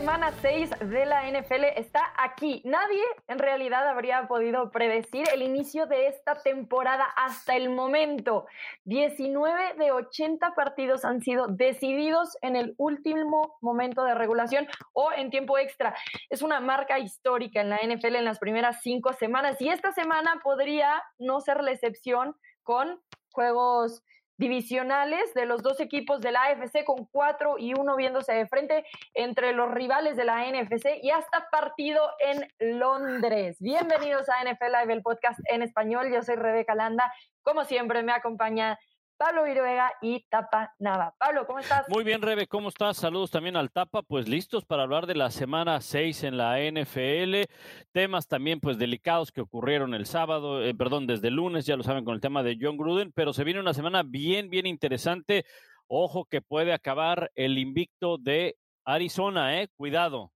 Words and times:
semana 0.00 0.30
6 0.42 0.72
de 0.90 1.06
la 1.06 1.26
NFL 1.26 1.64
está 1.74 2.12
aquí. 2.18 2.60
Nadie 2.66 3.02
en 3.28 3.38
realidad 3.38 3.88
habría 3.88 4.28
podido 4.28 4.70
predecir 4.70 5.26
el 5.32 5.40
inicio 5.40 5.86
de 5.86 6.08
esta 6.08 6.34
temporada 6.34 7.06
hasta 7.16 7.56
el 7.56 7.70
momento. 7.70 8.44
19 8.84 9.72
de 9.78 9.92
80 9.92 10.54
partidos 10.54 11.06
han 11.06 11.22
sido 11.22 11.46
decididos 11.46 12.36
en 12.42 12.56
el 12.56 12.74
último 12.76 13.56
momento 13.62 14.04
de 14.04 14.14
regulación 14.14 14.68
o 14.92 15.12
en 15.12 15.30
tiempo 15.30 15.56
extra. 15.56 15.96
Es 16.28 16.42
una 16.42 16.60
marca 16.60 16.98
histórica 16.98 17.62
en 17.62 17.70
la 17.70 17.78
NFL 17.78 18.16
en 18.16 18.26
las 18.26 18.38
primeras 18.38 18.82
cinco 18.82 19.14
semanas 19.14 19.58
y 19.62 19.70
esta 19.70 19.92
semana 19.92 20.42
podría 20.44 21.02
no 21.18 21.40
ser 21.40 21.62
la 21.62 21.72
excepción 21.72 22.36
con 22.64 23.00
juegos 23.32 24.02
divisionales 24.38 25.32
de 25.34 25.46
los 25.46 25.62
dos 25.62 25.80
equipos 25.80 26.20
de 26.20 26.30
la 26.30 26.42
AFC 26.44 26.84
con 26.84 27.06
cuatro 27.06 27.56
y 27.58 27.72
uno 27.72 27.96
viéndose 27.96 28.34
de 28.34 28.46
frente 28.46 28.84
entre 29.14 29.52
los 29.52 29.70
rivales 29.70 30.16
de 30.16 30.24
la 30.24 30.44
NFC 30.44 30.98
y 31.02 31.10
hasta 31.10 31.48
partido 31.50 32.02
en 32.20 32.78
Londres. 32.78 33.56
Bienvenidos 33.60 34.28
a 34.28 34.44
NFL 34.44 34.72
Live, 34.80 34.92
el 34.92 35.02
podcast 35.02 35.40
en 35.50 35.62
español. 35.62 36.12
Yo 36.12 36.22
soy 36.22 36.36
Rebeca 36.36 36.74
Landa. 36.74 37.10
Como 37.42 37.64
siempre 37.64 38.02
me 38.02 38.12
acompaña 38.12 38.78
Pablo 39.16 39.44
Viruega 39.44 39.92
y 40.02 40.26
Tapa 40.28 40.74
Nava. 40.78 41.14
Pablo, 41.18 41.46
¿cómo 41.46 41.58
estás? 41.58 41.88
Muy 41.88 42.04
bien, 42.04 42.20
Rebe, 42.20 42.46
¿cómo 42.46 42.68
estás? 42.68 42.98
Saludos 42.98 43.30
también 43.30 43.56
al 43.56 43.70
Tapa, 43.70 44.02
pues 44.02 44.28
listos 44.28 44.64
para 44.64 44.82
hablar 44.82 45.06
de 45.06 45.14
la 45.14 45.30
semana 45.30 45.80
6 45.80 46.24
en 46.24 46.36
la 46.36 46.60
NFL, 46.60 47.50
temas 47.92 48.28
también 48.28 48.60
pues 48.60 48.78
delicados 48.78 49.32
que 49.32 49.40
ocurrieron 49.40 49.94
el 49.94 50.06
sábado, 50.06 50.62
eh, 50.62 50.74
perdón, 50.74 51.06
desde 51.06 51.28
el 51.28 51.34
lunes, 51.34 51.64
ya 51.64 51.76
lo 51.76 51.82
saben 51.82 52.04
con 52.04 52.14
el 52.14 52.20
tema 52.20 52.42
de 52.42 52.58
John 52.60 52.76
Gruden, 52.76 53.12
pero 53.12 53.32
se 53.32 53.44
viene 53.44 53.60
una 53.60 53.74
semana 53.74 54.02
bien, 54.02 54.50
bien 54.50 54.66
interesante. 54.66 55.46
Ojo 55.88 56.24
que 56.26 56.42
puede 56.42 56.72
acabar 56.72 57.30
el 57.34 57.58
invicto 57.58 58.18
de 58.18 58.56
Arizona, 58.84 59.60
¿eh? 59.60 59.68
Cuidado. 59.76 60.32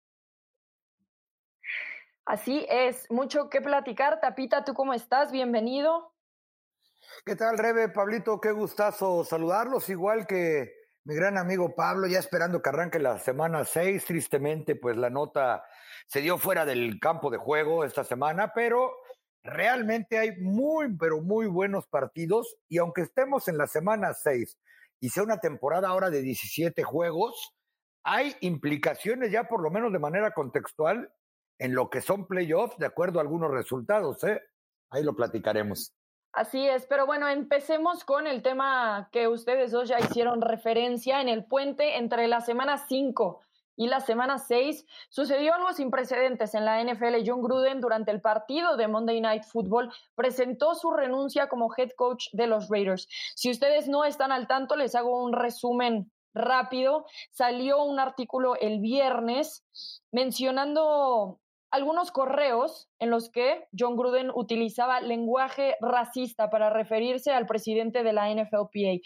Así 2.25 2.65
es, 2.71 3.11
mucho 3.11 3.51
que 3.51 3.61
platicar. 3.61 4.21
Tapita, 4.21 4.65
¿tú 4.65 4.73
cómo 4.73 4.95
estás? 4.95 5.33
Bienvenido. 5.33 6.10
¿Qué 7.25 7.37
tal, 7.37 7.59
Rebe? 7.59 7.89
Pablito, 7.89 8.41
qué 8.41 8.51
gustazo 8.51 9.25
saludarlos, 9.25 9.89
igual 9.89 10.27
que 10.27 10.73
mi 11.05 11.15
gran 11.15 11.37
amigo 11.37 11.75
Pablo, 11.75 12.07
ya 12.07 12.19
esperando 12.19 12.63
que 12.63 12.69
arranque 12.69 12.99
la 12.99 13.19
semana 13.19 13.65
6. 13.65 14.05
Tristemente, 14.05 14.77
pues 14.77 14.97
la 14.97 15.11
nota 15.11 15.65
se 16.07 16.21
dio 16.21 16.39
fuera 16.39 16.65
del 16.65 16.99
campo 16.99 17.31
de 17.31 17.37
juego 17.37 17.85
esta 17.85 18.05
semana, 18.05 18.53
pero 18.55 18.93
realmente 19.43 20.19
hay 20.19 20.37
muy, 20.41 20.97
pero 20.97 21.21
muy 21.21 21.47
buenos 21.47 21.87
partidos. 21.87 22.57
Y 22.69 22.79
aunque 22.79 23.03
estemos 23.03 23.49
en 23.49 23.59
la 23.59 23.67
semana 23.67 24.15
6 24.15 24.59
y 25.01 25.11
sea 25.11 25.23
una 25.23 25.41
temporada 25.41 25.89
ahora 25.89 26.11
de 26.11 26.23
17 26.23 26.83
juegos, 26.85 27.55
hay 28.03 28.35
implicaciones 28.41 29.31
ya 29.31 29.45
por 29.45 29.63
lo 29.63 29.71
menos 29.71 29.93
de 29.93 29.99
manera 29.99 30.33
contextual 30.33 31.13
en 31.59 31.75
lo 31.75 31.91
que 31.91 32.01
son 32.01 32.27
playoffs, 32.27 32.79
de 32.79 32.87
acuerdo 32.87 33.19
a 33.19 33.23
algunos 33.23 33.51
resultados. 33.51 34.25
¿eh? 34.25 34.41
Ahí 34.91 35.03
lo 35.03 35.15
platicaremos. 35.15 35.95
Así 36.33 36.69
es, 36.69 36.87
pero 36.87 37.07
bueno, 37.07 37.29
empecemos 37.29 38.05
con 38.05 38.29
el 38.29 38.43
tema 38.43 39.09
que 39.11 39.27
ustedes 39.27 39.73
dos 39.73 39.89
ya 39.89 39.99
hicieron 39.99 40.41
referencia 40.41 41.21
en 41.21 41.29
el 41.29 41.45
puente 41.45 41.97
entre 41.97 42.29
la 42.29 42.41
semana 42.41 42.79
5 42.79 43.41
y 43.75 43.89
la 43.89 44.01
semana 44.01 44.39
6. 44.39 44.87
Sucedió 45.09 45.55
algo 45.55 45.73
sin 45.73 45.91
precedentes 45.91 46.55
en 46.55 46.65
la 46.65 46.81
NFL. 46.85 47.27
John 47.27 47.43
Gruden, 47.43 47.81
durante 47.81 48.13
el 48.13 48.21
partido 48.21 48.77
de 48.77 48.87
Monday 48.87 49.21
Night 49.21 49.43
Football, 49.43 49.91
presentó 50.15 50.77
su 50.77 50.93
renuncia 50.93 51.49
como 51.49 51.75
head 51.77 51.91
coach 51.97 52.27
de 52.33 52.47
los 52.47 52.69
Raiders. 52.69 53.09
Si 53.35 53.51
ustedes 53.51 53.89
no 53.89 54.05
están 54.05 54.31
al 54.31 54.47
tanto, 54.47 54.77
les 54.77 54.95
hago 54.95 55.25
un 55.25 55.33
resumen 55.33 56.13
rápido. 56.33 57.07
Salió 57.33 57.83
un 57.83 57.99
artículo 57.99 58.55
el 58.55 58.79
viernes 58.79 59.65
mencionando 60.13 61.40
algunos 61.71 62.11
correos 62.11 62.89
en 62.99 63.11
los 63.11 63.31
que 63.31 63.69
John 63.79 63.97
Gruden 63.97 64.31
utilizaba 64.35 65.01
lenguaje 65.01 65.77
racista 65.81 66.51
para 66.51 66.71
referirse 66.71 67.33
al 67.33 67.47
presidente 67.47 68.03
de 68.03 68.13
la 68.13 68.29
NFLPA. 68.35 69.03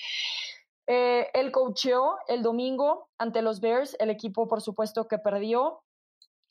Eh, 0.87 1.31
él 1.33 1.51
coacheó 1.51 2.17
el 2.29 2.43
domingo 2.43 3.09
ante 3.19 3.43
los 3.43 3.61
Bears, 3.61 3.97
el 4.01 4.11
equipo 4.11 4.49
por 4.49 4.61
supuesto 4.61 5.09
que 5.09 5.19
perdió. 5.19 5.83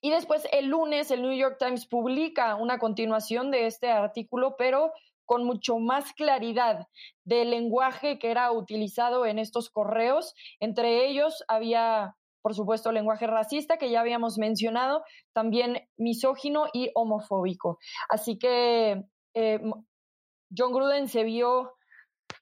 Y 0.01 0.11
después 0.11 0.47
el 0.51 0.67
lunes 0.67 1.11
el 1.11 1.21
New 1.21 1.33
York 1.33 1.57
Times 1.59 1.87
publica 1.87 2.55
una 2.55 2.77
continuación 2.77 3.51
de 3.51 3.67
este 3.67 3.89
artículo, 3.89 4.55
pero 4.57 4.91
con 5.25 5.45
mucho 5.45 5.79
más 5.79 6.11
claridad 6.13 6.87
del 7.23 7.51
lenguaje 7.51 8.19
que 8.19 8.29
era 8.29 8.51
utilizado 8.51 9.25
en 9.25 9.39
estos 9.39 9.69
correos. 9.69 10.35
Entre 10.59 11.07
ellos 11.07 11.43
había 11.47 12.17
por 12.43 12.53
supuesto, 12.53 12.91
lenguaje 12.91 13.25
racista 13.25 13.77
que 13.77 13.89
ya 13.89 14.01
habíamos 14.01 14.37
mencionado, 14.37 15.03
también 15.31 15.87
misógino 15.97 16.65
y 16.73 16.91
homofóbico. 16.93 17.79
Así 18.09 18.37
que 18.37 19.05
eh, 19.33 19.59
John 20.55 20.73
Gruden 20.73 21.07
se 21.07 21.23
vio 21.23 21.73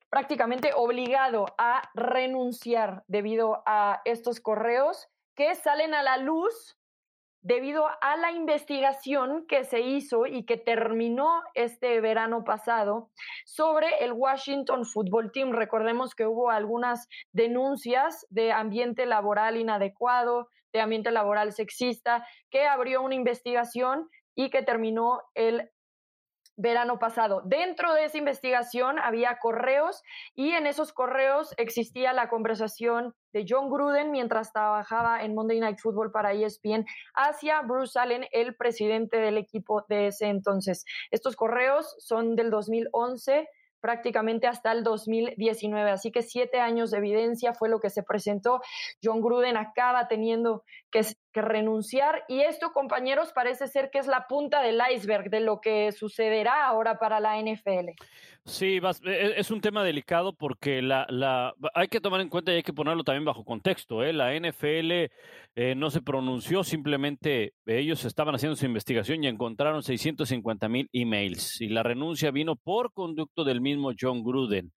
prácticamente 0.10 0.72
obligado 0.76 1.46
a 1.58 1.84
renunciar 1.94 3.04
debido 3.08 3.62
a 3.66 4.02
estos 4.04 4.42
correos 4.42 5.08
que 5.36 5.54
salen 5.56 5.94
a 5.94 6.02
la 6.02 6.18
luz 6.18 6.78
debido 7.42 7.88
a 8.02 8.18
la 8.18 8.32
investigación 8.32 9.46
que 9.48 9.64
se 9.64 9.82
hizo 9.82 10.26
y 10.26 10.46
que 10.46 10.58
terminó 10.58 11.42
este 11.56 12.00
verano 12.00 12.44
pasado 12.44 13.10
sobre 13.46 14.04
el 14.04 14.14
Washington 14.14 14.86
Football 14.86 15.32
Team. 15.32 15.52
Recordemos 15.52 16.14
que 16.14 16.26
hubo 16.26 16.52
algunas 16.52 17.08
denuncias 17.32 18.26
de 18.30 18.52
ambiente 18.52 19.06
laboral 19.06 19.58
inadecuado, 19.58 20.50
de 20.72 20.82
ambiente 20.82 21.12
laboral 21.12 21.52
sexista, 21.52 22.26
que 22.50 22.68
abrió 22.68 23.02
una 23.02 23.16
investigación 23.16 24.10
y 24.36 24.50
que 24.50 24.62
terminó 24.62 25.22
el 25.34 25.70
verano 26.62 27.00
pasado. 27.00 27.42
Dentro 27.46 27.94
de 27.94 28.06
esa 28.06 28.18
investigación 28.18 29.00
había 29.00 29.40
correos 29.40 30.04
y 30.36 30.52
en 30.52 30.68
esos 30.68 30.94
correos 30.94 31.54
existía 31.58 32.14
la 32.14 32.30
conversación 32.30 33.14
de 33.34 33.46
John 33.48 33.70
Gruden 33.70 34.12
mientras 34.12 34.54
trabajaba 34.54 35.24
en 35.24 35.34
Monday 35.34 35.60
Night 35.60 35.80
Football 35.80 36.12
para 36.12 36.34
ESPN 36.34 36.86
hacia 37.16 37.62
Bruce 37.62 37.98
Allen, 37.98 38.28
el 38.32 38.56
presidente 38.56 39.18
del 39.18 39.38
equipo 39.38 39.86
de 39.90 40.08
ese 40.08 40.28
entonces. 40.28 40.86
Estos 41.10 41.36
correos 41.36 41.96
son 42.00 42.36
del 42.36 42.50
2011 42.50 43.48
prácticamente 43.82 44.48
hasta 44.48 44.72
el 44.72 44.84
2019. 44.84 45.90
Así 45.90 46.12
que 46.12 46.22
siete 46.22 46.60
años 46.60 46.92
de 46.92 47.00
evidencia 47.00 47.54
fue 47.54 47.68
lo 47.68 47.80
que 47.80 47.90
se 47.90 48.04
presentó. 48.04 48.62
John 49.04 49.22
Gruden 49.22 49.58
acaba 49.58 50.08
teniendo 50.08 50.64
que, 50.92 51.02
que, 51.32 51.42
renunciar 51.42 52.24
y 52.28 52.42
esto, 52.42 52.72
compañeros, 52.72 53.32
parece 53.34 53.68
ser 53.68 53.90
que 53.90 54.00
es 54.00 54.08
la 54.08 54.28
punta 54.28 54.62
del 54.62 54.80
iceberg 54.94 55.30
de 55.30 55.40
lo 55.40 55.60
que 55.62 55.92
sucederá 55.92 56.66
ahora 56.66 57.00
para 57.00 57.20
la 57.20 57.40
NFL. 57.40 57.92
Sí, 58.44 58.80
e, 59.04 59.12
e, 59.12 59.40
es 59.40 59.52
un 59.52 59.62
tema 59.62 59.84
delicado 59.84 60.34
porque 60.34 60.82
la, 60.82 61.06
la, 61.10 61.54
hay 61.76 61.88
que 61.88 62.02
tomar 62.02 62.22
en 62.22 62.30
cuenta 62.30 62.52
y 62.52 62.56
hay 62.56 62.64
que 62.64 62.74
ponerlo 62.74 63.04
también 63.04 63.26
bajo 63.26 63.46
contexto. 63.46 64.04
¿eh? 64.04 64.14
La 64.14 64.34
NFL 64.34 64.92
eh, 65.56 65.76
no 65.76 65.90
se 65.92 66.02
pronunció, 66.02 66.64
simplemente 66.64 67.54
ellos 67.66 68.04
estaban 68.06 68.34
haciendo 68.34 68.56
su 68.56 68.66
investigación 68.66 69.24
y 69.24 69.28
encontraron 69.28 69.84
650 69.84 70.70
mil 70.70 70.90
emails. 70.92 71.62
Y 71.62 71.70
la 71.70 71.84
renuncia 71.84 72.32
vino 72.32 72.56
por 72.56 72.94
conducto 72.94 73.44
del 73.44 73.62
mismo 73.62 73.92
John 74.00 74.24
Gruden, 74.24 74.72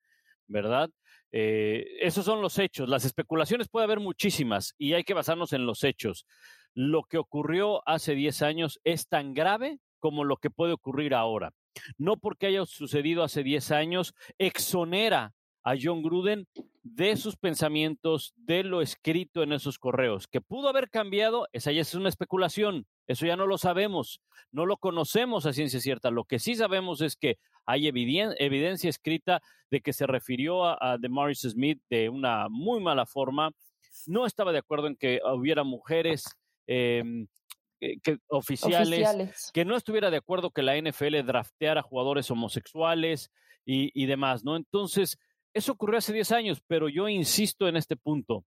¿verdad? 0.46 0.90
Eh, 1.36 1.84
esos 2.00 2.24
son 2.24 2.40
los 2.40 2.58
hechos. 2.58 2.88
Las 2.88 3.04
especulaciones 3.04 3.68
puede 3.68 3.84
haber 3.84 3.98
muchísimas 3.98 4.74
y 4.78 4.92
hay 4.92 5.02
que 5.02 5.14
basarnos 5.14 5.52
en 5.52 5.66
los 5.66 5.82
hechos. 5.82 6.26
Lo 6.74 7.02
que 7.02 7.18
ocurrió 7.18 7.82
hace 7.88 8.14
10 8.14 8.42
años 8.42 8.80
es 8.84 9.08
tan 9.08 9.34
grave 9.34 9.80
como 9.98 10.22
lo 10.22 10.36
que 10.36 10.50
puede 10.50 10.74
ocurrir 10.74 11.14
ahora 11.14 11.52
no 11.98 12.16
porque 12.16 12.46
haya 12.46 12.64
sucedido 12.66 13.22
hace 13.22 13.42
10 13.42 13.70
años, 13.72 14.14
exonera 14.38 15.34
a 15.62 15.74
John 15.80 16.02
Gruden 16.02 16.46
de 16.84 17.16
sus 17.16 17.36
pensamientos, 17.36 18.34
de 18.36 18.62
lo 18.62 18.82
escrito 18.82 19.42
en 19.42 19.52
esos 19.52 19.78
correos. 19.78 20.28
Que 20.28 20.42
pudo 20.42 20.68
haber 20.68 20.90
cambiado, 20.90 21.48
esa 21.52 21.72
ya 21.72 21.80
es 21.80 21.94
una 21.94 22.10
especulación, 22.10 22.86
eso 23.06 23.24
ya 23.24 23.36
no 23.36 23.46
lo 23.46 23.56
sabemos, 23.56 24.20
no 24.52 24.66
lo 24.66 24.76
conocemos 24.76 25.46
a 25.46 25.54
ciencia 25.54 25.80
cierta. 25.80 26.10
Lo 26.10 26.24
que 26.24 26.38
sí 26.38 26.54
sabemos 26.54 27.00
es 27.00 27.16
que 27.16 27.38
hay 27.64 27.88
evidencia 27.88 28.90
escrita 28.90 29.40
de 29.70 29.80
que 29.80 29.94
se 29.94 30.06
refirió 30.06 30.66
a, 30.66 30.74
a 30.74 30.98
Morris 31.08 31.40
Smith 31.40 31.80
de 31.88 32.10
una 32.10 32.48
muy 32.50 32.80
mala 32.80 33.06
forma. 33.06 33.50
No 34.06 34.26
estaba 34.26 34.52
de 34.52 34.58
acuerdo 34.58 34.86
en 34.86 34.96
que 34.96 35.20
hubiera 35.24 35.64
mujeres 35.64 36.24
em, 36.66 37.26
que, 37.80 38.18
oficiales, 38.28 39.50
que 39.54 39.64
no 39.64 39.74
estuviera 39.74 40.10
de 40.10 40.18
acuerdo 40.18 40.50
que 40.50 40.62
la 40.62 40.76
NFL 40.76 41.24
drafteara 41.24 41.80
jugadores 41.80 42.30
homosexuales 42.30 43.30
y, 43.64 43.90
y 43.94 44.04
demás, 44.04 44.44
¿no? 44.44 44.56
Entonces, 44.56 45.16
eso 45.54 45.72
ocurrió 45.72 45.98
hace 45.98 46.12
10 46.12 46.32
años, 46.32 46.62
pero 46.66 46.88
yo 46.88 47.08
insisto 47.08 47.68
en 47.68 47.76
este 47.76 47.96
punto. 47.96 48.44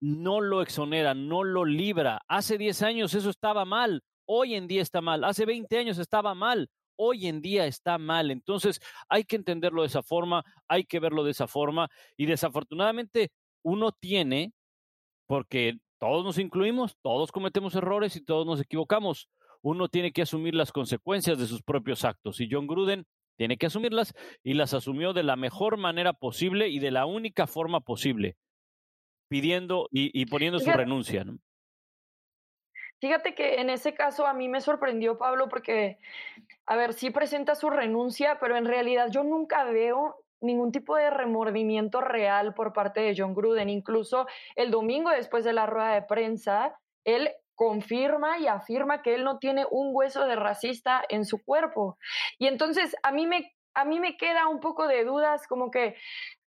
No 0.00 0.40
lo 0.40 0.62
exonera, 0.62 1.14
no 1.14 1.42
lo 1.42 1.64
libra. 1.64 2.20
Hace 2.28 2.56
10 2.56 2.82
años 2.82 3.14
eso 3.14 3.30
estaba 3.30 3.64
mal, 3.64 4.02
hoy 4.26 4.54
en 4.54 4.68
día 4.68 4.82
está 4.82 5.00
mal. 5.00 5.24
Hace 5.24 5.44
20 5.44 5.76
años 5.78 5.98
estaba 5.98 6.34
mal, 6.34 6.70
hoy 6.96 7.26
en 7.26 7.42
día 7.42 7.66
está 7.66 7.98
mal. 7.98 8.30
Entonces 8.30 8.80
hay 9.08 9.24
que 9.24 9.36
entenderlo 9.36 9.82
de 9.82 9.88
esa 9.88 10.02
forma, 10.02 10.44
hay 10.68 10.84
que 10.84 11.00
verlo 11.00 11.24
de 11.24 11.32
esa 11.32 11.48
forma 11.48 11.88
y 12.16 12.26
desafortunadamente 12.26 13.30
uno 13.62 13.90
tiene 13.92 14.52
porque 15.26 15.78
todos 15.98 16.24
nos 16.24 16.38
incluimos, 16.38 16.96
todos 17.02 17.32
cometemos 17.32 17.74
errores 17.74 18.14
y 18.16 18.24
todos 18.24 18.46
nos 18.46 18.60
equivocamos. 18.60 19.28
Uno 19.62 19.88
tiene 19.88 20.12
que 20.12 20.22
asumir 20.22 20.54
las 20.54 20.70
consecuencias 20.70 21.38
de 21.38 21.46
sus 21.46 21.62
propios 21.62 22.04
actos 22.04 22.40
y 22.40 22.48
John 22.50 22.66
Gruden 22.66 23.06
tiene 23.36 23.56
que 23.56 23.66
asumirlas 23.66 24.14
y 24.42 24.54
las 24.54 24.74
asumió 24.74 25.12
de 25.12 25.22
la 25.22 25.36
mejor 25.36 25.76
manera 25.76 26.12
posible 26.12 26.68
y 26.68 26.78
de 26.78 26.90
la 26.90 27.06
única 27.06 27.46
forma 27.46 27.80
posible, 27.80 28.36
pidiendo 29.28 29.88
y, 29.90 30.26
poniendo 30.26 30.58
su 30.58 30.70
renuncia. 30.70 31.24
Fíjate 32.98 33.34
que 33.34 33.60
en 33.60 33.68
ese 33.68 33.94
caso 33.94 34.26
a 34.26 34.32
mí 34.32 34.48
me 34.48 34.62
sorprendió 34.62 35.18
Pablo 35.18 35.48
porque, 35.48 35.98
a 36.64 36.76
ver, 36.76 36.94
sí 36.94 37.10
presenta 37.10 37.54
su 37.54 37.68
renuncia, 37.68 38.38
pero 38.40 38.56
en 38.56 38.64
realidad 38.64 39.10
yo 39.10 39.22
nunca 39.22 39.64
veo 39.64 40.16
ningún 40.40 40.72
tipo 40.72 40.96
de 40.96 41.10
remordimiento 41.10 42.00
real 42.00 42.54
por 42.54 42.72
parte 42.72 43.00
de 43.00 43.14
John 43.16 43.34
Gruden. 43.34 43.68
Incluso 43.68 44.26
el 44.54 44.70
domingo 44.70 45.10
después 45.10 45.44
de 45.44 45.52
la 45.52 45.66
rueda 45.66 45.94
de 45.94 46.02
prensa, 46.02 46.78
él 47.04 47.30
confirma 47.56 48.38
y 48.38 48.46
afirma 48.46 49.02
que 49.02 49.14
él 49.14 49.24
no 49.24 49.38
tiene 49.38 49.66
un 49.70 49.90
hueso 49.92 50.26
de 50.26 50.36
racista 50.36 51.02
en 51.08 51.24
su 51.24 51.42
cuerpo. 51.44 51.98
Y 52.38 52.46
entonces 52.46 52.94
a 53.02 53.10
mí 53.10 53.26
me 53.26 53.52
a 53.74 53.84
mí 53.84 54.00
me 54.00 54.16
queda 54.16 54.48
un 54.48 54.60
poco 54.60 54.88
de 54.88 55.04
dudas 55.04 55.46
como 55.46 55.70
que 55.70 55.96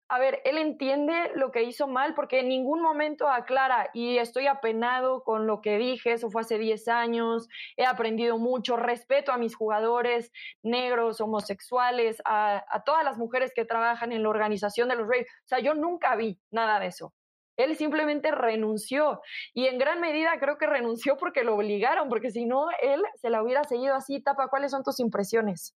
a 0.10 0.20
ver, 0.20 0.42
él 0.46 0.58
entiende 0.58 1.32
lo 1.36 1.52
que 1.52 1.64
hizo 1.64 1.88
mal 1.88 2.14
porque 2.14 2.40
en 2.40 2.48
ningún 2.48 2.82
momento 2.82 3.28
aclara 3.28 3.90
y 3.94 4.18
estoy 4.18 4.48
apenado 4.48 5.24
con 5.24 5.48
lo 5.48 5.62
que 5.62 5.78
dije, 5.78 6.14
eso 6.14 6.30
fue 6.30 6.42
hace 6.42 6.58
10 6.58 6.88
años, 6.88 7.50
he 7.76 7.86
aprendido 7.86 8.38
mucho, 8.38 8.78
respeto 8.78 9.34
a 9.34 9.38
mis 9.38 9.56
jugadores 9.56 10.32
negros, 10.64 11.20
homosexuales, 11.20 12.22
a, 12.24 12.64
todas 12.86 13.04
las 13.04 13.18
mujeres 13.18 13.52
que 13.54 13.66
trabajan 13.66 14.14
en 14.14 14.24
la 14.24 14.30
organización 14.30 14.88
de 14.88 14.96
los 14.96 15.08
Reyes. 15.08 15.28
O 15.44 15.48
sea, 15.48 15.60
yo 15.60 15.74
nunca 15.74 16.16
vi 16.16 16.40
nada 16.52 16.80
de 16.80 16.88
eso. 16.88 17.14
Él 17.58 17.76
simplemente 17.76 18.32
renunció 18.32 19.22
y 19.54 19.68
en 19.68 19.78
gran 19.78 20.00
medida 20.00 20.40
creo 20.40 20.58
que 20.58 20.68
renunció 20.68 21.18
porque 21.18 21.44
lo 21.44 21.56
obligaron, 21.56 22.08
porque 22.08 22.32
si 22.32 22.46
no, 22.46 22.68
él 22.82 23.04
se 23.20 23.30
la 23.30 23.44
hubiera 23.44 23.64
seguido 23.64 23.96
así. 23.96 24.22
Tapa, 24.22 24.48
¿cuáles 24.48 24.72
son 24.72 24.84
tus 24.84 25.00
impresiones? 25.00 25.76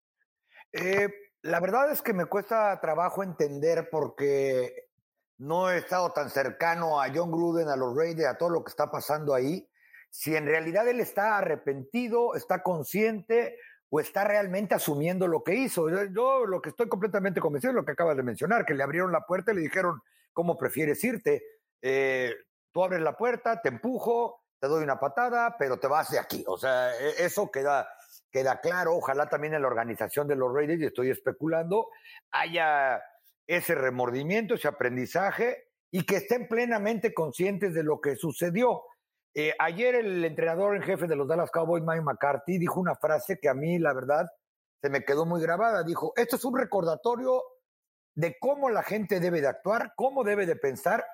Eh, 0.72 1.08
la 1.42 1.60
verdad 1.60 1.90
es 1.90 2.02
que 2.02 2.12
me 2.12 2.26
cuesta 2.26 2.78
trabajo 2.80 3.22
entender 3.22 3.88
porque 3.90 4.88
no 5.38 5.70
he 5.70 5.78
estado 5.78 6.12
tan 6.12 6.30
cercano 6.30 7.00
a 7.00 7.08
John 7.14 7.30
Gruden, 7.30 7.68
a 7.68 7.76
los 7.76 7.96
Raiders, 7.96 8.28
a 8.28 8.36
todo 8.36 8.50
lo 8.50 8.64
que 8.64 8.70
está 8.70 8.90
pasando 8.90 9.34
ahí. 9.34 9.68
Si 10.10 10.34
en 10.34 10.46
realidad 10.46 10.88
él 10.88 11.00
está 11.00 11.38
arrepentido, 11.38 12.34
está 12.34 12.62
consciente 12.62 13.56
o 13.90 14.00
está 14.00 14.24
realmente 14.24 14.74
asumiendo 14.74 15.28
lo 15.28 15.44
que 15.44 15.54
hizo. 15.54 15.88
Yo, 16.10 16.44
lo 16.44 16.60
que 16.60 16.70
estoy 16.70 16.88
completamente 16.88 17.40
convencido 17.40 17.70
es 17.70 17.76
lo 17.76 17.84
que 17.84 17.92
acabas 17.92 18.16
de 18.16 18.22
mencionar, 18.22 18.66
que 18.66 18.74
le 18.74 18.82
abrieron 18.82 19.12
la 19.12 19.24
puerta 19.24 19.52
y 19.52 19.56
le 19.56 19.60
dijeron, 19.62 20.02
¿cómo 20.32 20.58
prefieres 20.58 21.02
irte? 21.04 21.42
Eh, 21.82 22.34
tú 22.72 22.84
abres 22.84 23.00
la 23.00 23.16
puerta, 23.16 23.60
te 23.60 23.68
empujo, 23.68 24.44
te 24.60 24.68
doy 24.68 24.82
una 24.82 24.98
patada, 24.98 25.56
pero 25.58 25.78
te 25.78 25.86
vas 25.86 26.10
de 26.10 26.18
aquí. 26.18 26.44
O 26.46 26.56
sea, 26.56 26.94
e, 26.98 27.24
eso 27.24 27.50
queda 27.50 27.88
queda 28.30 28.60
claro, 28.60 28.94
ojalá 28.94 29.28
también 29.28 29.54
en 29.54 29.62
la 29.62 29.68
organización 29.68 30.28
de 30.28 30.36
los 30.36 30.52
Raiders, 30.52 30.80
y 30.80 30.86
estoy 30.86 31.10
especulando, 31.10 31.88
haya 32.30 33.02
ese 33.46 33.74
remordimiento, 33.74 34.54
ese 34.54 34.68
aprendizaje 34.68 35.68
y 35.90 36.04
que 36.04 36.16
estén 36.16 36.48
plenamente 36.48 37.14
conscientes 37.14 37.72
de 37.72 37.82
lo 37.82 38.00
que 38.00 38.16
sucedió. 38.16 38.82
Eh, 39.34 39.54
ayer 39.58 39.94
el 39.94 40.24
entrenador 40.24 40.76
en 40.76 40.82
jefe 40.82 41.06
de 41.06 41.16
los 41.16 41.26
Dallas 41.26 41.50
Cowboys, 41.50 41.82
Mike 41.84 42.02
McCarthy, 42.02 42.58
dijo 42.58 42.80
una 42.80 42.94
frase 42.96 43.38
que 43.40 43.48
a 43.48 43.54
mí, 43.54 43.78
la 43.78 43.94
verdad, 43.94 44.26
se 44.82 44.90
me 44.90 45.04
quedó 45.04 45.24
muy 45.24 45.40
grabada. 45.40 45.82
Dijo, 45.82 46.12
esto 46.16 46.36
es 46.36 46.44
un 46.44 46.58
recordatorio 46.58 47.42
de 48.14 48.36
cómo 48.38 48.68
la 48.68 48.82
gente 48.82 49.20
debe 49.20 49.40
de 49.40 49.48
actuar, 49.48 49.92
cómo 49.96 50.24
debe 50.24 50.44
de 50.44 50.56
pensar, 50.56 51.06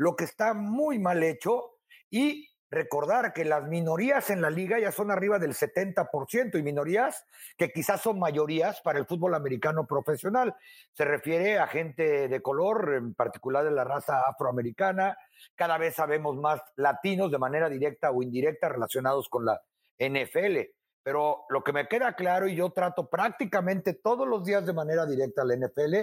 lo 0.00 0.16
que 0.16 0.24
está 0.24 0.54
muy 0.54 0.98
mal 0.98 1.22
hecho 1.22 1.72
y 2.08 2.48
recordar 2.70 3.34
que 3.34 3.44
las 3.44 3.68
minorías 3.68 4.30
en 4.30 4.40
la 4.40 4.48
liga 4.48 4.78
ya 4.78 4.92
son 4.92 5.10
arriba 5.10 5.38
del 5.38 5.52
70% 5.52 6.58
y 6.58 6.62
minorías 6.62 7.26
que 7.58 7.70
quizás 7.70 8.00
son 8.00 8.18
mayorías 8.18 8.80
para 8.80 8.98
el 8.98 9.04
fútbol 9.04 9.34
americano 9.34 9.86
profesional. 9.86 10.56
Se 10.94 11.04
refiere 11.04 11.58
a 11.58 11.66
gente 11.66 12.28
de 12.28 12.40
color, 12.40 12.94
en 12.94 13.12
particular 13.12 13.62
de 13.62 13.72
la 13.72 13.84
raza 13.84 14.22
afroamericana. 14.22 15.18
Cada 15.54 15.76
vez 15.76 15.96
sabemos 15.96 16.34
más 16.38 16.62
latinos 16.76 17.30
de 17.30 17.38
manera 17.38 17.68
directa 17.68 18.10
o 18.10 18.22
indirecta 18.22 18.70
relacionados 18.70 19.28
con 19.28 19.44
la 19.44 19.60
NFL. 19.98 20.60
Pero 21.02 21.44
lo 21.50 21.62
que 21.62 21.74
me 21.74 21.88
queda 21.88 22.14
claro, 22.14 22.48
y 22.48 22.56
yo 22.56 22.70
trato 22.70 23.10
prácticamente 23.10 23.92
todos 23.92 24.26
los 24.26 24.46
días 24.46 24.64
de 24.64 24.72
manera 24.72 25.04
directa 25.04 25.42
a 25.42 25.44
la 25.44 25.56
NFL, 25.56 25.94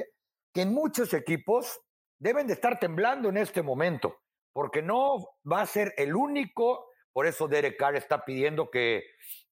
que 0.53 0.61
en 0.61 0.71
muchos 0.71 1.15
equipos 1.15 1.81
deben 2.19 2.47
de 2.47 2.53
estar 2.53 2.79
temblando 2.79 3.29
en 3.29 3.37
este 3.37 3.61
momento 3.61 4.17
porque 4.57 4.81
no 4.81 5.35
va 5.49 5.61
a 5.61 5.67
ser 5.67 5.93
el 5.97 6.15
único, 6.15 6.89
por 7.13 7.27
eso 7.27 7.47
Derek 7.47 7.77
Carr 7.77 7.95
está 7.95 8.25
pidiendo 8.25 8.71
que, 8.71 9.03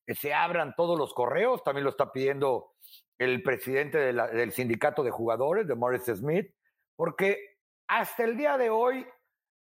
se 0.08 0.34
abran 0.34 0.74
todos 0.76 0.98
los 0.98 1.14
correos, 1.14 1.64
también 1.64 1.84
lo 1.84 1.92
está 1.92 2.12
pidiendo 2.12 2.72
el 3.20 3.44
presidente 3.44 4.00
del 4.00 4.52
sindicato 4.52 5.04
de 5.04 5.12
jugadores, 5.12 5.68
de 5.68 5.76
Morris 5.76 6.06
Smith, 6.06 6.48
porque 6.96 7.38
hasta 7.88 8.24
el 8.24 8.36
día 8.36 8.58
de 8.58 8.72
hoy 8.72 9.06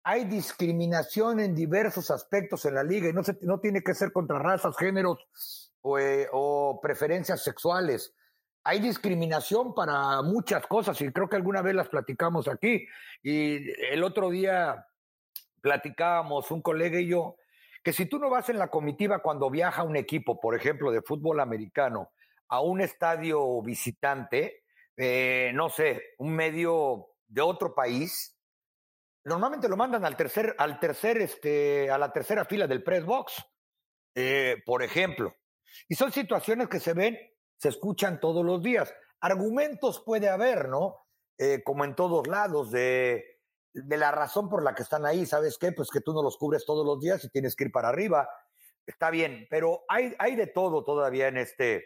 hay 0.04 0.26
discriminación 0.26 1.40
en 1.40 1.56
diversos 1.56 2.12
aspectos 2.12 2.64
en 2.64 2.76
la 2.76 2.84
liga 2.84 3.08
y 3.08 3.12
no, 3.12 3.58
tiene 3.58 3.82
que 3.82 3.94
ser 3.94 4.12
contra 4.12 4.38
razas, 4.38 4.76
géneros 4.76 5.72
o, 5.80 5.98
eh, 5.98 6.28
o 6.30 6.78
preferencias 6.80 7.42
sexuales. 7.42 8.14
Hay 8.64 8.78
discriminación 8.80 9.74
para 9.74 10.22
muchas 10.22 10.66
cosas 10.66 11.00
y 11.00 11.12
creo 11.12 11.28
que 11.28 11.36
alguna 11.36 11.62
vez 11.62 11.74
las 11.74 11.88
platicamos 11.88 12.46
aquí. 12.48 12.86
Y 13.22 13.70
el 13.92 14.04
otro 14.04 14.30
día 14.30 14.86
platicábamos 15.60 16.50
un 16.50 16.62
colega 16.62 17.00
y 17.00 17.08
yo, 17.08 17.36
que 17.82 17.92
si 17.92 18.06
tú 18.06 18.18
no 18.18 18.30
vas 18.30 18.48
en 18.48 18.58
la 18.58 18.68
comitiva 18.68 19.20
cuando 19.20 19.50
viaja 19.50 19.82
un 19.82 19.96
equipo, 19.96 20.40
por 20.40 20.54
ejemplo, 20.54 20.90
de 20.90 21.02
fútbol 21.02 21.40
americano, 21.40 22.12
a 22.48 22.60
un 22.60 22.80
estadio 22.80 23.62
visitante, 23.62 24.64
eh, 24.96 25.50
no 25.54 25.68
sé, 25.68 26.14
un 26.18 26.34
medio 26.34 27.08
de 27.26 27.40
otro 27.40 27.74
país, 27.74 28.38
normalmente 29.24 29.68
lo 29.68 29.76
mandan 29.76 30.04
al 30.04 30.16
tercer, 30.16 30.54
al 30.58 30.78
tercer, 30.78 31.18
este, 31.18 31.90
a 31.90 31.98
la 31.98 32.12
tercera 32.12 32.44
fila 32.44 32.66
del 32.66 32.82
press 32.82 33.04
box, 33.04 33.42
eh, 34.14 34.62
por 34.66 34.82
ejemplo. 34.82 35.34
Y 35.88 35.94
son 35.94 36.12
situaciones 36.12 36.68
que 36.68 36.78
se 36.78 36.92
ven, 36.92 37.18
se 37.62 37.68
escuchan 37.68 38.20
todos 38.20 38.44
los 38.44 38.62
días. 38.62 38.92
Argumentos 39.20 40.02
puede 40.04 40.28
haber, 40.28 40.68
¿no? 40.68 40.96
Eh, 41.38 41.62
como 41.64 41.84
en 41.84 41.94
todos 41.94 42.26
lados, 42.26 42.70
de 42.70 43.32
de 43.74 43.96
la 43.96 44.10
razón 44.10 44.48
por 44.48 44.62
la 44.62 44.74
que 44.74 44.82
están 44.82 45.06
ahí, 45.06 45.26
¿sabes 45.26 45.56
qué? 45.58 45.72
Pues 45.72 45.90
que 45.90 46.00
tú 46.00 46.12
no 46.12 46.22
los 46.22 46.36
cubres 46.36 46.64
todos 46.66 46.84
los 46.84 47.00
días 47.00 47.24
y 47.24 47.30
tienes 47.30 47.56
que 47.56 47.64
ir 47.64 47.72
para 47.72 47.88
arriba. 47.88 48.28
Está 48.86 49.10
bien, 49.10 49.46
pero 49.48 49.84
hay, 49.88 50.14
hay 50.18 50.36
de 50.36 50.46
todo 50.46 50.84
todavía 50.84 51.28
en 51.28 51.38
este, 51.38 51.84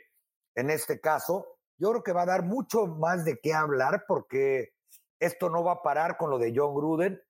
en 0.55 0.71
este 0.71 1.01
caso. 1.01 1.59
Yo 1.79 1.91
creo 1.91 2.03
que 2.03 2.13
va 2.13 2.23
a 2.23 2.27
dar 2.27 2.43
mucho 2.43 2.87
más 2.87 3.25
de 3.25 3.39
qué 3.39 3.53
hablar 3.53 4.05
porque 4.09 4.73
esto 5.21 5.49
no 5.49 5.63
va 5.63 5.73
a 5.73 5.83
parar 5.83 6.17
con 6.17 6.31
lo 6.31 6.39
de 6.39 6.53
John 6.55 6.75
Gruden. 6.75 7.23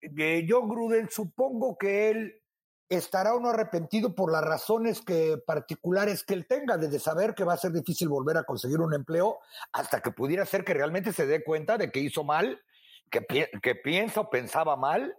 Eh, 0.00 0.46
John 0.48 0.68
Gruden, 0.68 1.08
supongo 1.10 1.76
que 1.76 2.10
él 2.10 2.42
estará 2.96 3.34
uno 3.34 3.50
arrepentido 3.50 4.14
por 4.14 4.32
las 4.32 4.42
razones 4.42 5.00
que, 5.00 5.38
particulares 5.46 6.24
que 6.24 6.34
él 6.34 6.46
tenga, 6.46 6.76
desde 6.76 6.98
saber 6.98 7.34
que 7.34 7.44
va 7.44 7.54
a 7.54 7.58
ser 7.58 7.72
difícil 7.72 8.08
volver 8.08 8.36
a 8.36 8.44
conseguir 8.44 8.80
un 8.80 8.94
empleo 8.94 9.38
hasta 9.72 10.00
que 10.00 10.10
pudiera 10.10 10.46
ser 10.46 10.64
que 10.64 10.74
realmente 10.74 11.12
se 11.12 11.26
dé 11.26 11.44
cuenta 11.44 11.78
de 11.78 11.90
que 11.90 12.00
hizo 12.00 12.24
mal 12.24 12.60
que, 13.10 13.50
que 13.62 13.74
piensa 13.74 14.22
o 14.22 14.30
pensaba 14.30 14.76
mal, 14.76 15.16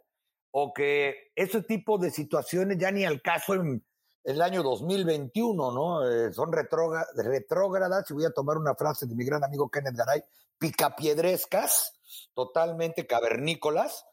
o 0.52 0.74
que 0.74 1.32
ese 1.36 1.62
tipo 1.62 1.98
de 1.98 2.12
situaciones 2.12 2.78
ya 2.78 2.92
ni 2.92 3.06
al 3.06 3.22
caso 3.22 3.54
en, 3.54 3.84
el 4.26 4.42
año 4.42 4.64
2021, 4.64 5.72
¿no? 5.72 6.10
Eh, 6.10 6.34
son 6.34 6.52
retrógradas, 6.52 8.10
y 8.10 8.14
voy 8.14 8.26
a 8.26 8.32
tomar 8.32 8.58
una 8.58 8.74
frase 8.74 9.06
de 9.06 9.14
mi 9.14 9.24
gran 9.24 9.44
amigo 9.44 9.70
Kenneth 9.70 9.96
Garay, 9.96 10.24
picapiedrescas, 10.58 11.94
totalmente 12.34 13.06
cavernícolas, 13.06 14.06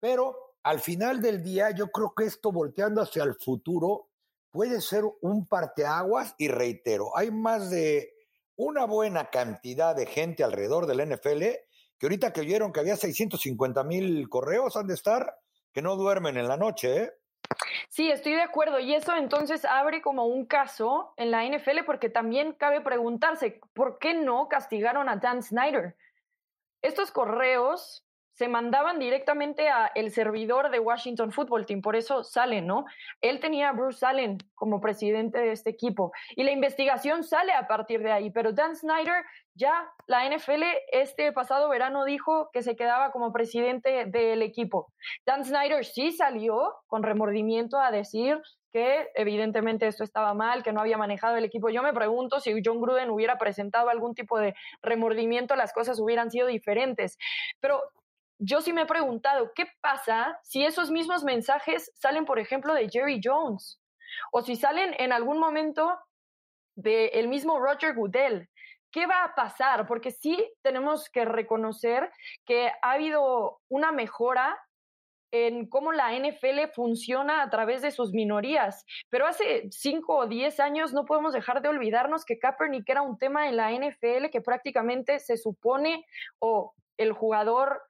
pero 0.00 0.43
al 0.64 0.80
final 0.80 1.20
del 1.20 1.42
día 1.42 1.70
yo 1.70 1.90
creo 1.90 2.14
que 2.16 2.24
esto 2.24 2.50
volteando 2.50 3.02
hacia 3.02 3.22
el 3.22 3.34
futuro 3.34 4.08
puede 4.50 4.80
ser 4.80 5.04
un 5.20 5.46
parteaguas 5.46 6.34
y 6.38 6.48
reitero, 6.48 7.16
hay 7.16 7.30
más 7.30 7.70
de 7.70 8.14
una 8.56 8.86
buena 8.86 9.30
cantidad 9.30 9.94
de 9.94 10.06
gente 10.06 10.42
alrededor 10.42 10.86
del 10.86 11.08
NFL 11.10 11.42
que 11.98 12.06
ahorita 12.06 12.32
que 12.32 12.40
vieron 12.42 12.72
que 12.72 12.80
había 12.80 12.96
650 12.96 13.84
mil 13.84 14.28
correos, 14.28 14.76
han 14.76 14.86
de 14.86 14.94
estar 14.94 15.38
que 15.72 15.82
no 15.82 15.96
duermen 15.96 16.36
en 16.36 16.48
la 16.48 16.56
noche, 16.56 17.02
¿eh? 17.02 17.12
Sí, 17.88 18.10
estoy 18.10 18.32
de 18.32 18.42
acuerdo. 18.42 18.80
Y 18.80 18.94
eso 18.94 19.14
entonces 19.16 19.64
abre 19.64 20.02
como 20.02 20.26
un 20.26 20.46
caso 20.46 21.12
en 21.16 21.30
la 21.30 21.44
NFL 21.44 21.84
porque 21.84 22.08
también 22.08 22.52
cabe 22.52 22.80
preguntarse, 22.80 23.60
¿por 23.74 23.98
qué 23.98 24.14
no 24.14 24.48
castigaron 24.48 25.08
a 25.08 25.16
Dan 25.16 25.42
Snyder? 25.42 25.96
Estos 26.82 27.10
correos 27.10 28.04
se 28.34 28.48
mandaban 28.48 28.98
directamente 28.98 29.68
a 29.68 29.90
el 29.94 30.10
servidor 30.10 30.70
de 30.70 30.80
Washington 30.80 31.32
Football 31.32 31.66
Team, 31.66 31.80
por 31.80 31.96
eso 31.96 32.24
salen, 32.24 32.66
¿no? 32.66 32.84
Él 33.20 33.40
tenía 33.40 33.70
a 33.70 33.72
Bruce 33.72 34.04
Allen 34.04 34.38
como 34.54 34.80
presidente 34.80 35.38
de 35.38 35.52
este 35.52 35.70
equipo 35.70 36.12
y 36.36 36.42
la 36.42 36.50
investigación 36.50 37.24
sale 37.24 37.52
a 37.52 37.66
partir 37.66 38.02
de 38.02 38.12
ahí, 38.12 38.30
pero 38.30 38.52
Dan 38.52 38.76
Snyder 38.76 39.24
ya 39.54 39.88
la 40.06 40.28
NFL 40.28 40.64
este 40.90 41.32
pasado 41.32 41.68
verano 41.68 42.04
dijo 42.04 42.50
que 42.52 42.62
se 42.62 42.74
quedaba 42.74 43.12
como 43.12 43.32
presidente 43.32 44.04
del 44.06 44.42
equipo. 44.42 44.92
Dan 45.24 45.44
Snyder 45.44 45.84
sí 45.84 46.10
salió 46.10 46.74
con 46.88 47.04
remordimiento 47.04 47.78
a 47.78 47.92
decir 47.92 48.40
que 48.72 49.08
evidentemente 49.14 49.86
esto 49.86 50.02
estaba 50.02 50.34
mal, 50.34 50.64
que 50.64 50.72
no 50.72 50.80
había 50.80 50.98
manejado 50.98 51.36
el 51.36 51.44
equipo. 51.44 51.68
Yo 51.68 51.84
me 51.84 51.92
pregunto 51.92 52.40
si 52.40 52.60
John 52.64 52.80
Gruden 52.80 53.10
hubiera 53.10 53.38
presentado 53.38 53.88
algún 53.88 54.16
tipo 54.16 54.40
de 54.40 54.56
remordimiento, 54.82 55.54
las 55.54 55.72
cosas 55.72 56.00
hubieran 56.00 56.32
sido 56.32 56.48
diferentes. 56.48 57.16
Pero 57.60 57.80
yo 58.38 58.60
sí 58.60 58.72
me 58.72 58.82
he 58.82 58.86
preguntado, 58.86 59.52
¿qué 59.54 59.66
pasa 59.80 60.38
si 60.42 60.64
esos 60.64 60.90
mismos 60.90 61.24
mensajes 61.24 61.90
salen, 61.94 62.24
por 62.24 62.38
ejemplo, 62.38 62.74
de 62.74 62.88
Jerry 62.88 63.20
Jones? 63.22 63.80
O 64.32 64.42
si 64.42 64.56
salen 64.56 64.94
en 64.98 65.12
algún 65.12 65.38
momento 65.38 65.98
del 66.76 67.28
mismo 67.28 67.58
Roger 67.60 67.94
Goodell, 67.94 68.48
¿Qué 68.94 69.08
va 69.08 69.24
a 69.24 69.34
pasar? 69.34 69.88
Porque 69.88 70.12
sí 70.12 70.38
tenemos 70.62 71.10
que 71.10 71.24
reconocer 71.24 72.12
que 72.46 72.70
ha 72.80 72.92
habido 72.92 73.58
una 73.68 73.90
mejora 73.90 74.56
en 75.32 75.66
cómo 75.68 75.90
la 75.90 76.16
NFL 76.16 76.70
funciona 76.72 77.42
a 77.42 77.50
través 77.50 77.82
de 77.82 77.90
sus 77.90 78.12
minorías. 78.12 78.84
Pero 79.10 79.26
hace 79.26 79.68
cinco 79.72 80.18
o 80.18 80.28
diez 80.28 80.60
años 80.60 80.92
no 80.92 81.06
podemos 81.06 81.32
dejar 81.32 81.60
de 81.60 81.70
olvidarnos 81.70 82.24
que 82.24 82.38
Kaepernick 82.38 82.88
era 82.88 83.02
un 83.02 83.18
tema 83.18 83.48
en 83.48 83.56
la 83.56 83.72
NFL 83.72 84.30
que 84.30 84.40
prácticamente 84.40 85.18
se 85.18 85.36
supone 85.38 86.06
o 86.38 86.72
el 86.96 87.12
jugador 87.12 87.82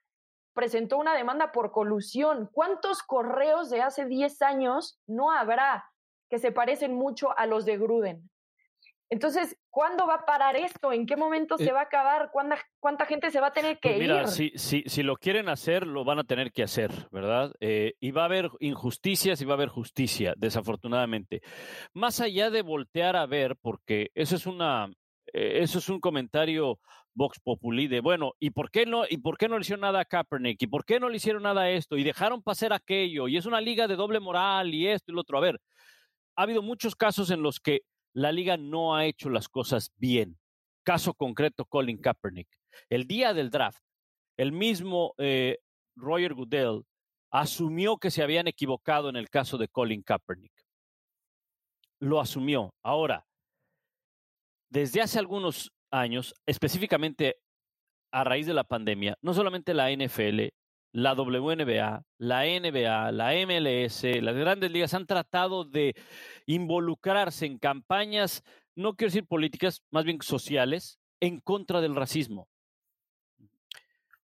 presentó 0.55 0.99
una 0.99 1.15
demanda 1.15 1.53
por 1.53 1.73
colusión. 1.73 2.49
¿Cuántos 2.53 3.03
correos 3.03 3.71
de 3.71 3.83
hace 3.83 4.07
diez 4.07 4.41
años 4.43 5.01
no 5.07 5.31
habrá 5.31 5.85
que 6.31 6.39
se 6.39 6.53
parecen 6.53 6.95
mucho 6.95 7.37
a 7.37 7.47
los 7.47 7.65
de 7.65 7.77
Gruden? 7.77 8.31
Entonces, 9.11 9.57
¿cuándo 9.71 10.07
va 10.07 10.15
a 10.15 10.25
parar 10.25 10.57
esto? 10.57 10.93
¿En 10.93 11.07
qué 11.07 11.17
momento 11.17 11.59
se 11.59 11.67
eh 11.67 11.73
va 11.73 11.81
a 11.81 11.85
acabar? 11.85 12.31
¿Cuánta, 12.33 12.59
cuánta 12.81 13.07
gente 13.07 13.31
se 13.31 13.41
va 13.41 13.49
a 13.49 13.53
tener 13.53 13.79
que 13.79 13.91
pues 13.91 13.97
ir? 13.97 14.03
Mira, 14.03 14.27
si, 14.27 14.53
si, 14.57 14.83
si, 14.87 15.03
lo 15.03 15.17
quieren 15.17 15.49
hacer, 15.49 15.87
lo 15.87 16.05
van 16.05 16.19
a 16.19 16.25
tener 16.25 16.53
que 16.53 16.63
hacer, 16.63 16.91
¿verdad? 17.13 17.53
Eh, 17.61 17.95
y 18.01 18.11
va 18.13 18.23
a 18.23 18.25
haber 18.25 18.51
injusticias 18.61 19.41
y 19.41 19.45
va 19.45 19.53
a 19.53 19.57
haber 19.57 19.69
justicia, 19.69 20.35
desafortunadamente. 20.37 21.43
Más 21.93 22.21
allá 22.21 22.51
de 22.51 22.63
voltear 22.63 23.15
a 23.15 23.27
ver, 23.27 23.57
porque 23.61 24.11
eso 24.15 24.37
es 24.37 24.47
una, 24.47 24.91
eh, 25.33 25.59
eso 25.61 25.79
es 25.79 25.89
un 25.89 26.01
comentario 26.01 26.81
Vox 27.15 27.39
Populi 27.41 27.87
de, 27.87 28.01
bueno, 28.01 28.35
¿y 28.41 28.51
por 28.51 28.71
qué 28.71 28.87
no, 28.87 29.05
y 29.09 29.19
por 29.19 29.39
qué 29.39 29.49
no 29.49 29.57
le 29.57 29.63
hicieron 29.63 29.83
nada 29.83 30.01
a 30.01 30.05
Kaepernick? 30.05 30.61
¿Y 30.63 30.67
por 30.67 30.85
qué 30.85 30.99
no 30.99 31.09
le 31.09 31.17
hicieron 31.17 31.45
nada 31.45 31.63
a 31.63 31.71
esto? 31.71 31.97
Y 31.97 32.05
dejaron 32.05 32.43
pasar 32.43 32.73
aquello, 32.73 33.29
y 33.29 33.37
es 33.37 33.47
una 33.47 33.61
liga 33.61 33.87
de 33.87 33.97
doble 33.97 34.21
moral, 34.21 34.75
y 34.75 34.89
esto 34.89 35.13
y 35.13 35.15
lo 35.15 35.21
otro. 35.21 35.39
A 35.39 35.41
ver, 35.41 35.61
ha 36.37 36.43
habido 36.43 36.63
muchos 36.63 36.97
casos 36.97 37.31
en 37.31 37.43
los 37.43 37.61
que 37.61 37.83
la 38.13 38.33
liga 38.33 38.57
no 38.57 38.95
ha 38.97 39.07
hecho 39.07 39.31
las 39.31 39.49
cosas 39.49 39.93
bien. 39.97 40.39
Caso 40.83 41.15
concreto, 41.15 41.65
Colin 41.65 41.99
Kaepernick. 41.99 42.49
El 42.89 43.07
día 43.07 43.33
del 43.33 43.51
draft, 43.51 43.83
el 44.37 44.53
mismo 44.53 45.15
eh, 45.19 45.59
Roger 45.97 46.35
Goodell 46.35 46.83
asumió 47.31 47.97
que 47.97 48.11
se 48.11 48.23
habían 48.23 48.49
equivocado 48.49 49.09
en 49.09 49.17
el 49.17 49.31
caso 49.31 49.59
de 49.59 49.69
Colin 49.69 50.03
Kaepernick. 50.03 50.53
Lo 52.01 52.21
asumió. 52.21 52.75
Ahora, 52.83 53.27
desde 54.69 55.01
hace 55.01 55.19
algunos 55.19 55.73
años, 56.01 56.35
específicamente 56.47 57.37
a 58.11 58.25
raíz 58.25 58.47
de 58.47 58.55
la 58.55 58.65
pandemia, 58.65 59.17
no 59.23 59.35
solamente 59.35 59.75
la 59.75 59.91
NFL, 59.91 60.49
la 60.93 61.15
WNBA, 61.15 62.05
la 62.19 62.45
NBA, 62.45 63.13
la 63.13 63.33
MLS, 63.47 64.05
las 64.23 64.37
grandes 64.37 64.71
ligas 64.71 64.95
han 64.95 65.07
tratado 65.07 65.65
de 65.65 65.95
involucrarse 66.47 67.47
en 67.47 67.59
campañas, 67.59 68.43
no 68.77 68.95
quiero 68.95 69.11
decir 69.11 69.27
políticas, 69.27 69.83
más 69.91 70.05
bien 70.05 70.21
sociales, 70.23 70.99
en 71.21 71.41
contra 71.41 71.81
del 71.81 71.97
racismo. 71.97 72.49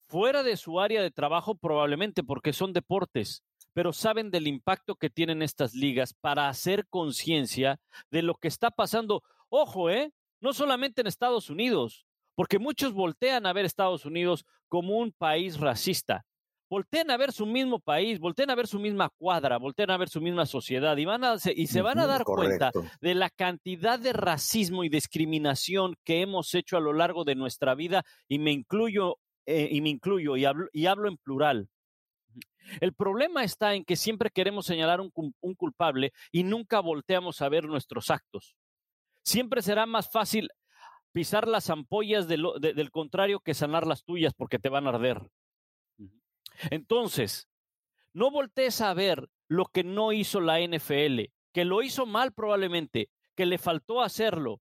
Fuera 0.08 0.44
de 0.44 0.58
su 0.58 0.80
área 0.80 1.02
de 1.02 1.12
trabajo 1.12 1.56
probablemente 1.56 2.24
porque 2.24 2.54
son 2.54 2.74
deportes, 2.74 3.44
pero 3.74 3.94
saben 3.94 4.32
del 4.32 4.48
impacto 4.48 4.96
que 4.96 5.10
tienen 5.10 5.42
estas 5.42 5.74
ligas 5.74 6.14
para 6.14 6.50
hacer 6.50 6.88
conciencia 6.88 7.80
de 8.12 8.24
lo 8.24 8.36
que 8.36 8.48
está 8.48 8.72
pasando. 8.72 9.24
Ojo, 9.50 9.90
¿eh? 9.90 10.12
No 10.42 10.54
solamente 10.54 11.02
en 11.02 11.08
Estados 11.08 11.50
Unidos, 11.50 12.06
porque 12.36 12.60
muchos 12.60 12.94
voltean 12.94 13.46
a 13.46 13.54
ver 13.54 13.66
Estados 13.66 14.06
Unidos 14.06 14.46
como 14.68 14.98
un 14.98 15.12
país 15.12 15.60
racista 15.60 16.26
volteen 16.70 17.10
a 17.10 17.18
ver 17.18 17.32
su 17.32 17.46
mismo 17.46 17.80
país, 17.80 18.20
volteen 18.20 18.52
a 18.52 18.56
ver 18.56 18.68
su 18.68 18.80
misma 18.80 19.10
cuadra, 19.10 19.58
volteen 19.58 19.90
a 19.90 19.98
ver 19.98 20.08
su 20.08 20.22
misma 20.22 20.46
sociedad 20.46 20.96
y, 20.98 21.06
van 21.06 21.24
a, 21.24 21.36
y 21.56 21.68
se 21.68 21.82
van 21.82 22.00
a 22.00 22.06
dar 22.06 22.24
cuenta 22.24 22.72
de 23.02 23.16
la 23.16 23.30
cantidad 23.30 24.00
de 24.00 24.14
racismo 24.14 24.84
y 24.84 24.90
discriminación 24.90 25.96
que 26.06 26.22
hemos 26.22 26.54
hecho 26.54 26.78
a 26.78 26.82
lo 26.82 26.94
largo 26.94 27.24
de 27.24 27.36
nuestra 27.36 27.74
vida 27.74 28.06
y 28.28 28.38
me 28.40 28.52
incluyo, 28.52 29.18
eh, 29.46 29.68
y, 29.72 29.82
me 29.82 29.90
incluyo 29.90 30.38
y, 30.38 30.46
hablo, 30.46 30.68
y 30.72 30.86
hablo 30.86 31.10
en 31.10 31.18
plural. 31.18 31.70
El 32.82 32.94
problema 32.94 33.44
está 33.44 33.74
en 33.74 33.84
que 33.84 33.96
siempre 33.96 34.30
queremos 34.30 34.68
señalar 34.68 35.02
un, 35.02 35.12
un 35.16 35.56
culpable 35.56 36.14
y 36.32 36.44
nunca 36.44 36.82
volteamos 36.82 37.42
a 37.42 37.50
ver 37.50 37.66
nuestros 37.66 38.12
actos. 38.12 38.56
Siempre 39.24 39.62
será 39.62 39.86
más 39.86 40.10
fácil 40.10 40.50
pisar 41.12 41.48
las 41.48 41.70
ampollas 41.70 42.28
del 42.28 42.92
contrario 42.92 43.40
que 43.40 43.54
sanar 43.54 43.88
las 43.88 44.04
tuyas 44.04 44.34
porque 44.34 44.60
te 44.60 44.70
van 44.70 44.88
a 44.88 44.92
arder. 44.92 45.22
Entonces, 46.70 47.48
no 48.14 48.32
voltees 48.32 48.82
a 48.82 48.94
ver 48.94 49.30
lo 49.48 49.66
que 49.66 49.84
no 49.84 50.12
hizo 50.12 50.42
la 50.42 50.60
NFL, 50.60 51.32
que 51.52 51.66
lo 51.66 51.82
hizo 51.82 52.06
mal 52.06 52.34
probablemente, 52.34 53.10
que 53.36 53.46
le 53.46 53.58
faltó 53.58 54.02
hacerlo, 54.02 54.62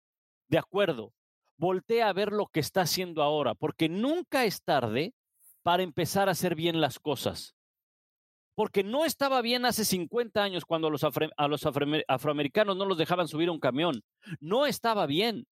de 0.48 0.58
acuerdo. 0.58 1.14
Voltea 1.58 2.10
a 2.10 2.14
ver 2.14 2.32
lo 2.32 2.48
que 2.48 2.60
está 2.60 2.82
haciendo 2.82 3.24
ahora, 3.24 3.56
porque 3.56 3.88
nunca 3.88 4.46
es 4.46 4.62
tarde 4.62 5.14
para 5.64 5.84
empezar 5.84 6.28
a 6.28 6.34
hacer 6.34 6.54
bien 6.54 6.82
las 6.82 7.00
cosas. 7.00 7.55
Porque 8.56 8.84
no 8.84 9.06
estaba 9.06 9.42
bien 9.42 9.66
hace 9.66 9.84
50 9.84 10.42
años 10.42 10.66
cuando 10.66 10.88
a 10.88 11.48
los, 11.48 11.66
afroamericanos 11.66 12.78
no 12.78 12.86
los 12.86 12.98
dejaban 12.98 13.28
subir 13.28 13.50
a 13.50 13.52
un 13.52 13.60
camión. 13.60 14.04
No 14.40 14.66
estaba 14.66 15.06
bien. 15.06 15.46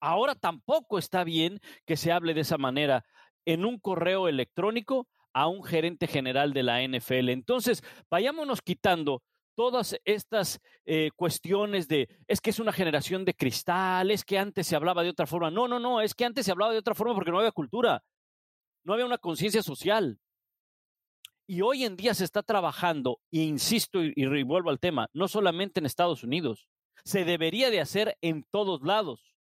Ahora 0.00 0.34
tampoco 0.34 0.98
está 0.98 1.24
bien 1.24 1.60
que 1.86 1.96
se 1.96 2.10
hable 2.10 2.34
de 2.34 2.40
esa 2.40 2.58
manera 2.58 3.04
en 3.44 3.64
un 3.64 3.78
correo 3.78 4.28
electrónico 4.28 5.08
a 5.32 5.46
un 5.46 5.62
gerente 5.62 6.06
general 6.06 6.52
de 6.52 6.62
la 6.62 6.82
NFL. 6.82 7.28
Entonces, 7.28 7.82
vayámonos 8.10 8.62
quitando 8.62 9.22
todas 9.54 9.94
estas 10.04 10.60
eh, 10.86 11.10
cuestiones 11.16 11.86
de, 11.86 12.08
es 12.26 12.40
que 12.40 12.50
es 12.50 12.58
una 12.58 12.72
generación 12.72 13.24
de 13.24 13.34
cristal, 13.34 14.10
es 14.10 14.24
que 14.24 14.38
antes 14.38 14.66
se 14.66 14.74
hablaba 14.74 15.02
de 15.02 15.10
otra 15.10 15.26
forma. 15.26 15.50
No, 15.50 15.68
no, 15.68 15.78
no, 15.78 16.00
es 16.00 16.14
que 16.14 16.24
antes 16.24 16.46
se 16.46 16.52
hablaba 16.52 16.72
de 16.72 16.78
otra 16.78 16.94
forma 16.94 17.14
porque 17.14 17.30
no 17.30 17.38
había 17.38 17.52
cultura, 17.52 18.02
no 18.84 18.94
había 18.94 19.06
una 19.06 19.18
conciencia 19.18 19.62
social. 19.62 20.18
Y 21.50 21.62
hoy 21.62 21.84
en 21.84 21.96
día 21.96 22.14
se 22.14 22.22
está 22.22 22.44
trabajando, 22.44 23.18
e 23.32 23.38
insisto 23.38 24.04
y, 24.04 24.12
y 24.14 24.42
vuelvo 24.44 24.70
al 24.70 24.78
tema, 24.78 25.08
no 25.12 25.26
solamente 25.26 25.80
en 25.80 25.86
Estados 25.86 26.22
Unidos, 26.22 26.68
se 27.02 27.24
debería 27.24 27.70
de 27.70 27.80
hacer 27.80 28.16
en 28.20 28.44
todos 28.52 28.82
lados, 28.82 29.34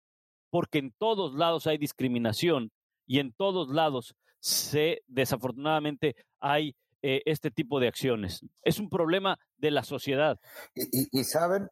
porque 0.48 0.78
en 0.78 0.94
todos 0.96 1.34
lados 1.34 1.66
hay 1.66 1.76
discriminación 1.76 2.72
y 3.06 3.18
en 3.18 3.34
todos 3.34 3.68
lados 3.68 4.16
se 4.40 5.02
desafortunadamente 5.06 6.16
hay 6.40 6.74
eh, 7.02 7.20
este 7.26 7.50
tipo 7.50 7.78
de 7.78 7.88
acciones. 7.88 8.40
Es 8.62 8.78
un 8.78 8.88
problema 8.88 9.38
de 9.58 9.70
la 9.70 9.82
sociedad. 9.82 10.40
Y, 10.74 11.24
saben 11.24 11.68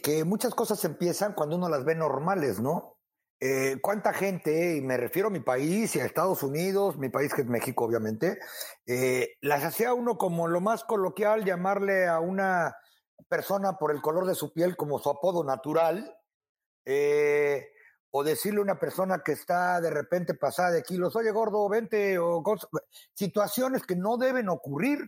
que 0.00 0.22
muchas 0.22 0.54
cosas 0.54 0.84
empiezan 0.84 1.34
cuando 1.34 1.56
uno 1.56 1.68
las 1.68 1.84
ve 1.84 1.96
normales, 1.96 2.60
¿no? 2.60 2.98
Eh, 3.44 3.78
¿Cuánta 3.82 4.12
gente, 4.12 4.76
y 4.76 4.80
me 4.82 4.96
refiero 4.96 5.26
a 5.26 5.32
mi 5.32 5.40
país 5.40 5.96
y 5.96 6.00
a 6.00 6.04
Estados 6.04 6.44
Unidos, 6.44 6.96
mi 6.96 7.08
país 7.08 7.34
que 7.34 7.40
es 7.40 7.48
México 7.48 7.84
obviamente, 7.84 8.38
eh, 8.86 9.34
las 9.40 9.64
hacía 9.64 9.94
uno 9.94 10.16
como 10.16 10.46
lo 10.46 10.60
más 10.60 10.84
coloquial, 10.84 11.44
llamarle 11.44 12.06
a 12.06 12.20
una 12.20 12.76
persona 13.26 13.78
por 13.78 13.90
el 13.90 14.00
color 14.00 14.26
de 14.26 14.36
su 14.36 14.52
piel 14.52 14.76
como 14.76 15.00
su 15.00 15.10
apodo 15.10 15.42
natural, 15.42 16.16
eh, 16.84 17.66
o 18.12 18.22
decirle 18.22 18.60
a 18.60 18.62
una 18.62 18.78
persona 18.78 19.24
que 19.24 19.32
está 19.32 19.80
de 19.80 19.90
repente 19.90 20.34
pasada 20.34 20.70
de 20.70 20.84
kilos, 20.84 21.16
oye 21.16 21.32
gordo, 21.32 21.68
vente, 21.68 22.20
o 22.20 22.44
situaciones 23.12 23.82
que 23.82 23.96
no 23.96 24.18
deben 24.18 24.50
ocurrir 24.50 25.00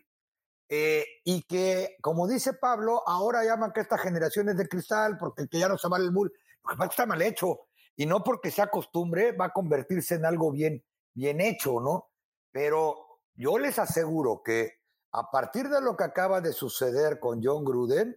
eh, 0.69 1.07
y 1.23 1.45
que, 1.45 1.99
como 2.01 2.27
dice 2.27 2.55
Pablo, 2.55 3.05
ahora 3.07 3.45
llaman 3.45 3.71
que 3.73 3.83
esta 3.83 3.97
generación 3.97 4.49
es 4.49 4.57
de 4.57 4.67
cristal 4.67 5.19
porque 5.19 5.47
que 5.47 5.61
ya 5.61 5.69
no 5.69 5.79
se 5.79 5.87
vale 5.87 6.07
el 6.07 6.11
bull, 6.11 6.33
porque 6.63 6.87
está 6.87 7.07
mal 7.07 7.23
hecho 7.23 7.69
y 7.97 8.07
no 8.07 8.23
porque 8.25 8.51
sea 8.51 8.69
costumbre 8.69 9.33
va 9.33 9.47
a 9.47 9.53
convertirse 9.53 10.17
en 10.17 10.25
algo 10.25 10.51
bien, 10.51 10.85
bien 11.15 11.41
hecho, 11.41 11.81
¿no? 11.81 12.11
Pero 12.51 13.21
yo 13.35 13.59
les 13.59 13.79
aseguro 13.79 14.43
que 14.45 14.81
a 15.13 15.31
partir 15.31 15.69
de 15.69 15.81
lo 15.81 15.97
que 15.97 16.05
acaba 16.05 16.41
de 16.41 16.53
suceder 16.53 17.21
con 17.21 17.41
John 17.43 17.65
Gruden, 17.65 18.17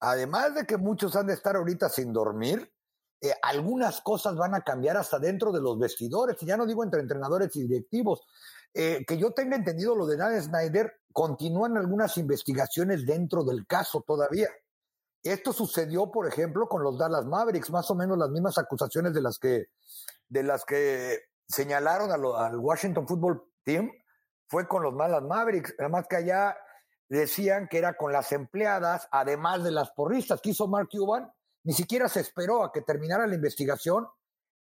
además 0.00 0.54
de 0.54 0.64
que 0.64 0.76
muchos 0.76 1.14
han 1.16 1.26
de 1.26 1.34
estar 1.34 1.56
ahorita 1.56 1.88
sin 1.88 2.12
dormir, 2.12 2.72
eh, 3.20 3.34
algunas 3.42 4.00
cosas 4.00 4.36
van 4.36 4.54
a 4.54 4.62
cambiar 4.62 4.96
hasta 4.96 5.18
dentro 5.18 5.52
de 5.52 5.60
los 5.60 5.78
vestidores, 5.78 6.36
ya 6.40 6.56
no 6.56 6.66
digo 6.66 6.84
entre 6.84 7.00
entrenadores 7.00 7.54
y 7.56 7.66
directivos. 7.66 8.26
Eh, 8.74 9.04
que 9.06 9.18
yo 9.18 9.32
tenga 9.32 9.56
entendido 9.56 9.96
lo 9.96 10.06
de 10.06 10.16
Dan 10.16 10.40
Snyder, 10.40 11.00
continúan 11.12 11.76
algunas 11.76 12.16
investigaciones 12.16 13.06
dentro 13.06 13.42
del 13.44 13.66
caso 13.66 14.04
todavía. 14.06 14.48
Esto 15.22 15.52
sucedió, 15.52 16.10
por 16.10 16.26
ejemplo, 16.26 16.68
con 16.68 16.82
los 16.82 16.98
Dallas 16.98 17.26
Mavericks, 17.26 17.70
más 17.70 17.90
o 17.90 17.94
menos 17.94 18.16
las 18.16 18.30
mismas 18.30 18.56
acusaciones 18.58 19.12
de 19.12 19.20
las 19.20 19.38
que, 19.38 19.66
de 20.28 20.42
las 20.42 20.64
que 20.64 21.18
señalaron 21.46 22.10
al 22.12 22.56
Washington 22.58 23.06
Football 23.06 23.42
Team 23.64 23.90
fue 24.48 24.66
con 24.66 24.82
los 24.82 24.96
Dallas 24.96 25.22
Mavericks, 25.22 25.74
además 25.78 26.06
que 26.08 26.16
allá 26.16 26.56
decían 27.08 27.68
que 27.68 27.78
era 27.78 27.96
con 27.96 28.12
las 28.12 28.32
empleadas, 28.32 29.08
además 29.10 29.64
de 29.64 29.70
las 29.70 29.90
porristas 29.92 30.40
que 30.40 30.50
hizo 30.50 30.68
Mark 30.68 30.88
Cuban, 30.90 31.30
ni 31.64 31.72
siquiera 31.72 32.08
se 32.08 32.20
esperó 32.20 32.62
a 32.62 32.72
que 32.72 32.82
terminara 32.82 33.26
la 33.26 33.34
investigación, 33.34 34.06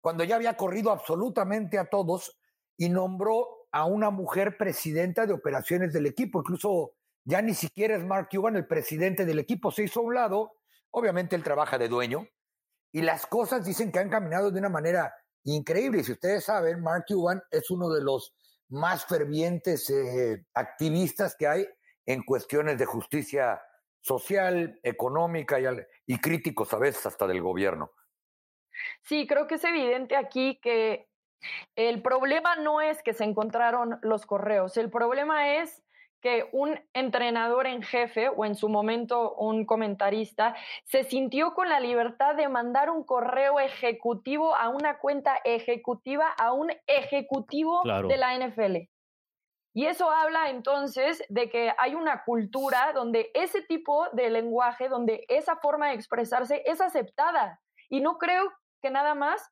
cuando 0.02 0.24
ya 0.24 0.36
había 0.36 0.58
corrido 0.58 0.92
absolutamente 0.92 1.78
a 1.78 1.90
todos 1.90 2.38
y 2.78 2.90
nombró 2.90 3.68
a 3.72 3.86
una 3.86 4.10
mujer 4.10 4.58
presidenta 4.58 5.26
de 5.26 5.34
operaciones 5.34 5.94
del 5.94 6.06
equipo, 6.06 6.40
incluso 6.40 6.94
ya 7.28 7.42
ni 7.42 7.54
siquiera 7.54 7.98
es 7.98 8.06
Mark 8.06 8.30
Cuban 8.32 8.56
el 8.56 8.66
presidente 8.66 9.26
del 9.26 9.40
equipo, 9.40 9.70
se 9.70 9.84
hizo 9.84 10.00
a 10.00 10.04
un 10.04 10.16
lado, 10.16 10.54
obviamente 10.92 11.36
él 11.36 11.44
trabaja 11.44 11.78
de 11.78 11.90
dueño, 11.90 12.26
y 12.94 13.02
las 13.02 13.28
cosas 13.28 13.66
dicen 13.66 13.92
que 13.92 14.00
han 14.00 14.10
caminado 14.10 14.50
de 14.50 14.60
una 14.60 14.70
manera 14.70 15.14
increíble. 15.44 16.00
Y 16.00 16.04
si 16.06 16.14
ustedes 16.14 16.46
saben, 16.46 16.82
Mark 16.82 17.04
Cuban 17.06 17.44
es 17.52 17.70
uno 17.70 17.90
de 17.90 18.02
los 18.02 18.34
más 18.70 19.06
fervientes 19.06 19.90
eh, 19.90 20.46
activistas 20.54 21.36
que 21.38 21.48
hay 21.48 21.68
en 22.06 22.24
cuestiones 22.24 22.78
de 22.78 22.86
justicia 22.86 23.62
social, 24.00 24.80
económica 24.82 25.60
y, 25.60 25.66
y 26.06 26.22
críticos 26.22 26.74
a 26.74 26.78
veces 26.78 27.06
hasta 27.06 27.28
del 27.28 27.42
gobierno. 27.42 27.92
Sí, 29.04 29.28
creo 29.28 29.48
que 29.48 29.56
es 29.56 29.64
evidente 29.66 30.16
aquí 30.16 30.62
que 30.62 31.10
el 31.76 32.02
problema 32.02 32.56
no 32.56 32.80
es 32.80 33.04
que 33.04 33.14
se 33.14 33.26
encontraron 33.26 34.00
los 34.02 34.26
correos, 34.26 34.78
el 34.78 34.90
problema 34.90 35.58
es 35.58 35.84
que 36.28 36.50
un 36.52 36.78
entrenador 36.92 37.68
en 37.68 37.82
jefe 37.82 38.28
o 38.28 38.44
en 38.44 38.56
su 38.56 38.68
momento 38.68 39.34
un 39.36 39.66
comentarista 39.66 40.58
se 40.84 41.06
sintió 41.06 41.54
con 41.54 41.70
la 41.70 41.80
libertad 41.80 42.36
de 42.36 42.50
mandar 42.50 42.90
un 42.90 43.06
correo 43.06 43.62
ejecutivo 43.62 44.54
a 44.54 44.68
una 44.68 45.00
cuenta 45.00 45.38
ejecutiva 45.46 46.28
a 46.38 46.52
un 46.52 46.70
ejecutivo 46.86 47.82
de 48.10 48.18
la 48.18 48.38
NFL. 48.38 48.90
Y 49.74 49.86
eso 49.86 50.12
habla 50.12 50.50
entonces 50.50 51.24
de 51.30 51.50
que 51.50 51.72
hay 51.78 51.96
una 51.96 52.26
cultura 52.26 52.92
donde 52.94 53.32
ese 53.34 53.62
tipo 53.62 54.10
de 54.12 54.30
lenguaje, 54.30 54.90
donde 54.90 55.24
esa 55.30 55.56
forma 55.56 55.88
de 55.88 55.94
expresarse 55.94 56.62
es 56.66 56.82
aceptada. 56.82 57.62
Y 57.88 58.02
no 58.02 58.18
creo 58.18 58.52
que 58.82 58.90
nada 58.90 59.16
más 59.16 59.50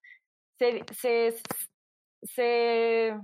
se, 0.59 0.83
se, 0.91 1.37
se 2.21 3.17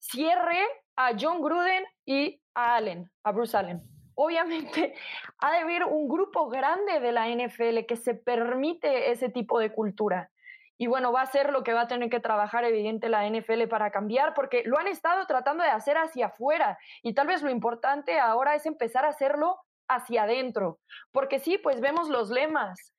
cierre 0.00 0.66
a 0.96 1.12
John 1.18 1.40
Gruden 1.40 1.84
y 2.04 2.40
a 2.54 2.76
Allen, 2.76 3.10
a 3.22 3.32
Bruce 3.32 3.56
Allen. 3.56 3.82
Obviamente 4.14 4.94
ha 5.38 5.52
de 5.52 5.58
haber 5.58 5.84
un 5.84 6.08
grupo 6.08 6.48
grande 6.48 7.00
de 7.00 7.12
la 7.12 7.28
NFL 7.28 7.84
que 7.86 7.96
se 7.96 8.14
permite 8.14 9.10
ese 9.10 9.28
tipo 9.28 9.58
de 9.58 9.72
cultura. 9.72 10.30
Y 10.78 10.88
bueno, 10.88 11.10
va 11.10 11.22
a 11.22 11.26
ser 11.26 11.52
lo 11.52 11.62
que 11.62 11.72
va 11.72 11.82
a 11.82 11.88
tener 11.88 12.10
que 12.10 12.20
trabajar 12.20 12.64
evidente 12.64 13.08
la 13.08 13.28
NFL 13.28 13.66
para 13.68 13.90
cambiar, 13.90 14.34
porque 14.34 14.62
lo 14.66 14.78
han 14.78 14.88
estado 14.88 15.26
tratando 15.26 15.64
de 15.64 15.70
hacer 15.70 15.96
hacia 15.96 16.26
afuera. 16.26 16.78
Y 17.02 17.14
tal 17.14 17.28
vez 17.28 17.42
lo 17.42 17.50
importante 17.50 18.18
ahora 18.18 18.54
es 18.54 18.66
empezar 18.66 19.06
a 19.06 19.10
hacerlo 19.10 19.58
hacia 19.88 20.24
adentro. 20.24 20.78
Porque 21.12 21.38
sí, 21.38 21.56
pues 21.56 21.80
vemos 21.80 22.10
los 22.10 22.28
lemas. 22.28 22.92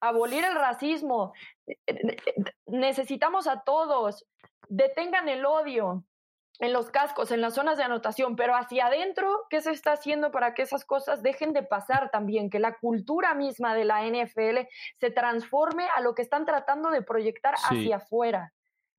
Abolir 0.00 0.42
el 0.44 0.54
racismo. 0.54 1.34
Eh, 1.66 1.76
eh, 1.86 2.16
necesitamos 2.66 3.46
a 3.46 3.60
todos. 3.60 4.26
Detengan 4.68 5.28
el 5.28 5.44
odio 5.44 6.04
en 6.60 6.72
los 6.72 6.90
cascos, 6.90 7.30
en 7.30 7.40
las 7.40 7.54
zonas 7.54 7.78
de 7.78 7.84
anotación, 7.84 8.34
pero 8.34 8.56
hacia 8.56 8.86
adentro, 8.86 9.46
¿qué 9.48 9.60
se 9.60 9.70
está 9.70 9.92
haciendo 9.92 10.30
para 10.30 10.54
que 10.54 10.62
esas 10.62 10.84
cosas 10.84 11.22
dejen 11.22 11.52
de 11.52 11.62
pasar 11.62 12.10
también? 12.10 12.50
Que 12.50 12.58
la 12.58 12.76
cultura 12.78 13.34
misma 13.34 13.74
de 13.74 13.84
la 13.84 14.04
NFL 14.04 14.66
se 14.98 15.10
transforme 15.10 15.86
a 15.94 16.00
lo 16.00 16.14
que 16.14 16.22
están 16.22 16.46
tratando 16.46 16.90
de 16.90 17.02
proyectar 17.02 17.54
hacia 17.54 17.96
afuera. 17.96 18.52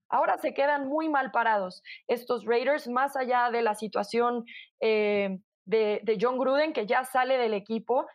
Ahora 0.08 0.38
se 0.38 0.54
quedan 0.54 0.88
muy 0.88 1.10
mal 1.10 1.32
parados 1.32 1.84
estos 2.08 2.46
Raiders, 2.46 2.88
más 2.88 3.16
allá 3.16 3.50
de 3.52 3.62
la 3.62 3.76
situación 3.76 4.46
eh, 4.80 5.40
de, 5.66 6.00
de 6.04 6.18
John 6.20 6.40
Gruden, 6.40 6.74
que 6.74 6.88
ya 6.88 7.04
sale 7.04 7.38
del 7.38 7.54
equipo. 7.54 8.08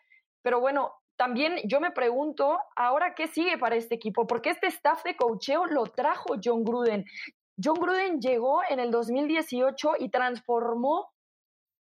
Pero 0.42 0.61
bueno, 0.61 0.92
también 1.16 1.61
yo 1.64 1.80
me 1.80 1.92
pregunto, 1.92 2.59
ahora 2.74 3.14
qué 3.14 3.28
sigue 3.28 3.59
para 3.59 3.76
este 3.76 3.94
equipo, 3.94 4.26
porque 4.26 4.50
este 4.50 4.66
staff 4.66 5.04
de 5.04 5.16
cocheo 5.16 5.66
lo 5.66 5.85
trajo 5.85 6.35
John 6.42 6.64
Gruden. 6.64 7.04
John 7.62 7.77
Gruden 7.81 8.21
llegó 8.21 8.62
en 8.69 8.81
el 8.81 8.90
2018 8.90 9.95
y 9.99 10.09
transformó 10.11 11.11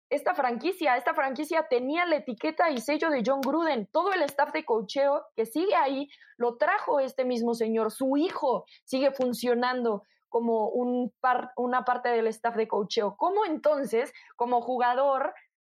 esta 0.10 0.36
franquicia. 0.36 0.98
Esta 0.98 1.14
franquicia 1.14 1.68
tenía 1.70 2.06
la 2.06 2.18
etiqueta 2.18 2.70
y 2.70 2.80
sello 2.80 3.10
de 3.10 3.24
John 3.26 3.42
Gruden. 3.42 3.88
Todo 3.92 4.12
el 4.14 4.22
staff 4.24 4.52
de 4.52 4.66
cocheo 4.66 5.26
que 5.36 5.46
sigue 5.46 5.76
ahí 5.76 6.10
lo 6.38 6.58
trajo 6.58 7.00
este 7.00 7.24
mismo 7.24 7.54
señor. 7.54 7.92
Su 7.92 8.18
hijo 8.18 8.66
sigue 8.84 9.12
funcionando 9.12 10.04
como 10.30 10.70
un 10.70 11.14
una 11.56 11.84
parte 11.84 12.10
del 12.10 12.28
staff 12.28 12.56
de 12.56 12.68
cocheo. 12.68 13.16
¿Cómo 13.18 13.46
entonces, 13.46 14.14
como 14.36 14.62
jugador, 14.62 15.34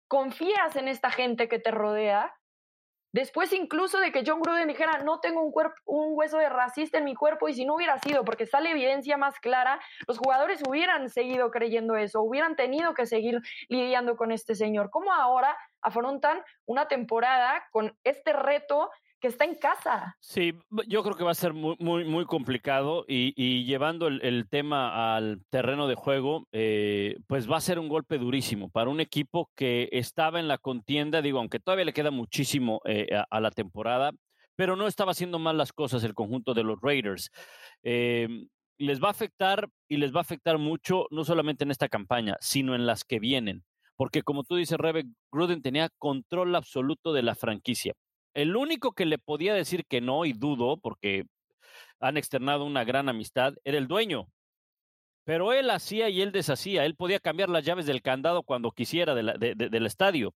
confías 0.08 0.76
en 0.76 0.88
esta 0.88 1.12
gente 1.12 1.48
que 1.48 1.60
te 1.60 1.72
rodea 1.72 2.34
Después 3.14 3.54
incluso 3.54 4.00
de 4.00 4.12
que 4.12 4.24
John 4.26 4.42
Gruden 4.42 4.68
dijera, 4.68 4.98
no 5.04 5.20
tengo 5.20 5.44
un, 5.44 5.54
un 5.86 6.18
hueso 6.18 6.40
de 6.40 6.50
racista 6.50 6.98
en 6.98 7.06
mi 7.06 7.14
cuerpo 7.14 7.48
y 7.48 7.54
si 7.54 7.64
no 7.64 7.76
hubiera 7.76 8.00
sido, 8.00 8.26
porque 8.26 8.48
sale 8.48 8.72
evidencia 8.72 9.18
más 9.18 9.40
clara, 9.40 9.80
los 10.08 10.18
jugadores 10.18 10.62
hubieran 10.68 11.10
seguido 11.10 11.52
creyendo 11.52 11.96
eso, 11.96 12.24
hubieran 12.24 12.56
tenido 12.56 12.96
que 12.96 13.06
seguir 13.06 13.40
lidiando 13.70 14.18
con 14.18 14.32
este 14.32 14.56
señor. 14.56 14.90
¿Cómo 14.90 15.14
ahora 15.14 15.56
afrontan 15.82 16.42
una 16.66 16.88
temporada 16.88 17.64
con 17.72 17.96
este 18.04 18.34
reto 18.34 18.90
que 19.24 19.30
está 19.30 19.46
en 19.46 19.56
casa. 19.56 20.18
Sí, 20.20 20.54
yo 20.86 21.02
creo 21.02 21.16
que 21.16 21.24
va 21.24 21.32
a 21.32 21.34
ser 21.34 21.54
muy, 21.54 21.78
muy, 21.80 22.04
muy 22.04 22.26
complicado 22.26 23.06
y, 23.08 23.64
llevando 23.64 24.08
el, 24.08 24.50
tema 24.50 25.16
al 25.16 25.40
terreno 25.50 25.88
de 25.88 25.96
juego, 25.96 26.46
eh, 26.52 27.16
pues 27.26 27.50
va 27.50 27.56
a 27.56 27.62
ser 27.62 27.80
un 27.80 27.88
golpe 27.88 28.18
durísimo 28.18 28.70
para 28.70 28.90
un 28.90 29.00
equipo 29.00 29.50
que 29.56 29.88
estaba 29.94 30.42
en 30.42 30.50
la 30.50 30.58
contienda, 30.58 31.22
digo, 31.22 31.40
aunque 31.40 31.62
todavía 31.62 31.86
le 31.86 31.94
queda 31.94 32.12
muchísimo 32.12 32.82
eh, 32.84 33.08
a, 33.30 33.40
la 33.40 33.50
temporada, 33.52 34.12
pero 34.58 34.76
no 34.76 34.88
estaba 34.88 35.14
haciendo 35.14 35.40
mal 35.40 35.58
las 35.58 35.72
cosas 35.72 36.04
el 36.04 36.16
conjunto 36.16 36.54
de 36.54 36.64
los 36.64 36.82
Raiders. 36.82 37.32
Eh, 37.82 38.28
les 38.78 39.02
va 39.02 39.08
a 39.08 39.12
afectar 39.12 39.70
y 39.88 39.98
les 39.98 40.14
va 40.14 40.18
a 40.18 40.24
afectar 40.24 40.58
mucho, 40.58 41.08
no 41.12 41.24
solamente 41.24 41.64
en 41.64 41.72
esta 41.72 41.88
campaña, 41.88 42.36
sino 42.42 42.76
en 42.76 42.86
las 42.86 43.06
que 43.06 43.20
vienen. 43.20 43.64
Porque 43.96 44.22
como 44.22 44.44
tú 44.44 44.58
dices, 44.58 44.78
Rebe, 44.78 45.06
Gruden 45.32 45.62
tenía 45.62 45.88
control 45.98 46.54
absoluto 46.58 47.14
de 47.14 47.24
la 47.24 47.36
franquicia 47.36 47.94
el 48.34 48.56
único 48.56 48.94
que 48.94 49.06
le 49.06 49.18
podía 49.18 49.54
decir 49.54 49.86
que 49.86 50.02
no, 50.02 50.26
y 50.26 50.34
dudo, 50.34 50.78
porque 50.78 51.26
han 52.00 52.18
externado 52.18 52.66
una 52.66 52.84
gran 52.84 53.10
amistad, 53.10 53.54
era 53.64 53.78
el 53.78 53.88
dueño. 53.88 54.28
Pero 55.24 55.54
él 55.54 55.70
hacía 55.70 56.10
y 56.10 56.22
él 56.22 56.32
deshacía. 56.32 56.86
Él 56.86 56.96
podía 56.96 57.20
cambiar 57.20 57.50
las 57.50 57.64
llaves 57.64 57.86
del 57.86 58.02
candado 58.02 58.44
cuando 58.44 58.72
quisiera 58.72 59.16
del 59.16 59.86
estadio, 59.86 60.34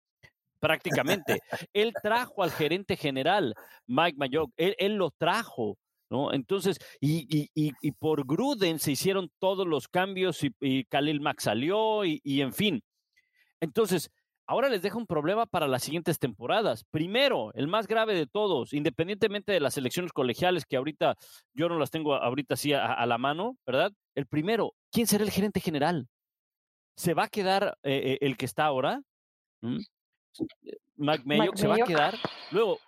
prácticamente. 0.60 1.40
él 1.74 1.94
trajo 2.04 2.44
al 2.44 2.52
gerente 2.52 2.96
general, 2.96 3.56
Mike 3.88 4.18
Mayock, 4.18 4.52
él, 4.58 4.96
lo 4.96 5.12
trajo. 5.12 5.78
¿No? 6.08 6.32
Entonces, 6.32 6.78
y, 7.02 7.50
y, 7.56 7.92
por 7.94 8.28
Gruden 8.28 8.78
se 8.78 8.92
hicieron 8.92 9.32
todos 9.40 9.66
los 9.66 9.88
cambios 9.88 10.40
y, 10.44 10.84
Khalil 10.86 11.20
Mack 11.20 11.40
salió 11.40 12.06
y, 12.06 12.22
en 12.42 12.54
fin. 12.54 12.84
Entonces, 13.60 14.12
ahora 14.48 14.70
les 14.70 14.82
deja 14.82 14.98
un 14.98 15.08
problema 15.08 15.46
para 15.46 15.68
las 15.68 15.84
siguientes 15.84 16.20
temporadas. 16.20 16.84
Primero, 16.92 17.52
el 17.54 17.68
más 17.68 17.88
grave 17.88 18.14
de 18.14 18.28
todos, 18.28 18.74
independientemente 18.74 19.52
de 19.52 19.60
las 19.60 19.78
elecciones 19.78 20.12
colegiales, 20.12 20.66
que 20.66 20.78
ahorita 20.78 21.16
yo 21.54 21.70
no 21.70 21.78
las 21.80 21.92
tengo 21.92 22.16
ahorita 22.16 22.54
así 22.54 22.74
a, 22.74 23.06
la 23.06 23.18
mano, 23.18 23.58
¿verdad? 23.66 23.92
El 24.16 24.28
primero, 24.28 24.74
¿quién 24.92 25.08
será 25.08 25.24
el 25.24 25.32
gerente 25.32 25.60
general? 25.60 26.08
¿Se 26.96 27.14
va 27.14 27.24
a 27.24 27.30
quedar 27.30 27.78
eh, 27.84 28.14
eh, 28.14 28.18
el 28.22 28.38
que 28.38 28.46
está 28.46 28.66
ahora? 28.66 29.02
¿Mm? 29.62 29.80
Mac 30.98 31.22
Mayock 31.26 31.56
se 31.56 31.68
va 31.68 31.76
a 31.76 31.86
quedar. 31.86 32.16
Luego, 32.52 32.80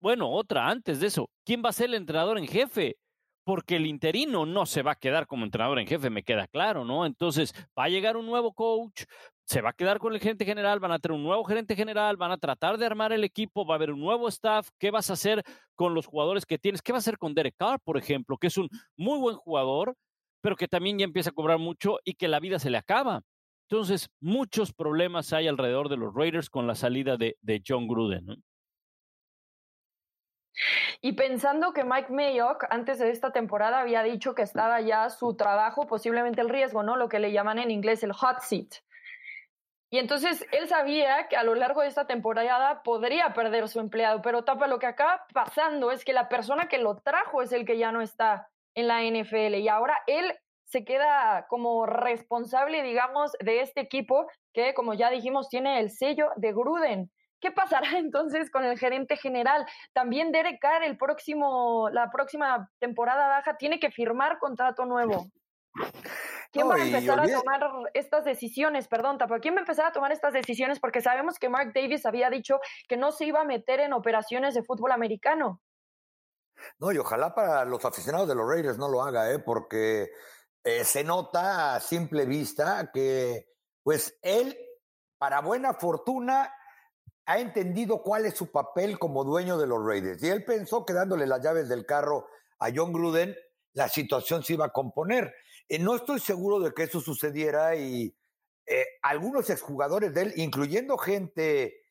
bueno, 0.00 0.30
otra 0.30 0.68
antes 0.68 1.00
de 1.00 1.06
eso, 1.06 1.30
¿quién 1.44 1.62
va 1.64 1.70
a 1.70 1.72
ser 1.72 1.86
el 1.86 1.94
entrenador 1.94 2.38
en 2.38 2.46
jefe? 2.46 2.96
porque 3.44 3.76
el 3.76 3.86
interino 3.86 4.46
no 4.46 4.66
se 4.66 4.82
va 4.82 4.92
a 4.92 4.96
quedar 4.96 5.26
como 5.26 5.44
entrenador 5.44 5.78
en 5.78 5.86
jefe, 5.86 6.10
me 6.10 6.22
queda 6.22 6.46
claro, 6.48 6.84
¿no? 6.84 7.06
Entonces, 7.06 7.52
va 7.78 7.84
a 7.84 7.88
llegar 7.88 8.16
un 8.16 8.26
nuevo 8.26 8.54
coach, 8.54 9.04
se 9.44 9.60
va 9.60 9.70
a 9.70 9.72
quedar 9.74 9.98
con 9.98 10.14
el 10.14 10.20
gerente 10.20 10.44
general, 10.44 10.80
van 10.80 10.92
a 10.92 10.98
tener 10.98 11.16
un 11.16 11.22
nuevo 11.22 11.44
gerente 11.44 11.76
general, 11.76 12.16
van 12.16 12.32
a 12.32 12.38
tratar 12.38 12.78
de 12.78 12.86
armar 12.86 13.12
el 13.12 13.24
equipo, 13.24 13.66
va 13.66 13.74
a 13.74 13.76
haber 13.76 13.92
un 13.92 14.00
nuevo 14.00 14.28
staff, 14.28 14.68
¿qué 14.78 14.90
vas 14.90 15.10
a 15.10 15.14
hacer 15.14 15.42
con 15.74 15.94
los 15.94 16.06
jugadores 16.06 16.46
que 16.46 16.58
tienes? 16.58 16.80
¿Qué 16.80 16.92
va 16.92 16.98
a 16.98 17.00
hacer 17.00 17.18
con 17.18 17.34
Derek 17.34 17.56
Carr, 17.58 17.78
por 17.80 17.98
ejemplo, 17.98 18.38
que 18.38 18.46
es 18.46 18.56
un 18.56 18.68
muy 18.96 19.18
buen 19.18 19.36
jugador, 19.36 19.94
pero 20.40 20.56
que 20.56 20.68
también 20.68 20.98
ya 20.98 21.04
empieza 21.04 21.30
a 21.30 21.34
cobrar 21.34 21.58
mucho 21.58 21.98
y 22.04 22.14
que 22.14 22.28
la 22.28 22.40
vida 22.40 22.58
se 22.58 22.70
le 22.70 22.78
acaba? 22.78 23.22
Entonces, 23.68 24.08
muchos 24.20 24.72
problemas 24.72 25.32
hay 25.32 25.48
alrededor 25.48 25.88
de 25.88 25.96
los 25.96 26.14
Raiders 26.14 26.50
con 26.50 26.66
la 26.66 26.74
salida 26.74 27.16
de, 27.16 27.62
John 27.66 27.88
Gruden. 27.88 28.42
Y 31.00 31.12
pensando 31.14 31.72
que 31.72 31.84
Mike 31.84 32.12
Mayock 32.12 32.66
antes 32.70 32.98
de 32.98 33.10
esta 33.10 33.32
temporada 33.32 33.80
había 33.80 34.02
dicho 34.02 34.34
que 34.34 34.42
estaba 34.42 34.80
ya 34.80 35.10
su 35.10 35.34
trabajo, 35.34 35.86
posiblemente 35.86 36.40
el 36.40 36.48
riesgo, 36.48 36.82
¿no? 36.82 36.96
Lo 36.96 37.08
que 37.08 37.18
le 37.18 37.32
llaman 37.32 37.58
en 37.58 37.70
inglés 37.70 38.04
el 38.04 38.12
hot 38.12 38.40
seat. 38.40 38.76
Y 39.94 40.00
entonces 40.00 40.44
él 40.50 40.66
sabía 40.66 41.28
que 41.28 41.36
a 41.36 41.44
lo 41.44 41.54
largo 41.54 41.82
de 41.82 41.86
esta 41.86 42.04
temporada 42.04 42.82
podría 42.82 43.32
perder 43.32 43.68
su 43.68 43.78
empleado, 43.78 44.22
pero 44.22 44.42
tapa 44.42 44.66
lo 44.66 44.80
que 44.80 44.86
acaba 44.86 45.24
pasando 45.32 45.92
es 45.92 46.04
que 46.04 46.12
la 46.12 46.28
persona 46.28 46.66
que 46.66 46.78
lo 46.78 46.96
trajo 46.96 47.42
es 47.42 47.52
el 47.52 47.64
que 47.64 47.78
ya 47.78 47.92
no 47.92 48.00
está 48.00 48.48
en 48.74 48.88
la 48.88 49.02
NFL 49.04 49.54
y 49.54 49.68
ahora 49.68 49.96
él 50.08 50.34
se 50.64 50.84
queda 50.84 51.46
como 51.48 51.86
responsable, 51.86 52.82
digamos, 52.82 53.30
de 53.38 53.60
este 53.60 53.82
equipo 53.82 54.26
que, 54.52 54.74
como 54.74 54.94
ya 54.94 55.10
dijimos, 55.10 55.48
tiene 55.48 55.78
el 55.78 55.92
sello 55.92 56.30
de 56.34 56.50
Gruden. 56.52 57.12
¿Qué 57.40 57.52
pasará 57.52 57.90
entonces 57.96 58.50
con 58.50 58.64
el 58.64 58.76
gerente 58.76 59.16
general? 59.16 59.64
También 59.92 60.32
Derek 60.32 60.58
Carr 60.60 60.82
el 60.82 60.98
próximo, 60.98 61.88
la 61.90 62.10
próxima 62.10 62.68
temporada 62.80 63.28
baja 63.28 63.56
tiene 63.58 63.78
que 63.78 63.92
firmar 63.92 64.40
contrato 64.40 64.86
nuevo. 64.86 65.28
¿Quién 66.54 66.70
va 66.70 66.76
a 66.76 66.86
empezar 66.86 67.18
a 67.18 67.26
tomar 67.26 67.90
estas 67.94 68.24
decisiones? 68.24 68.86
Perdón, 68.86 69.18
Tapa, 69.18 69.40
¿quién 69.40 69.54
va 69.54 69.58
a 69.58 69.62
empezar 69.62 69.86
a 69.86 69.92
tomar 69.92 70.12
estas 70.12 70.32
decisiones? 70.32 70.78
Porque 70.78 71.00
sabemos 71.00 71.36
que 71.40 71.48
Mark 71.48 71.72
Davis 71.74 72.06
había 72.06 72.30
dicho 72.30 72.60
que 72.88 72.96
no 72.96 73.10
se 73.10 73.24
iba 73.26 73.40
a 73.40 73.44
meter 73.44 73.80
en 73.80 73.92
operaciones 73.92 74.54
de 74.54 74.62
fútbol 74.62 74.92
americano. 74.92 75.60
No, 76.78 76.92
y 76.92 76.98
ojalá 76.98 77.34
para 77.34 77.64
los 77.64 77.84
aficionados 77.84 78.28
de 78.28 78.36
los 78.36 78.48
Raiders 78.48 78.78
no 78.78 78.88
lo 78.88 79.02
haga, 79.02 79.32
¿eh? 79.32 79.40
porque 79.40 80.12
eh, 80.62 80.84
se 80.84 81.02
nota 81.02 81.74
a 81.74 81.80
simple 81.80 82.24
vista 82.24 82.88
que, 82.94 83.48
pues, 83.82 84.16
él, 84.22 84.56
para 85.18 85.40
buena 85.40 85.74
fortuna, 85.74 86.54
ha 87.26 87.38
entendido 87.40 88.00
cuál 88.00 88.26
es 88.26 88.34
su 88.34 88.52
papel 88.52 89.00
como 89.00 89.24
dueño 89.24 89.58
de 89.58 89.66
los 89.66 89.84
Raiders. 89.84 90.22
Y 90.22 90.28
él 90.28 90.44
pensó 90.44 90.86
que 90.86 90.92
dándole 90.92 91.26
las 91.26 91.42
llaves 91.42 91.68
del 91.68 91.84
carro 91.84 92.28
a 92.60 92.68
John 92.72 92.92
Gruden, 92.92 93.34
la 93.72 93.88
situación 93.88 94.44
se 94.44 94.52
iba 94.52 94.66
a 94.66 94.72
componer. 94.72 95.34
Eh, 95.68 95.78
no 95.78 95.96
estoy 95.96 96.20
seguro 96.20 96.60
de 96.60 96.72
que 96.72 96.84
eso 96.84 97.00
sucediera 97.00 97.76
y 97.76 98.14
eh, 98.66 98.84
algunos 99.02 99.50
exjugadores 99.50 100.12
de 100.14 100.22
él, 100.22 100.32
incluyendo 100.36 100.96
gente 100.98 101.82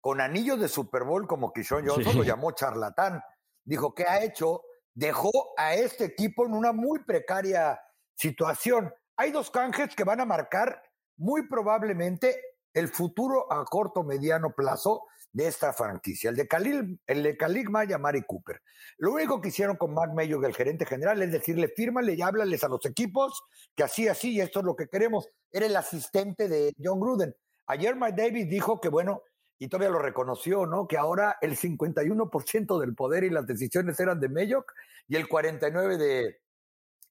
con 0.00 0.20
anillos 0.20 0.60
de 0.60 0.68
Super 0.68 1.04
Bowl 1.04 1.26
como 1.26 1.52
Kishon 1.52 1.86
Johnson, 1.86 2.16
lo 2.16 2.24
llamó 2.24 2.52
charlatán. 2.52 3.22
Dijo, 3.64 3.94
¿qué 3.94 4.04
ha 4.04 4.22
hecho? 4.24 4.62
Dejó 4.94 5.30
a 5.56 5.74
este 5.74 6.04
equipo 6.04 6.44
en 6.44 6.54
una 6.54 6.72
muy 6.72 7.04
precaria 7.04 7.80
situación. 8.14 8.92
Hay 9.16 9.30
dos 9.30 9.50
canjes 9.50 9.94
que 9.94 10.04
van 10.04 10.20
a 10.20 10.24
marcar 10.24 10.82
muy 11.16 11.46
probablemente 11.46 12.36
el 12.74 12.88
futuro 12.88 13.52
a 13.52 13.64
corto 13.64 14.02
mediano 14.02 14.54
plazo 14.54 15.06
de 15.32 15.46
esta 15.46 15.72
franquicia, 15.72 16.30
el 16.30 16.36
de 16.36 16.46
Khalil, 16.46 17.00
el 17.06 17.22
de 17.22 17.36
Khalil 17.36 17.70
Maya, 17.70 17.98
Mari 17.98 18.22
Cooper. 18.22 18.60
Lo 18.98 19.12
único 19.12 19.40
que 19.40 19.48
hicieron 19.48 19.76
con 19.76 19.94
Mac 19.94 20.12
Mayo, 20.14 20.44
el 20.44 20.54
gerente 20.54 20.84
general, 20.84 21.22
es 21.22 21.32
decirle, 21.32 21.68
fírmale 21.68 22.14
y 22.14 22.22
háblales 22.22 22.62
a 22.64 22.68
los 22.68 22.84
equipos 22.84 23.42
que 23.74 23.82
así, 23.82 24.08
así, 24.08 24.32
y 24.32 24.40
esto 24.40 24.60
es 24.60 24.66
lo 24.66 24.76
que 24.76 24.88
queremos. 24.88 25.28
Era 25.50 25.66
el 25.66 25.76
asistente 25.76 26.48
de 26.48 26.74
John 26.82 27.00
Gruden. 27.00 27.34
Ayer 27.66 27.96
Mike 27.96 28.20
Davis 28.20 28.48
dijo 28.48 28.80
que, 28.80 28.90
bueno, 28.90 29.22
y 29.58 29.68
todavía 29.68 29.90
lo 29.90 30.00
reconoció, 30.00 30.66
¿no? 30.66 30.86
Que 30.88 30.98
ahora 30.98 31.38
el 31.40 31.56
51% 31.56 32.80
del 32.80 32.94
poder 32.94 33.24
y 33.24 33.30
las 33.30 33.46
decisiones 33.46 33.98
eran 34.00 34.18
de 34.18 34.28
Mayock 34.28 34.72
y 35.06 35.16
el 35.16 35.28
49% 35.28 35.96
de 35.96 36.40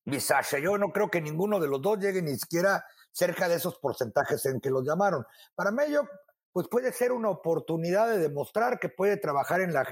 Bisasha. 0.03 0.59
Yo 0.59 0.77
no 0.77 0.91
creo 0.91 1.09
que 1.09 1.21
ninguno 1.21 1.59
de 1.59 1.67
los 1.69 1.81
dos 1.81 1.97
llegue 1.99 2.21
ni 2.21 2.37
siquiera 2.37 2.83
cerca 3.11 3.47
de 3.47 3.55
esos 3.55 3.77
porcentajes 3.79 4.45
en 4.45 4.59
que 4.59 4.69
los 4.69 4.85
llamaron. 4.85 5.25
Para 5.55 5.71
Mayock, 5.71 6.09
pues 6.53 6.67
puede 6.67 6.91
ser 6.91 7.11
una 7.11 7.29
oportunidad 7.29 8.09
de 8.09 8.19
demostrar 8.19 8.79
que 8.79 8.89
puede 8.89 9.17
trabajar 9.17 9.61
en 9.61 9.73
la, 9.73 9.87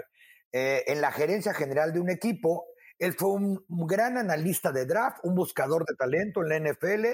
eh, 0.51 0.83
en 0.87 1.01
la 1.01 1.11
gerencia 1.11 1.53
general 1.53 1.93
de 1.93 1.99
un 1.99 2.09
equipo. 2.09 2.65
Él 2.97 3.13
fue 3.13 3.29
un, 3.29 3.65
gran 3.69 4.17
analista 4.17 4.71
de 4.71 4.85
draft, 4.85 5.19
un 5.23 5.35
buscador 5.35 5.85
de 5.85 5.95
talento 5.95 6.41
en 6.41 6.49
la 6.49 6.71
NFL 6.71 7.05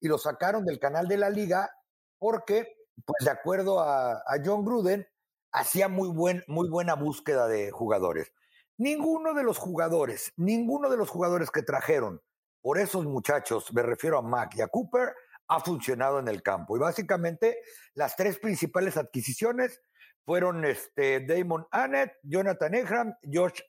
y 0.00 0.08
lo 0.08 0.18
sacaron 0.18 0.64
del 0.64 0.78
canal 0.78 1.08
de 1.08 1.16
la 1.16 1.30
liga 1.30 1.70
porque, 2.18 2.76
pues 3.04 3.24
de 3.24 3.30
acuerdo 3.30 3.80
a, 3.80 4.22
John 4.44 4.64
Gruden, 4.64 5.06
hacía 5.50 5.88
muy, 5.88 6.08
buen, 6.08 6.44
muy 6.46 6.68
buena 6.68 6.94
búsqueda 6.94 7.48
de 7.48 7.70
jugadores. 7.72 8.32
Ninguno 8.76 9.34
de 9.34 9.42
los 9.42 9.58
jugadores, 9.58 10.32
ninguno 10.36 10.90
de 10.90 10.96
los 10.96 11.08
jugadores 11.10 11.50
que 11.50 11.62
trajeron 11.62 12.22
por 12.60 12.78
esos 12.78 13.04
muchachos, 13.04 13.72
me 13.72 13.82
refiero 13.82 14.18
a 14.18 14.22
Mac 14.22 14.54
y 14.56 14.62
a 14.62 14.68
Cooper, 14.68 15.14
ha 15.48 15.60
funcionado 15.60 16.18
en 16.18 16.28
el 16.28 16.42
campo. 16.42 16.76
Y 16.76 16.80
básicamente 16.80 17.58
las 17.94 18.16
tres 18.16 18.38
principales 18.38 18.96
adquisiciones 18.96 19.80
fueron 20.24 20.64
este 20.64 21.20
Damon 21.20 21.66
Annett, 21.70 22.14
Jonathan 22.22 23.16
Josh, 23.30 23.60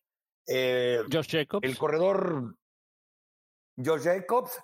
eh, 0.48 1.02
Josh 1.12 1.30
Jacobs. 1.32 1.68
El 1.68 1.78
corredor 1.78 2.56
Josh 3.78 4.04
Jacobs 4.04 4.60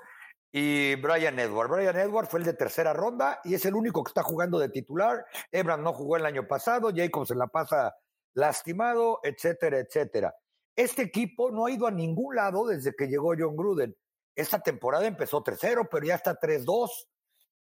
y 0.52 0.95
Brian 0.95 1.39
Edward. 1.39 1.69
Brian 1.69 1.97
Edward 1.97 2.28
fue 2.28 2.39
el 2.39 2.45
de 2.45 2.54
tercera 2.54 2.93
ronda 2.93 3.39
y 3.43 3.54
es 3.54 3.65
el 3.65 3.76
único 3.76 4.04
que 4.04 4.10
está 4.10 4.24
jugando 4.24 4.60
de 4.60 4.69
titular. 4.69 5.26
Ebram 5.52 5.84
no 5.84 5.93
jugó 5.93 6.17
el 6.17 6.26
año 6.26 6.47
pasado, 6.47 6.91
Jacobs 6.95 7.32
en 7.32 7.39
la 7.39 7.47
pasa 7.47 7.95
lastimado, 8.34 9.19
etcétera, 9.24 9.80
etcétera. 9.80 10.34
Este 10.76 11.02
equipo 11.02 11.52
no 11.52 11.65
ha 11.65 11.71
ido 11.71 11.88
a 11.88 11.91
ningún 11.91 12.36
lado 12.36 12.65
desde 12.65 12.93
que 12.93 13.08
llegó 13.08 13.34
John 13.38 13.56
Gruden. 13.56 13.95
Esta 14.36 14.60
temporada 14.60 15.06
empezó 15.06 15.44
3-0, 15.44 15.88
pero 15.91 16.06
ya 16.06 16.15
está 16.15 16.39
3-2. 16.39 16.89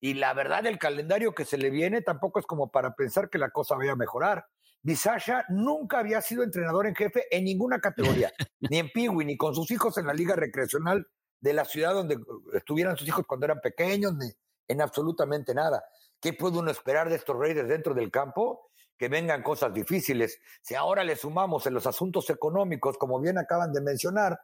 Y 0.01 0.15
la 0.15 0.33
verdad, 0.35 0.67
el 0.67 0.79
calendario 0.79 1.35
que 1.35 1.45
se 1.45 1.59
le 1.59 1.71
viene 1.71 2.03
tampoco 2.03 2.39
es 2.39 2.47
como 2.47 2.71
para 2.71 2.95
pensar 2.95 3.31
que 3.31 3.39
la 3.39 3.51
cosa 3.51 3.75
vaya 3.75 3.93
a 3.93 3.97
mejorar. 3.97 4.47
Bisasha 4.83 5.45
nunca 5.49 5.99
había 5.99 6.21
sido 6.21 6.45
entrenador 6.45 6.87
en 6.87 6.95
jefe 6.95 7.25
en 7.31 7.45
ninguna 7.45 7.81
categoría, 7.81 8.33
ni 8.61 8.79
en 8.79 8.91
Piwi, 8.91 9.25
ni 9.25 9.37
con 9.37 9.55
sus 9.55 9.71
hijos 9.71 9.99
en 9.99 10.07
la 10.07 10.15
liga 10.15 10.37
recreacional 10.37 11.07
de 11.41 11.53
la 11.53 11.65
ciudad 11.65 11.95
donde 11.95 12.19
estuvieran 12.55 12.97
sus 12.97 13.09
hijos 13.09 13.25
cuando 13.27 13.47
eran 13.47 13.61
pequeños, 13.61 14.15
ni 14.15 14.29
en 14.69 14.81
absolutamente 14.81 15.55
nada. 15.55 15.85
¿Qué 16.21 16.33
puede 16.33 16.59
uno 16.59 16.71
esperar 16.71 17.09
de 17.09 17.17
estos 17.17 17.37
Raiders 17.37 17.69
dentro 17.69 17.95
del 17.95 18.11
campo? 18.11 18.71
Que 18.97 19.09
vengan 19.09 19.43
cosas 19.43 19.73
difíciles. 19.73 20.41
Si 20.63 20.75
ahora 20.75 21.05
le 21.05 21.17
sumamos 21.17 21.67
en 21.67 21.75
los 21.75 21.87
asuntos 21.87 22.29
económicos, 22.31 22.99
como 22.99 23.21
bien 23.21 23.39
acaban 23.39 23.73
de 23.73 23.81
mencionar, 23.81 24.39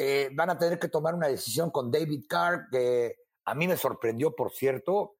eh, 0.00 0.30
van 0.32 0.50
a 0.50 0.56
tener 0.56 0.78
que 0.78 0.88
tomar 0.88 1.12
una 1.12 1.26
decisión 1.26 1.72
con 1.72 1.90
David 1.90 2.26
Carr, 2.28 2.68
que 2.70 3.16
a 3.46 3.54
mí 3.56 3.66
me 3.66 3.76
sorprendió, 3.76 4.32
por 4.32 4.52
cierto, 4.52 5.16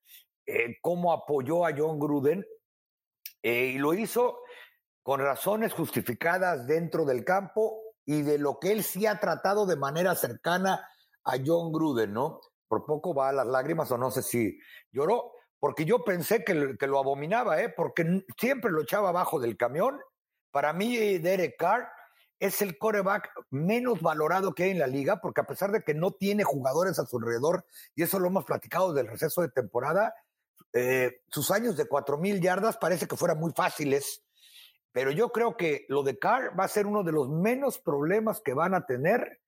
eh, 0.46 0.76
cómo 0.80 1.12
apoyó 1.12 1.66
a 1.66 1.72
John 1.76 1.98
Gruden 1.98 2.46
eh, 3.42 3.72
y 3.74 3.78
lo 3.78 3.92
hizo 3.92 4.38
con 5.02 5.20
razones 5.20 5.72
justificadas 5.72 6.68
dentro 6.68 7.04
del 7.04 7.24
campo 7.24 7.82
y 8.04 8.22
de 8.22 8.38
lo 8.38 8.60
que 8.60 8.70
él 8.70 8.84
sí 8.84 9.04
ha 9.04 9.18
tratado 9.18 9.66
de 9.66 9.74
manera 9.74 10.14
cercana 10.14 10.88
a 11.24 11.32
John 11.44 11.72
Gruden, 11.72 12.12
¿no? 12.12 12.40
Por 12.68 12.86
poco 12.86 13.12
va 13.12 13.30
a 13.30 13.32
las 13.32 13.48
lágrimas 13.48 13.90
o 13.90 13.98
no 13.98 14.12
sé 14.12 14.22
si 14.22 14.60
lloró, 14.92 15.32
porque 15.58 15.84
yo 15.84 16.04
pensé 16.04 16.44
que, 16.44 16.76
que 16.78 16.86
lo 16.86 17.00
abominaba, 17.00 17.60
¿eh? 17.60 17.68
Porque 17.76 18.24
siempre 18.38 18.70
lo 18.70 18.82
echaba 18.82 19.08
abajo 19.08 19.40
del 19.40 19.56
camión. 19.56 19.98
Para 20.52 20.72
mí, 20.72 21.18
Derek 21.18 21.56
Carr 21.58 21.88
es 22.40 22.62
el 22.62 22.78
coreback 22.78 23.30
menos 23.50 24.00
valorado 24.00 24.54
que 24.54 24.64
hay 24.64 24.70
en 24.70 24.78
la 24.78 24.86
liga, 24.86 25.20
porque 25.20 25.40
a 25.40 25.46
pesar 25.46 25.72
de 25.72 25.82
que 25.82 25.94
no 25.94 26.12
tiene 26.12 26.44
jugadores 26.44 26.98
a 26.98 27.06
su 27.06 27.18
alrededor, 27.18 27.64
y 27.94 28.02
eso 28.02 28.18
lo 28.18 28.28
hemos 28.28 28.44
platicado 28.44 28.92
del 28.92 29.08
receso 29.08 29.42
de 29.42 29.48
temporada, 29.48 30.14
eh, 30.72 31.22
sus 31.30 31.50
años 31.50 31.76
de 31.76 31.88
mil 32.18 32.40
yardas 32.40 32.76
parece 32.76 33.06
que 33.08 33.16
fueran 33.16 33.38
muy 33.38 33.52
fáciles, 33.52 34.22
pero 34.92 35.10
yo 35.10 35.30
creo 35.30 35.56
que 35.56 35.84
lo 35.88 36.02
de 36.02 36.18
Carr 36.18 36.58
va 36.58 36.64
a 36.64 36.68
ser 36.68 36.86
uno 36.86 37.02
de 37.02 37.12
los 37.12 37.28
menos 37.28 37.78
problemas 37.78 38.40
que 38.40 38.54
van 38.54 38.74
a 38.74 38.86
tener 38.86 39.40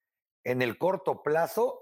en 0.45 0.63
el 0.63 0.79
corto 0.79 1.23
plazo, 1.23 1.79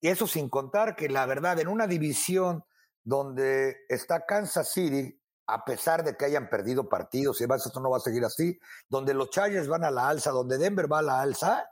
y 0.00 0.08
eso 0.08 0.26
sin 0.26 0.48
contar 0.48 0.96
que 0.96 1.08
la 1.08 1.26
verdad, 1.26 1.58
en 1.58 1.68
una 1.68 1.86
división 1.86 2.64
donde 3.02 3.78
está 3.88 4.26
Kansas 4.26 4.72
City, 4.72 5.19
a 5.52 5.64
pesar 5.64 6.04
de 6.04 6.16
que 6.16 6.24
hayan 6.24 6.48
perdido 6.48 6.88
partidos 6.88 7.40
y 7.40 7.44
esto 7.44 7.80
no 7.80 7.90
va 7.90 7.98
a 7.98 8.00
seguir 8.00 8.24
así, 8.24 8.58
donde 8.88 9.14
los 9.14 9.30
Chargers 9.30 9.68
van 9.68 9.84
a 9.84 9.90
la 9.90 10.08
alza, 10.08 10.30
donde 10.30 10.58
Denver 10.58 10.90
va 10.90 10.98
a 10.98 11.02
la 11.02 11.20
alza, 11.20 11.70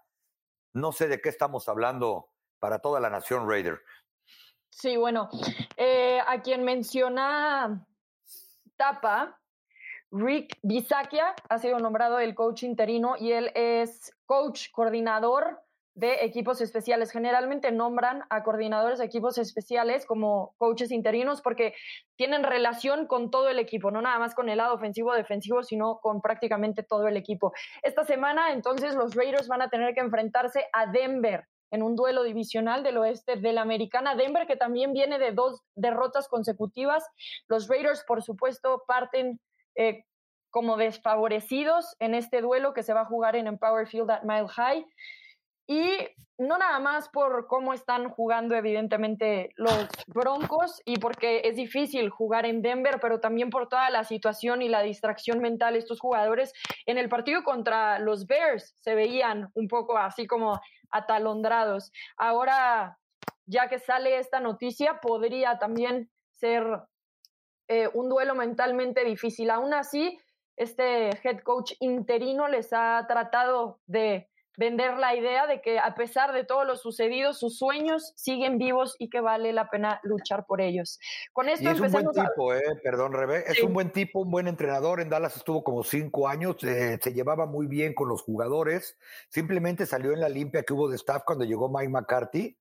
no 0.74 0.92
sé 0.92 1.08
de 1.08 1.20
qué 1.20 1.28
estamos 1.28 1.68
hablando 1.68 2.30
para 2.58 2.80
toda 2.80 3.00
la 3.00 3.10
nación 3.10 3.48
Raider. 3.48 3.80
Sí, 4.70 4.96
bueno, 4.96 5.28
eh, 5.76 6.20
a 6.26 6.42
quien 6.42 6.64
menciona 6.64 7.86
Tapa, 8.76 9.40
Rick 10.10 10.58
Bisakia 10.62 11.34
ha 11.48 11.58
sido 11.58 11.78
nombrado 11.78 12.18
el 12.18 12.34
coach 12.34 12.62
interino 12.62 13.16
y 13.18 13.32
él 13.32 13.50
es 13.54 14.14
coach 14.26 14.70
coordinador 14.72 15.62
de 15.98 16.24
equipos 16.24 16.60
especiales. 16.60 17.10
Generalmente 17.10 17.72
nombran 17.72 18.22
a 18.30 18.44
coordinadores 18.44 19.00
de 19.00 19.04
equipos 19.04 19.36
especiales 19.36 20.06
como 20.06 20.54
coaches 20.56 20.92
interinos 20.92 21.42
porque 21.42 21.74
tienen 22.14 22.44
relación 22.44 23.06
con 23.08 23.32
todo 23.32 23.48
el 23.48 23.58
equipo, 23.58 23.90
no 23.90 24.00
nada 24.00 24.20
más 24.20 24.36
con 24.36 24.48
el 24.48 24.58
lado 24.58 24.74
ofensivo 24.74 25.12
defensivo, 25.12 25.64
sino 25.64 25.98
con 25.98 26.20
prácticamente 26.20 26.84
todo 26.84 27.08
el 27.08 27.16
equipo. 27.16 27.52
Esta 27.82 28.04
semana 28.04 28.52
entonces 28.52 28.94
los 28.94 29.16
Raiders 29.16 29.48
van 29.48 29.60
a 29.60 29.70
tener 29.70 29.92
que 29.92 30.00
enfrentarse 30.00 30.66
a 30.72 30.86
Denver 30.86 31.44
en 31.72 31.82
un 31.82 31.96
duelo 31.96 32.22
divisional 32.22 32.84
del 32.84 32.98
oeste 32.98 33.34
de 33.34 33.52
la 33.52 33.62
americana. 33.62 34.14
Denver 34.14 34.46
que 34.46 34.56
también 34.56 34.92
viene 34.92 35.18
de 35.18 35.32
dos 35.32 35.62
derrotas 35.74 36.28
consecutivas. 36.28 37.04
Los 37.48 37.66
Raiders, 37.66 38.04
por 38.06 38.22
supuesto, 38.22 38.84
parten 38.86 39.40
eh, 39.74 40.04
como 40.50 40.76
desfavorecidos 40.76 41.96
en 41.98 42.14
este 42.14 42.40
duelo 42.40 42.72
que 42.72 42.84
se 42.84 42.94
va 42.94 43.00
a 43.00 43.06
jugar 43.06 43.34
en 43.34 43.48
Empower 43.48 43.88
Field 43.88 44.10
at 44.12 44.22
Mile 44.22 44.48
High. 44.48 44.86
Y 45.68 45.98
no 46.38 46.56
nada 46.56 46.78
más 46.78 47.08
por 47.08 47.46
cómo 47.46 47.74
están 47.74 48.08
jugando 48.08 48.54
evidentemente 48.54 49.50
los 49.56 49.88
Broncos 50.06 50.80
y 50.84 50.98
porque 50.98 51.42
es 51.44 51.56
difícil 51.56 52.10
jugar 52.10 52.46
en 52.46 52.62
Denver, 52.62 52.98
pero 53.00 53.20
también 53.20 53.50
por 53.50 53.68
toda 53.68 53.90
la 53.90 54.04
situación 54.04 54.62
y 54.62 54.68
la 54.68 54.82
distracción 54.82 55.40
mental 55.40 55.76
estos 55.76 56.00
jugadores. 56.00 56.52
En 56.86 56.96
el 56.96 57.08
partido 57.08 57.42
contra 57.42 57.98
los 57.98 58.26
Bears 58.26 58.74
se 58.78 58.94
veían 58.94 59.50
un 59.54 59.68
poco 59.68 59.98
así 59.98 60.26
como 60.26 60.60
atalondrados. 60.90 61.92
Ahora, 62.16 62.98
ya 63.44 63.68
que 63.68 63.78
sale 63.78 64.18
esta 64.18 64.40
noticia, 64.40 65.00
podría 65.00 65.58
también 65.58 66.08
ser 66.32 66.64
eh, 67.66 67.88
un 67.92 68.08
duelo 68.08 68.34
mentalmente 68.34 69.04
difícil. 69.04 69.50
Aún 69.50 69.74
así, 69.74 70.18
este 70.56 71.10
head 71.22 71.40
coach 71.42 71.72
interino 71.80 72.46
les 72.48 72.72
ha 72.72 73.04
tratado 73.08 73.80
de 73.86 74.28
vender 74.58 74.98
la 74.98 75.14
idea 75.14 75.46
de 75.46 75.62
que 75.62 75.78
a 75.78 75.94
pesar 75.94 76.32
de 76.32 76.44
todo 76.44 76.64
lo 76.64 76.76
sucedido, 76.76 77.32
sus 77.32 77.58
sueños 77.58 78.12
siguen 78.16 78.58
vivos 78.58 78.96
y 78.98 79.08
que 79.08 79.20
vale 79.20 79.52
la 79.52 79.70
pena 79.70 80.00
luchar 80.02 80.46
por 80.46 80.60
ellos. 80.60 80.98
Con 81.32 81.48
esto 81.48 81.64
y 81.64 81.72
es 81.72 81.80
un 81.80 81.92
buen 81.92 82.10
tipo, 82.10 82.54
eh, 82.54 82.80
perdón, 82.82 83.12
Rebe, 83.12 83.44
es 83.46 83.62
un 83.62 83.72
buen 83.72 83.92
tipo, 83.92 84.20
un 84.20 84.32
buen 84.32 84.48
entrenador. 84.48 85.00
En 85.00 85.08
Dallas 85.08 85.36
estuvo 85.36 85.62
como 85.62 85.84
cinco 85.84 86.26
años, 86.26 86.56
eh, 86.64 86.98
se 87.00 87.14
llevaba 87.14 87.46
muy 87.46 87.68
bien 87.68 87.94
con 87.94 88.08
los 88.08 88.22
jugadores. 88.22 88.98
Simplemente 89.28 89.86
salió 89.86 90.12
en 90.12 90.20
la 90.20 90.28
limpia 90.28 90.64
que 90.64 90.72
hubo 90.72 90.88
de 90.88 90.96
staff 90.96 91.22
cuando 91.24 91.44
llegó 91.44 91.68
Mike 91.68 91.90
McCarthy 91.90 92.58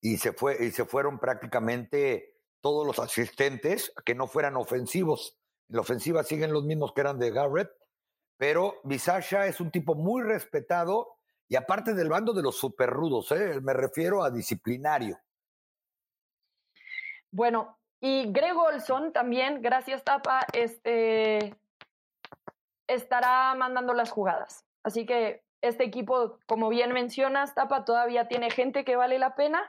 y 0.00 0.16
se 0.16 0.32
fue 0.32 0.56
y 0.64 0.72
se 0.72 0.84
fueron 0.84 1.20
prácticamente 1.20 2.34
todos 2.60 2.84
los 2.84 2.98
asistentes 2.98 3.92
que 4.04 4.16
no 4.16 4.26
fueran 4.26 4.56
ofensivos. 4.56 5.38
En 5.68 5.76
la 5.76 5.82
ofensiva 5.82 6.24
siguen 6.24 6.52
los 6.52 6.64
mismos 6.64 6.92
que 6.92 7.02
eran 7.02 7.20
de 7.20 7.30
Garrett, 7.30 7.70
pero 8.36 8.80
Bisasha 8.82 9.46
es 9.46 9.60
un 9.60 9.70
tipo 9.70 9.94
muy 9.94 10.24
respetado 10.24 11.15
y 11.48 11.56
aparte 11.56 11.94
del 11.94 12.08
bando 12.08 12.32
de 12.32 12.42
los 12.42 12.58
super 12.58 12.90
rudos, 12.90 13.30
¿eh? 13.32 13.60
me 13.60 13.72
refiero 13.72 14.22
a 14.22 14.30
disciplinario. 14.30 15.18
Bueno, 17.30 17.78
y 18.00 18.32
Greg 18.32 18.56
Olson 18.56 19.12
también, 19.12 19.62
gracias 19.62 20.04
Tapa, 20.04 20.46
este, 20.52 21.54
estará 22.86 23.54
mandando 23.54 23.94
las 23.94 24.10
jugadas. 24.10 24.64
Así 24.82 25.06
que 25.06 25.44
este 25.60 25.84
equipo, 25.84 26.38
como 26.46 26.68
bien 26.68 26.92
mencionas, 26.92 27.54
Tapa, 27.54 27.84
todavía 27.84 28.28
tiene 28.28 28.50
gente 28.50 28.84
que 28.84 28.96
vale 28.96 29.18
la 29.18 29.34
pena 29.34 29.62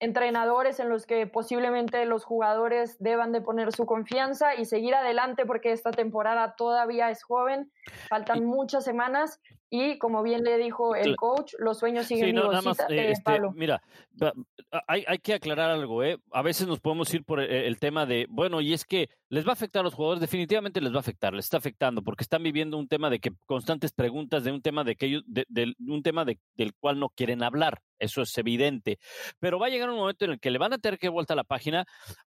entrenadores 0.00 0.80
en 0.80 0.88
los 0.88 1.06
que 1.06 1.26
posiblemente 1.26 2.04
los 2.04 2.24
jugadores 2.24 2.98
deban 2.98 3.32
de 3.32 3.40
poner 3.40 3.72
su 3.72 3.86
confianza 3.86 4.54
y 4.54 4.64
seguir 4.64 4.94
adelante 4.94 5.44
porque 5.46 5.72
esta 5.72 5.90
temporada 5.90 6.54
todavía 6.56 7.10
es 7.10 7.22
joven, 7.22 7.70
faltan 8.08 8.44
muchas 8.44 8.84
semanas 8.84 9.40
y 9.70 9.98
como 9.98 10.22
bien 10.22 10.44
le 10.44 10.56
dijo 10.56 10.94
el 10.94 11.16
coach, 11.16 11.54
los 11.58 11.78
sueños 11.78 12.06
siguen. 12.06 12.38
Eh, 12.38 13.10
este, 13.10 13.40
mira, 13.54 13.82
hay, 14.86 15.04
hay, 15.06 15.18
que 15.18 15.34
aclarar 15.34 15.70
algo, 15.70 16.02
¿eh? 16.02 16.18
A 16.32 16.42
veces 16.42 16.66
nos 16.66 16.80
podemos 16.80 17.12
ir 17.12 17.24
por 17.24 17.40
e, 17.40 17.66
el, 17.66 17.78
tema 17.78 18.06
de, 18.06 18.26
bueno, 18.30 18.60
y 18.60 18.72
es 18.72 18.84
que 18.84 19.10
les 19.28 19.44
va 19.44 19.50
a 19.50 19.52
afectar 19.52 19.80
a 19.80 19.82
los 19.82 19.94
jugadores, 19.94 20.20
definitivamente 20.20 20.80
les 20.80 20.92
va 20.92 20.96
a 20.96 21.00
afectar, 21.00 21.34
les 21.34 21.44
está 21.44 21.58
afectando, 21.58 22.02
porque 22.02 22.24
están 22.24 22.42
viviendo 22.42 22.78
un 22.78 22.88
tema 22.88 23.10
de 23.10 23.18
que 23.18 23.32
constantes 23.44 23.92
preguntas 23.92 24.42
de 24.44 24.52
un 24.52 24.62
tema 24.62 24.84
de 24.84 24.96
que 24.96 25.06
ellos, 25.06 25.22
de, 25.26 25.74
un 25.86 26.02
tema 26.02 26.24
de, 26.24 26.38
del 26.54 26.74
cual 26.74 26.98
no 26.98 27.10
quieren 27.10 27.42
hablar. 27.42 27.82
Eso 27.98 28.22
es 28.22 28.36
evidente. 28.38 28.98
Pero 29.38 29.58
va 29.58 29.66
a 29.66 29.70
llegar 29.70 29.90
un 29.90 29.96
momento 29.96 30.24
en 30.24 30.32
el 30.32 30.40
que 30.40 30.50
le 30.50 30.58
van 30.58 30.72
a 30.72 30.78
tener 30.78 30.98
que 30.98 31.08
vuelta 31.08 31.34
a 31.34 31.36
la 31.36 31.44
página 31.44 31.84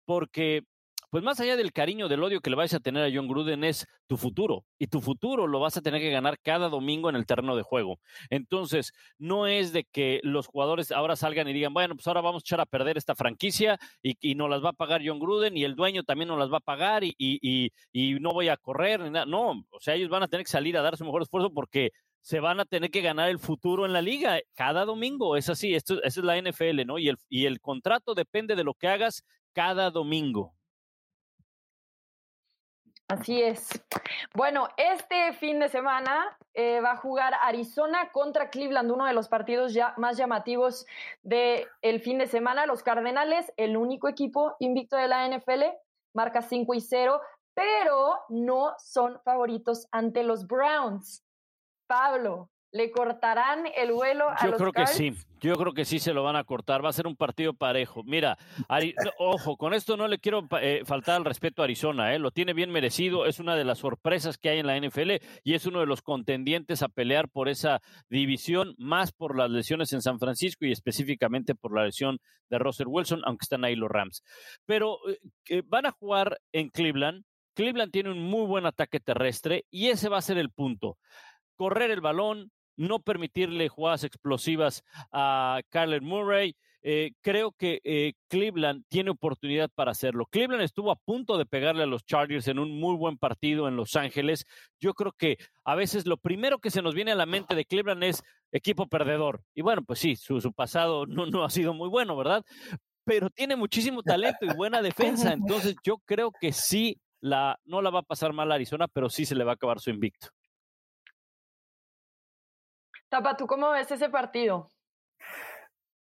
porque 0.06 0.64
pues 1.10 1.24
más 1.24 1.40
allá 1.40 1.58
del 1.58 1.74
cariño, 1.74 2.08
del 2.08 2.24
odio 2.24 2.40
que 2.40 2.52
le 2.52 2.56
vais 2.56 2.74
a 2.74 2.80
tener 2.80 3.04
a 3.04 3.12
John 3.14 3.28
Gruden 3.28 3.64
es 3.64 3.88
tu 4.08 4.16
futuro. 4.16 4.66
Y 4.78 4.88
tu 4.88 5.02
futuro 5.02 5.48
lo 5.48 5.60
vas 5.60 5.76
a 5.76 5.82
tener 5.82 6.02
que 6.02 6.12
ganar 6.12 6.38
cada 6.40 6.70
domingo 6.70 7.10
en 7.10 7.16
el 7.16 7.26
terreno 7.26 7.56
de 7.56 7.64
juego. 7.64 8.00
Entonces, 8.30 8.92
no 9.18 9.48
es 9.48 9.74
de 9.74 9.86
que 9.86 10.20
los 10.24 10.46
jugadores 10.48 10.92
ahora 10.92 11.16
salgan 11.16 11.48
y 11.48 11.54
digan, 11.54 11.74
bueno, 11.74 11.96
pues 11.96 12.06
ahora 12.08 12.22
vamos 12.22 12.44
a 12.44 12.46
echar 12.46 12.62
a 12.62 12.66
perder 12.68 12.98
esta 12.98 13.16
franquicia 13.16 13.80
y, 14.04 14.18
y 14.22 14.36
nos 14.36 14.50
las 14.50 14.64
va 14.64 14.70
a 14.70 14.74
pagar 14.74 15.02
John 15.04 15.20
Gruden 15.20 15.58
y 15.58 15.64
el 15.64 15.76
dueño 15.76 16.04
también 16.04 16.28
nos 16.28 16.38
las 16.38 16.52
va 16.52 16.58
a 16.58 16.62
pagar 16.62 17.04
y, 17.04 17.16
y, 17.18 17.72
y 17.92 18.20
no 18.20 18.32
voy 18.32 18.50
a 18.50 18.58
correr. 18.58 19.00
Ni 19.00 19.10
nada. 19.10 19.26
No, 19.26 19.66
o 19.72 19.80
sea, 19.80 19.96
ellos 19.96 20.10
van 20.10 20.24
a 20.24 20.28
tener 20.28 20.46
que 20.46 20.52
salir 20.52 20.78
a 20.78 20.84
dar 20.84 20.96
su 20.96 21.06
mejor 21.06 21.24
esfuerzo 21.24 21.52
porque 21.52 21.90
se 22.22 22.40
van 22.40 22.60
a 22.60 22.66
tener 22.66 22.92
que 22.92 23.02
ganar 23.02 23.30
el 23.30 23.40
futuro 23.40 23.86
en 23.86 23.94
la 23.94 24.02
liga 24.02 24.40
cada 24.56 24.86
domingo. 24.86 25.38
Es 25.38 25.50
así, 25.50 25.74
esto, 25.74 26.02
esa 26.04 26.20
es 26.20 26.26
la 26.26 26.38
NFL, 26.38 26.86
¿no? 26.86 26.98
Y 26.98 27.10
el, 27.10 27.18
y 27.30 27.46
el 27.46 27.60
contrato 27.62 28.14
depende 28.14 28.56
de 28.56 28.64
lo 28.64 28.74
que 28.74 28.88
hagas 28.88 29.24
cada 29.54 29.90
domingo. 29.90 30.54
Así 33.10 33.42
es. 33.42 33.68
Bueno, 34.36 34.68
este 34.78 35.34
fin 35.34 35.60
de 35.60 35.68
semana 35.68 36.38
eh, 36.54 36.80
va 36.80 36.92
a 36.92 36.98
jugar 36.98 37.34
Arizona 37.42 38.12
contra 38.12 38.52
Cleveland, 38.52 38.92
uno 38.92 39.06
de 39.06 39.14
los 39.14 39.28
partidos 39.28 39.74
ya 39.74 39.96
más 39.98 40.16
llamativos 40.16 40.86
del 41.24 41.66
el 41.82 42.02
fin 42.02 42.20
de 42.20 42.28
semana. 42.28 42.68
Los 42.68 42.84
Cardenales, 42.84 43.52
el 43.58 43.78
único 43.78 44.08
equipo 44.10 44.56
invicto 44.60 44.96
de 44.96 45.08
la 45.08 45.28
NFL, 45.28 45.64
marca 46.14 46.44
5 46.44 46.72
y 46.76 46.82
0, 46.82 47.20
pero 47.56 48.20
no 48.30 48.76
son 48.78 49.20
favoritos 49.24 49.88
ante 49.92 50.22
los 50.22 50.46
Browns. 50.46 51.26
Pablo, 51.90 52.52
¿le 52.72 52.92
cortarán 52.92 53.66
el 53.76 53.92
vuelo 53.92 54.30
a 54.30 54.46
Yo 54.46 54.56
creo 54.56 54.72
que 54.72 54.86
sí, 54.86 55.12
yo 55.40 55.56
creo 55.56 55.74
que 55.74 55.86
sí 55.86 55.98
se 55.98 56.14
lo 56.14 56.22
van 56.22 56.36
a 56.36 56.44
cortar. 56.44 56.86
Va 56.86 56.90
a 56.90 56.94
ser 56.94 57.08
un 57.08 57.16
partido 57.16 57.56
parejo. 57.56 58.04
Mira, 58.04 58.38
ojo, 59.18 59.58
con 59.58 59.74
esto 59.74 59.98
no 59.98 60.08
le 60.08 60.20
quiero 60.20 60.48
eh, 60.62 60.84
faltar 60.86 61.16
al 61.16 61.26
respeto 61.26 61.64
a 61.64 61.66
Arizona, 61.66 62.14
¿eh? 62.14 62.20
lo 62.20 62.30
tiene 62.30 62.54
bien 62.54 62.70
merecido. 62.70 63.26
Es 63.26 63.40
una 63.40 63.56
de 63.56 63.64
las 63.64 63.80
sorpresas 63.80 64.38
que 64.38 64.50
hay 64.50 64.60
en 64.60 64.68
la 64.68 64.80
NFL 64.80 65.14
y 65.44 65.56
es 65.56 65.66
uno 65.66 65.80
de 65.80 65.88
los 65.88 66.04
contendientes 66.04 66.84
a 66.84 66.90
pelear 66.90 67.28
por 67.28 67.50
esa 67.50 67.82
división, 68.08 68.76
más 68.78 69.12
por 69.14 69.36
las 69.36 69.50
lesiones 69.50 69.92
en 69.94 70.04
San 70.04 70.20
Francisco 70.20 70.64
y 70.64 70.72
específicamente 70.72 71.56
por 71.56 71.76
la 71.76 71.86
lesión 71.86 72.20
de 72.52 72.60
Russell 72.60 72.88
Wilson, 72.88 73.22
aunque 73.26 73.46
están 73.46 73.66
ahí 73.66 73.76
los 73.76 73.90
Rams. 73.90 74.22
Pero 74.68 75.00
eh, 75.50 75.64
van 75.66 75.88
a 75.88 75.92
jugar 75.92 76.40
en 76.52 76.70
Cleveland. 76.70 77.24
Cleveland 77.56 77.92
tiene 77.92 78.12
un 78.12 78.22
muy 78.22 78.46
buen 78.46 78.68
ataque 78.68 79.00
terrestre 79.00 79.66
y 79.72 79.88
ese 79.88 80.08
va 80.08 80.20
a 80.20 80.22
ser 80.22 80.38
el 80.38 80.52
punto 80.52 80.98
correr 81.60 81.92
el 81.92 82.00
balón, 82.00 82.54
no 82.78 83.00
permitirle 83.00 83.68
jugadas 83.68 84.06
explosivas 84.06 84.82
a 85.12 85.60
Kyler 85.70 86.02
Murray. 86.02 86.56
Eh, 86.82 87.12
creo 87.20 87.52
que 87.52 87.82
eh, 87.84 88.14
Cleveland 88.30 88.86
tiene 88.88 89.10
oportunidad 89.10 89.70
para 89.76 89.92
hacerlo. 89.92 90.26
Cleveland 90.32 90.64
estuvo 90.64 90.90
a 90.90 90.96
punto 90.96 91.38
de 91.38 91.46
pegarle 91.46 91.84
a 91.84 91.86
los 91.86 92.06
Chargers 92.06 92.48
en 92.48 92.60
un 92.60 92.80
muy 92.80 92.96
buen 92.96 93.18
partido 93.18 93.68
en 93.68 93.76
Los 93.76 93.98
Ángeles. 93.98 94.46
Yo 94.80 94.94
creo 94.94 95.12
que 95.12 95.38
a 95.66 95.76
veces 95.76 96.06
lo 96.06 96.16
primero 96.16 96.60
que 96.60 96.72
se 96.72 96.82
nos 96.82 96.96
viene 96.96 97.12
a 97.12 97.16
la 97.16 97.26
mente 97.26 97.54
de 97.54 97.66
Cleveland 97.66 98.06
es 98.06 98.24
equipo 98.54 98.88
perdedor. 98.88 99.44
Y 99.54 99.62
bueno, 99.62 99.84
pues 99.84 100.00
sí, 100.00 100.16
su, 100.16 100.40
pasado 100.54 101.06
no, 101.06 101.26
no 101.26 101.44
ha 101.44 101.50
sido 101.50 101.74
muy 101.74 101.90
bueno, 101.90 102.16
¿verdad? 102.16 102.46
Pero 103.04 103.30
tiene 103.30 103.58
muchísimo 103.58 104.02
talento 104.02 104.46
y 104.46 104.56
buena 104.56 104.82
defensa. 105.28 105.34
Entonces 105.34 105.76
yo 105.84 105.98
creo 106.06 106.32
que 106.32 106.54
sí, 106.54 107.02
la, 107.20 107.60
no 107.66 107.82
la 107.82 107.90
va 107.90 108.00
a 108.00 108.04
pasar 108.04 108.32
mal 108.32 108.50
a 108.54 108.56
Arizona, 108.56 108.88
pero 108.88 109.10
sí 109.10 109.26
se 109.26 109.36
le 109.36 109.44
va 109.44 109.52
a 109.52 109.56
acabar 109.56 109.82
su 109.82 109.90
invicto. 109.90 110.30
Tapa, 113.10 113.36
¿tú 113.36 113.48
cómo 113.48 113.72
ves 113.72 113.90
ese 113.90 114.08
partido? 114.10 114.70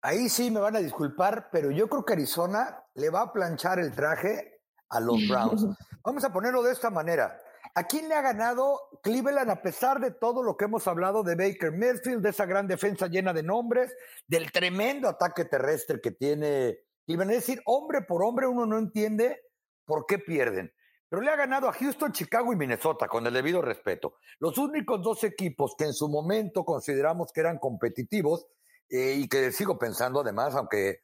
Ahí 0.01 0.27
sí 0.29 0.51
me 0.51 0.59
van 0.59 0.75
a 0.75 0.79
disculpar, 0.79 1.49
pero 1.51 1.71
yo 1.71 1.87
creo 1.87 2.05
que 2.05 2.13
Arizona 2.13 2.83
le 2.95 3.09
va 3.09 3.21
a 3.21 3.33
planchar 3.33 3.79
el 3.79 3.93
traje 3.93 4.59
a 4.89 4.99
los 4.99 5.27
Browns. 5.27 5.65
Vamos 6.03 6.23
a 6.25 6.33
ponerlo 6.33 6.61
de 6.63 6.73
esta 6.73 6.89
manera. 6.89 7.41
¿A 7.75 7.83
quién 7.83 8.09
le 8.09 8.15
ha 8.15 8.21
ganado 8.21 8.79
Cleveland 9.03 9.49
a 9.49 9.61
pesar 9.61 9.99
de 9.99 10.11
todo 10.11 10.43
lo 10.43 10.57
que 10.57 10.65
hemos 10.65 10.87
hablado 10.87 11.23
de 11.23 11.35
Baker 11.35 11.71
Mayfield, 11.71 12.23
de 12.23 12.29
esa 12.29 12.45
gran 12.45 12.67
defensa 12.67 13.07
llena 13.07 13.33
de 13.33 13.43
nombres, 13.43 13.95
del 14.27 14.51
tremendo 14.51 15.07
ataque 15.07 15.45
terrestre 15.45 16.01
que 16.01 16.11
tiene 16.11 16.79
Cleveland? 17.05 17.31
Es 17.31 17.47
decir, 17.47 17.61
hombre 17.65 18.01
por 18.01 18.23
hombre 18.23 18.47
uno 18.47 18.65
no 18.65 18.77
entiende 18.77 19.41
por 19.85 20.05
qué 20.05 20.19
pierden. 20.19 20.73
Pero 21.09 21.21
le 21.21 21.31
ha 21.31 21.35
ganado 21.35 21.69
a 21.69 21.73
Houston, 21.73 22.11
Chicago 22.11 22.51
y 22.51 22.55
Minnesota, 22.55 23.07
con 23.07 23.25
el 23.25 23.33
debido 23.33 23.61
respeto. 23.61 24.15
Los 24.39 24.57
únicos 24.57 25.01
dos 25.01 25.23
equipos 25.23 25.75
que 25.77 25.85
en 25.85 25.93
su 25.93 26.09
momento 26.09 26.65
consideramos 26.65 27.31
que 27.31 27.39
eran 27.39 27.59
competitivos, 27.59 28.47
eh, 28.89 29.15
y 29.17 29.27
que 29.27 29.51
sigo 29.51 29.77
pensando 29.77 30.21
además, 30.21 30.55
aunque 30.55 31.01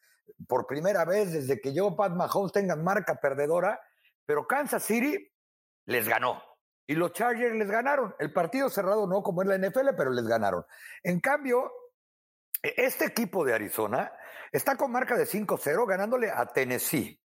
por 0.48 0.66
primera 0.68 1.04
vez 1.06 1.34
desde 1.34 1.60
que 1.60 1.74
yo, 1.74 1.96
Pat 1.96 2.14
Mahomes, 2.14 2.52
tengan 2.52 2.84
marca 2.84 3.16
perdedora, 3.16 3.80
pero 4.26 4.48
Kansas 4.48 4.84
City 4.84 5.32
les 5.86 6.08
ganó. 6.08 6.42
Y 6.88 6.96
los 6.96 7.14
Chargers 7.14 7.56
les 7.56 7.70
ganaron. 7.70 8.16
El 8.20 8.32
partido 8.32 8.70
cerrado 8.70 9.08
no 9.08 9.22
como 9.22 9.42
es 9.42 9.48
la 9.48 9.58
NFL, 9.58 9.96
pero 9.98 10.12
les 10.12 10.26
ganaron. 10.26 10.66
En 11.02 11.20
cambio, 11.20 11.72
e, 12.62 12.74
este 12.78 13.06
equipo 13.06 13.44
de 13.46 13.54
Arizona 13.54 14.12
está 14.52 14.76
con 14.78 14.92
marca 14.92 15.18
de 15.18 15.26
5-0, 15.26 15.86
ganándole 15.86 16.30
a 16.32 16.46
Tennessee 16.46 17.23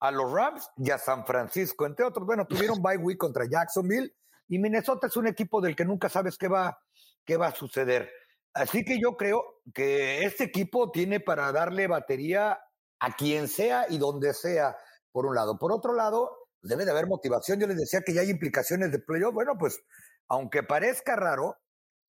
a 0.00 0.10
los 0.10 0.32
Rams 0.32 0.68
y 0.78 0.90
a 0.90 0.98
San 0.98 1.24
Francisco, 1.26 1.86
entre 1.86 2.04
otros. 2.04 2.26
Bueno, 2.26 2.46
tuvieron 2.46 2.82
bye 2.82 2.96
week 2.96 3.18
contra 3.18 3.44
Jacksonville 3.48 4.14
y 4.48 4.58
Minnesota 4.58 5.06
es 5.06 5.16
un 5.16 5.26
equipo 5.26 5.60
del 5.60 5.76
que 5.76 5.84
nunca 5.84 6.08
sabes 6.08 6.36
qué 6.36 6.48
va, 6.48 6.82
qué 7.24 7.36
va 7.36 7.48
a 7.48 7.54
suceder. 7.54 8.10
Así 8.52 8.84
que 8.84 8.98
yo 9.00 9.16
creo 9.16 9.44
que 9.72 10.24
este 10.24 10.44
equipo 10.44 10.90
tiene 10.90 11.20
para 11.20 11.52
darle 11.52 11.86
batería 11.86 12.58
a 12.98 13.16
quien 13.16 13.46
sea 13.46 13.86
y 13.88 13.98
donde 13.98 14.34
sea, 14.34 14.76
por 15.12 15.26
un 15.26 15.34
lado. 15.34 15.58
Por 15.58 15.72
otro 15.72 15.94
lado, 15.94 16.30
debe 16.62 16.84
de 16.84 16.90
haber 16.90 17.06
motivación. 17.06 17.60
Yo 17.60 17.66
les 17.66 17.76
decía 17.76 18.02
que 18.02 18.12
ya 18.12 18.22
hay 18.22 18.30
implicaciones 18.30 18.90
de 18.90 18.98
playoff. 18.98 19.34
Bueno, 19.34 19.52
pues 19.58 19.80
aunque 20.28 20.62
parezca 20.62 21.14
raro, 21.14 21.58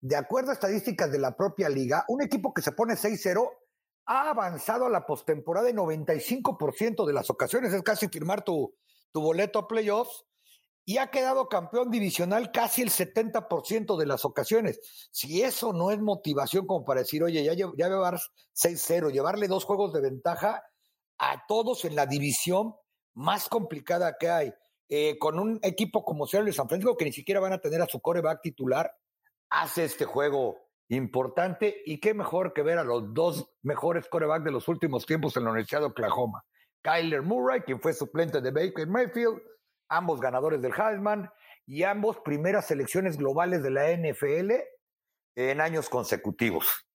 de 0.00 0.16
acuerdo 0.16 0.50
a 0.50 0.54
estadísticas 0.54 1.12
de 1.12 1.18
la 1.18 1.36
propia 1.36 1.68
liga, 1.68 2.04
un 2.08 2.22
equipo 2.22 2.54
que 2.54 2.62
se 2.62 2.72
pone 2.72 2.94
6-0 2.94 3.50
ha 4.10 4.30
avanzado 4.30 4.86
a 4.86 4.90
la 4.90 5.06
postemporada 5.06 5.70
en 5.70 5.76
95% 5.76 7.06
de 7.06 7.12
las 7.12 7.30
ocasiones, 7.30 7.72
es 7.72 7.80
casi 7.82 8.08
firmar 8.08 8.42
tu, 8.42 8.74
tu 9.12 9.20
boleto 9.20 9.60
a 9.60 9.68
playoffs 9.68 10.24
y 10.84 10.98
ha 10.98 11.12
quedado 11.12 11.48
campeón 11.48 11.92
divisional 11.92 12.50
casi 12.50 12.82
el 12.82 12.90
70% 12.90 13.96
de 13.96 14.06
las 14.06 14.24
ocasiones. 14.24 14.80
Si 15.12 15.42
eso 15.42 15.72
no 15.72 15.92
es 15.92 16.00
motivación 16.00 16.66
como 16.66 16.84
para 16.84 17.02
decir, 17.02 17.22
oye, 17.22 17.44
ya, 17.44 17.54
ya 17.54 17.70
llevar 17.88 18.18
6-0, 18.56 19.12
llevarle 19.12 19.46
dos 19.46 19.64
juegos 19.64 19.92
de 19.92 20.00
ventaja 20.00 20.64
a 21.18 21.44
todos 21.46 21.84
en 21.84 21.94
la 21.94 22.06
división 22.06 22.74
más 23.14 23.48
complicada 23.48 24.16
que 24.18 24.28
hay, 24.28 24.52
eh, 24.88 25.18
con 25.20 25.38
un 25.38 25.60
equipo 25.62 26.04
como 26.04 26.26
Seattle 26.26 26.50
de 26.50 26.56
San 26.56 26.68
Francisco 26.68 26.96
que 26.96 27.04
ni 27.04 27.12
siquiera 27.12 27.38
van 27.38 27.52
a 27.52 27.60
tener 27.60 27.80
a 27.80 27.86
su 27.86 28.00
coreback 28.00 28.42
titular, 28.42 28.92
hace 29.50 29.84
este 29.84 30.04
juego 30.04 30.58
importante 30.90 31.82
y 31.86 31.98
qué 31.98 32.14
mejor 32.14 32.52
que 32.52 32.62
ver 32.62 32.78
a 32.78 32.84
los 32.84 33.14
dos 33.14 33.52
mejores 33.62 34.08
corebacks 34.08 34.44
de 34.44 34.50
los 34.50 34.68
últimos 34.68 35.06
tiempos 35.06 35.36
en 35.36 35.44
la 35.44 35.50
Universidad 35.50 35.80
de 35.80 35.86
Oklahoma. 35.86 36.44
Kyler 36.82 37.22
Murray, 37.22 37.60
quien 37.60 37.80
fue 37.80 37.92
suplente 37.92 38.40
de 38.40 38.50
Baker 38.50 38.86
Mayfield, 38.88 39.40
ambos 39.88 40.20
ganadores 40.20 40.60
del 40.60 40.72
Heisman 40.72 41.30
y 41.66 41.84
ambos 41.84 42.18
primeras 42.20 42.66
selecciones 42.66 43.16
globales 43.16 43.62
de 43.62 43.70
la 43.70 43.90
NFL 43.92 44.52
en 45.36 45.60
años 45.60 45.88
consecutivos. 45.88 46.86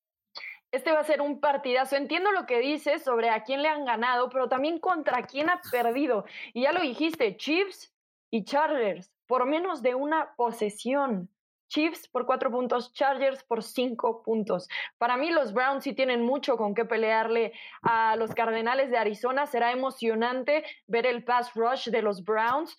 Este 0.72 0.92
va 0.92 1.00
a 1.00 1.06
ser 1.06 1.22
un 1.22 1.40
partidazo. 1.40 1.96
Entiendo 1.96 2.34
lo 2.34 2.46
que 2.46 2.60
dices 2.60 3.02
sobre 3.02 3.30
a 3.30 3.44
quién 3.44 3.62
le 3.62 3.70
han 3.70 3.86
ganado, 3.86 4.30
pero 4.30 4.50
también 4.50 4.80
contra 4.80 5.24
quién 5.24 5.50
ha 5.50 5.62
perdido. 5.72 6.26
Y 6.54 6.64
ya 6.64 6.74
lo 6.74 6.82
dijiste, 6.82 7.38
Chiefs 7.38 7.94
y 8.30 8.44
Chargers, 8.44 9.10
por 9.26 9.46
menos 9.46 9.82
de 9.82 9.96
una 9.96 10.34
posesión. 10.36 11.30
Chiefs 11.68 12.08
por 12.08 12.26
cuatro 12.26 12.52
puntos, 12.52 12.94
Chargers 12.94 13.44
por 13.44 13.64
cinco 13.64 14.22
puntos. 14.24 14.68
Para 14.98 15.18
mí 15.18 15.30
los 15.32 15.54
Browns 15.54 15.84
sí 15.84 15.94
tienen 15.94 16.24
mucho 16.24 16.58
con 16.58 16.74
qué 16.74 16.86
pelearle 16.86 17.54
a 17.82 18.16
los 18.16 18.34
Cardenales 18.34 18.90
de 18.92 18.98
Arizona. 18.98 19.46
Será 19.46 19.72
emocionante 19.72 20.64
ver 20.88 21.06
el 21.06 21.24
pass 21.24 21.54
rush 21.54 21.90
de 21.90 22.02
los 22.02 22.24
Browns 22.24 22.78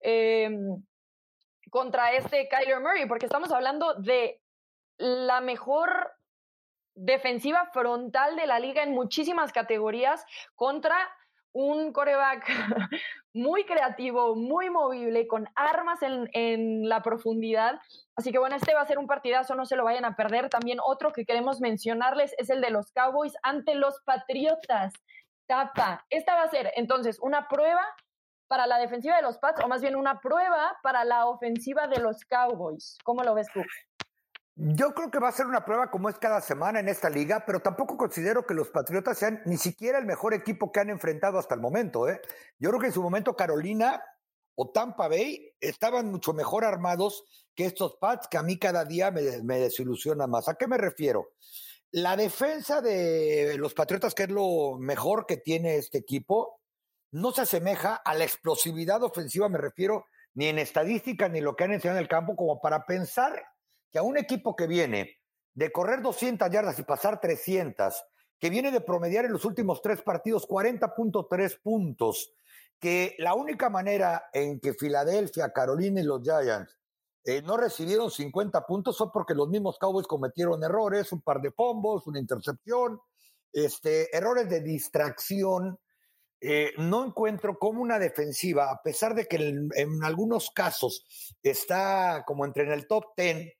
em, 0.00 0.82
contra 1.70 2.12
este 2.12 2.48
Kyler 2.48 2.80
Murray, 2.80 3.06
porque 3.06 3.26
estamos 3.26 3.52
hablando 3.52 3.94
de 3.94 4.40
la 4.98 5.40
mejor 5.40 6.12
defensiva 6.94 7.70
frontal 7.72 8.36
de 8.36 8.46
la 8.46 8.58
liga 8.58 8.82
en 8.82 8.92
muchísimas 8.92 9.52
categorías 9.52 10.24
contra 10.54 10.96
un 11.52 11.92
coreback 11.92 12.46
muy 13.34 13.64
creativo, 13.64 14.34
muy 14.34 14.70
movible, 14.70 15.26
con 15.26 15.48
armas 15.54 16.00
en, 16.02 16.88
la 16.88 17.02
profundidad. 17.02 17.80
Así 18.16 18.32
que 18.32 18.38
bueno, 18.38 18.56
este 18.56 18.74
va 18.74 18.80
a 18.80 18.86
ser 18.86 18.98
un 18.98 19.06
partidazo, 19.06 19.54
no 19.54 19.66
se 19.66 19.76
lo 19.76 19.84
vayan 19.84 20.04
a 20.04 20.16
perder. 20.16 20.48
También 20.48 20.78
otro 20.84 21.12
que 21.12 21.24
queremos 21.24 21.60
mencionarles 21.60 22.34
es 22.38 22.50
el 22.50 22.60
de 22.60 22.70
los 22.70 22.90
Cowboys 22.92 23.34
ante 23.42 23.74
los 23.74 24.00
Patriotas. 24.04 24.92
Tapa. 25.46 26.04
Esta 26.10 26.34
va 26.34 26.42
a 26.42 26.50
ser 26.50 26.72
entonces 26.76 27.18
una 27.20 27.48
prueba 27.48 27.82
para 28.48 28.66
la 28.66 28.78
defensiva 28.78 29.16
de 29.16 29.22
los 29.22 29.38
Pats 29.38 29.64
o 29.64 29.68
más 29.68 29.80
bien 29.80 29.96
una 29.96 30.20
prueba 30.20 30.76
para 30.82 31.04
la 31.04 31.26
ofensiva 31.26 31.86
de 31.86 32.00
los 32.00 32.24
Cowboys. 32.26 32.98
¿Cómo 33.02 33.22
lo 33.22 33.34
ves 33.34 33.48
tú? 33.52 33.62
Yo 34.54 34.92
creo 34.92 35.10
que 35.10 35.18
va 35.18 35.28
a 35.28 35.32
ser 35.32 35.46
una 35.46 35.64
prueba 35.64 35.90
como 35.90 36.10
es 36.10 36.18
cada 36.18 36.42
semana 36.42 36.80
en 36.80 36.88
esta 36.88 37.08
liga, 37.08 37.44
pero 37.46 37.60
tampoco 37.60 37.96
considero 37.96 38.44
que 38.44 38.52
los 38.52 38.68
Patriotas 38.68 39.18
sean 39.18 39.40
ni 39.46 39.56
siquiera 39.56 39.98
el 39.98 40.04
mejor 40.04 40.34
equipo 40.34 40.70
que 40.70 40.80
han 40.80 40.90
enfrentado 40.90 41.38
hasta 41.38 41.54
el 41.54 41.60
momento. 41.60 42.06
¿eh? 42.06 42.20
Yo 42.58 42.68
creo 42.68 42.80
que 42.80 42.86
en 42.88 42.92
su 42.92 43.02
momento 43.02 43.34
Carolina 43.34 44.02
o 44.54 44.70
Tampa 44.70 45.08
Bay 45.08 45.54
estaban 45.58 46.10
mucho 46.10 46.34
mejor 46.34 46.66
armados 46.66 47.24
que 47.54 47.64
estos 47.64 47.96
Pats, 47.96 48.28
que 48.28 48.36
a 48.36 48.42
mí 48.42 48.58
cada 48.58 48.84
día 48.84 49.10
me, 49.10 49.42
me 49.42 49.58
desilusiona 49.58 50.26
más. 50.26 50.48
¿A 50.48 50.54
qué 50.54 50.66
me 50.66 50.76
refiero? 50.76 51.30
La 51.90 52.16
defensa 52.16 52.82
de 52.82 53.56
los 53.56 53.72
Patriotas, 53.72 54.14
que 54.14 54.24
es 54.24 54.30
lo 54.30 54.76
mejor 54.78 55.24
que 55.24 55.38
tiene 55.38 55.76
este 55.76 55.98
equipo, 55.98 56.60
no 57.10 57.32
se 57.32 57.42
asemeja 57.42 57.94
a 57.94 58.14
la 58.14 58.24
explosividad 58.24 59.02
ofensiva, 59.02 59.48
me 59.48 59.58
refiero, 59.58 60.06
ni 60.34 60.46
en 60.46 60.58
estadística 60.58 61.28
ni 61.28 61.40
lo 61.40 61.56
que 61.56 61.64
han 61.64 61.72
enseñado 61.72 61.98
en 61.98 62.02
el 62.02 62.08
campo, 62.08 62.36
como 62.36 62.60
para 62.60 62.84
pensar 62.84 63.42
que 63.92 63.98
a 63.98 64.02
un 64.02 64.16
equipo 64.16 64.56
que 64.56 64.66
viene 64.66 65.18
de 65.54 65.70
correr 65.70 66.00
200 66.00 66.50
yardas 66.50 66.78
y 66.78 66.82
pasar 66.82 67.20
300, 67.20 68.02
que 68.38 68.50
viene 68.50 68.70
de 68.72 68.80
promediar 68.80 69.26
en 69.26 69.32
los 69.32 69.44
últimos 69.44 69.82
tres 69.82 70.02
partidos 70.02 70.48
40.3 70.48 71.60
puntos, 71.62 72.32
que 72.80 73.14
la 73.18 73.34
única 73.34 73.70
manera 73.70 74.24
en 74.32 74.58
que 74.58 74.74
Filadelfia, 74.74 75.52
Carolina 75.52 76.00
y 76.00 76.04
los 76.04 76.22
Giants 76.22 76.76
eh, 77.24 77.40
no 77.42 77.56
recibieron 77.56 78.10
50 78.10 78.66
puntos 78.66 78.98
fue 78.98 79.12
porque 79.12 79.34
los 79.34 79.48
mismos 79.48 79.78
Cowboys 79.78 80.08
cometieron 80.08 80.64
errores, 80.64 81.12
un 81.12 81.20
par 81.20 81.40
de 81.40 81.52
pombos, 81.52 82.06
una 82.08 82.18
intercepción, 82.18 83.00
este, 83.52 84.14
errores 84.16 84.48
de 84.48 84.60
distracción. 84.60 85.78
Eh, 86.40 86.72
no 86.78 87.04
encuentro 87.04 87.56
cómo 87.60 87.80
una 87.80 88.00
defensiva, 88.00 88.72
a 88.72 88.82
pesar 88.82 89.14
de 89.14 89.26
que 89.26 89.36
en, 89.36 89.68
en, 89.76 90.02
algunos 90.02 90.50
casos 90.50 91.04
está 91.40 92.24
como 92.26 92.44
entre 92.44 92.64
en 92.64 92.72
el 92.72 92.88
top 92.88 93.04
10, 93.16 93.52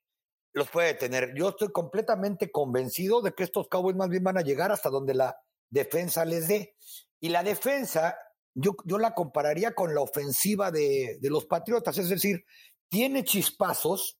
los 0.53 0.69
puede 0.69 0.93
tener. 0.93 1.33
Yo 1.35 1.49
estoy 1.49 1.71
completamente 1.71 2.51
convencido 2.51 3.21
de 3.21 3.33
que 3.33 3.43
estos 3.43 3.67
Cowboys 3.67 3.95
más 3.95 4.09
bien 4.09 4.23
van 4.23 4.37
a 4.37 4.43
llegar 4.43 4.71
hasta 4.71 4.89
donde 4.89 5.15
la 5.15 5.35
defensa 5.69 6.23
les 6.25 6.47
dé. 6.47 6.75
Y 7.19 7.29
la 7.29 7.43
defensa, 7.43 8.15
yo, 8.53 8.75
yo 8.85 8.99
la 8.99 9.15
compararía 9.15 9.73
con 9.73 9.93
la 9.95 10.01
ofensiva 10.01 10.71
de, 10.71 11.17
de 11.19 11.29
los 11.29 11.45
Patriotas, 11.45 11.97
es 11.97 12.09
decir, 12.09 12.45
tiene 12.87 13.23
chispazos, 13.23 14.19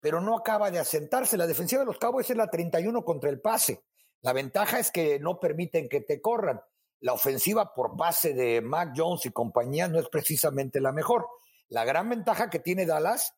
pero 0.00 0.20
no 0.20 0.36
acaba 0.36 0.70
de 0.70 0.78
asentarse. 0.78 1.36
La 1.36 1.46
defensiva 1.46 1.80
de 1.80 1.86
los 1.86 1.98
Cowboys 1.98 2.30
es 2.30 2.36
la 2.36 2.48
31 2.48 3.04
contra 3.04 3.28
el 3.28 3.40
pase. 3.40 3.84
La 4.22 4.32
ventaja 4.32 4.78
es 4.78 4.90
que 4.90 5.18
no 5.18 5.38
permiten 5.38 5.88
que 5.88 6.00
te 6.00 6.22
corran. 6.22 6.60
La 7.00 7.12
ofensiva 7.12 7.74
por 7.74 7.94
pase 7.96 8.32
de 8.32 8.62
Mac 8.62 8.94
Jones 8.96 9.26
y 9.26 9.30
compañía 9.30 9.88
no 9.88 9.98
es 9.98 10.08
precisamente 10.08 10.80
la 10.80 10.92
mejor. 10.92 11.26
La 11.68 11.84
gran 11.84 12.08
ventaja 12.08 12.48
que 12.48 12.60
tiene 12.60 12.86
Dallas 12.86 13.34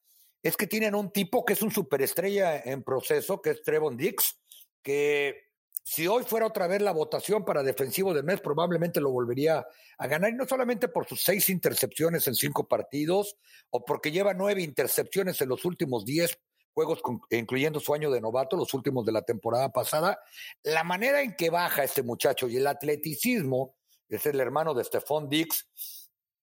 es 0.46 0.56
que 0.56 0.66
tienen 0.68 0.94
un 0.94 1.11
tipo 1.11 1.44
que 1.44 1.54
es 1.54 1.62
un 1.62 1.72
superestrella 1.72 2.56
en 2.59 2.85
proceso, 2.85 3.42
que 3.42 3.50
es 3.50 3.62
Trevon 3.62 3.96
Dix, 3.96 4.38
que 4.80 5.46
si 5.82 6.06
hoy 6.06 6.22
fuera 6.22 6.46
otra 6.46 6.68
vez 6.68 6.80
la 6.82 6.92
votación 6.92 7.44
para 7.44 7.64
defensivo 7.64 8.14
del 8.14 8.22
mes, 8.22 8.40
probablemente 8.40 9.00
lo 9.00 9.11
volvería 9.11 9.66
a 9.98 10.06
ganar, 10.06 10.30
y 10.30 10.35
no 10.35 10.46
solamente 10.46 10.87
por 10.87 11.06
sus 11.06 11.22
seis 11.22 11.48
intercepciones 11.48 12.28
en 12.28 12.37
cinco 12.37 12.68
partidos, 12.68 13.37
o 13.70 13.85
porque 13.85 14.12
lleva 14.12 14.35
nueve 14.35 14.62
intercepciones 14.62 15.40
en 15.40 15.48
los 15.48 15.64
últimos 15.64 16.04
diez 16.04 16.38
juegos, 16.74 17.00
incluyendo 17.30 17.80
su 17.80 17.92
año 17.94 18.11
de 18.11 18.20
novato, 18.20 18.56
los 18.56 18.72
últimos 18.74 19.04
de 19.04 19.12
la 19.12 19.22
temporada 19.22 19.72
pasada. 19.72 20.20
La 20.62 20.85
manera 20.85 21.22
en 21.22 21.35
que 21.35 21.50
baja 21.50 21.82
este 21.82 22.02
muchacho 22.02 22.48
y 22.48 22.59
el 22.59 22.66
atleticismo, 22.66 23.74
es 24.09 24.26
el 24.26 24.38
hermano 24.38 24.74
de 24.74 24.85
Stephon 24.85 25.28
Dix, 25.28 25.66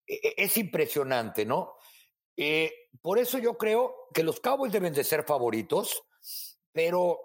e, 0.05 0.15
e, 0.15 0.33
es 0.37 0.57
impresionante, 0.57 1.45
¿no? 1.45 1.75
Eh, 2.37 2.71
por 3.01 3.19
eso 3.19 3.37
yo 3.37 3.57
creo 3.57 4.07
que 4.13 4.23
los 4.23 4.39
Cowboys 4.39 4.71
deben 4.71 4.93
de 4.93 5.03
ser 5.03 5.23
favoritos, 5.23 6.03
pero 6.71 7.19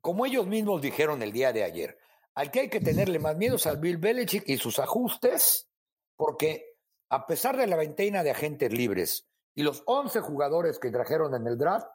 como 0.00 0.26
ellos 0.26 0.46
mismos 0.46 0.80
dijeron 0.80 1.22
el 1.22 1.32
día 1.32 1.52
de 1.52 1.64
ayer, 1.64 1.98
al 2.34 2.50
que 2.50 2.60
hay 2.60 2.68
que 2.68 2.80
tenerle 2.80 3.18
más 3.18 3.36
miedo 3.36 3.56
es 3.56 3.66
al 3.66 3.78
Bill 3.78 3.98
Belichick 3.98 4.48
y 4.48 4.56
sus 4.56 4.78
ajustes, 4.78 5.68
porque 6.16 6.76
a 7.08 7.26
pesar 7.26 7.56
de 7.56 7.66
la 7.66 7.76
veintena 7.76 8.22
de 8.22 8.30
agentes 8.30 8.72
libres 8.72 9.28
y 9.54 9.62
los 9.62 9.82
11 9.86 10.20
jugadores 10.20 10.78
que 10.78 10.90
trajeron 10.90 11.34
en 11.34 11.46
el 11.46 11.58
draft, 11.58 11.88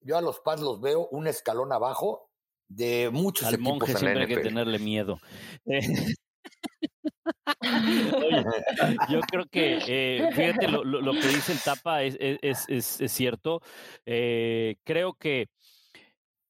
yo 0.00 0.16
a 0.16 0.22
los 0.22 0.40
Pats 0.40 0.62
los 0.62 0.80
veo 0.80 1.08
un 1.08 1.26
escalón 1.26 1.72
abajo 1.72 2.30
de 2.68 3.10
muchos 3.12 3.48
Al 3.48 3.54
equipos 3.54 3.78
monje 3.78 3.96
siempre 3.96 4.22
hay 4.22 4.28
que 4.28 4.40
tenerle 4.40 4.78
miedo. 4.78 5.20
yo 9.10 9.20
creo 9.20 9.46
que, 9.46 9.78
eh, 9.86 10.30
fíjate, 10.32 10.68
lo, 10.68 10.84
lo, 10.84 11.12
que 11.12 11.28
dice 11.28 11.52
el 11.52 11.60
Tapa 11.60 12.02
es, 12.02 12.16
es, 12.20 12.66
es, 12.68 13.00
es 13.00 13.12
cierto. 13.12 13.60
Eh, 14.06 14.76
creo 14.84 15.14
que 15.14 15.48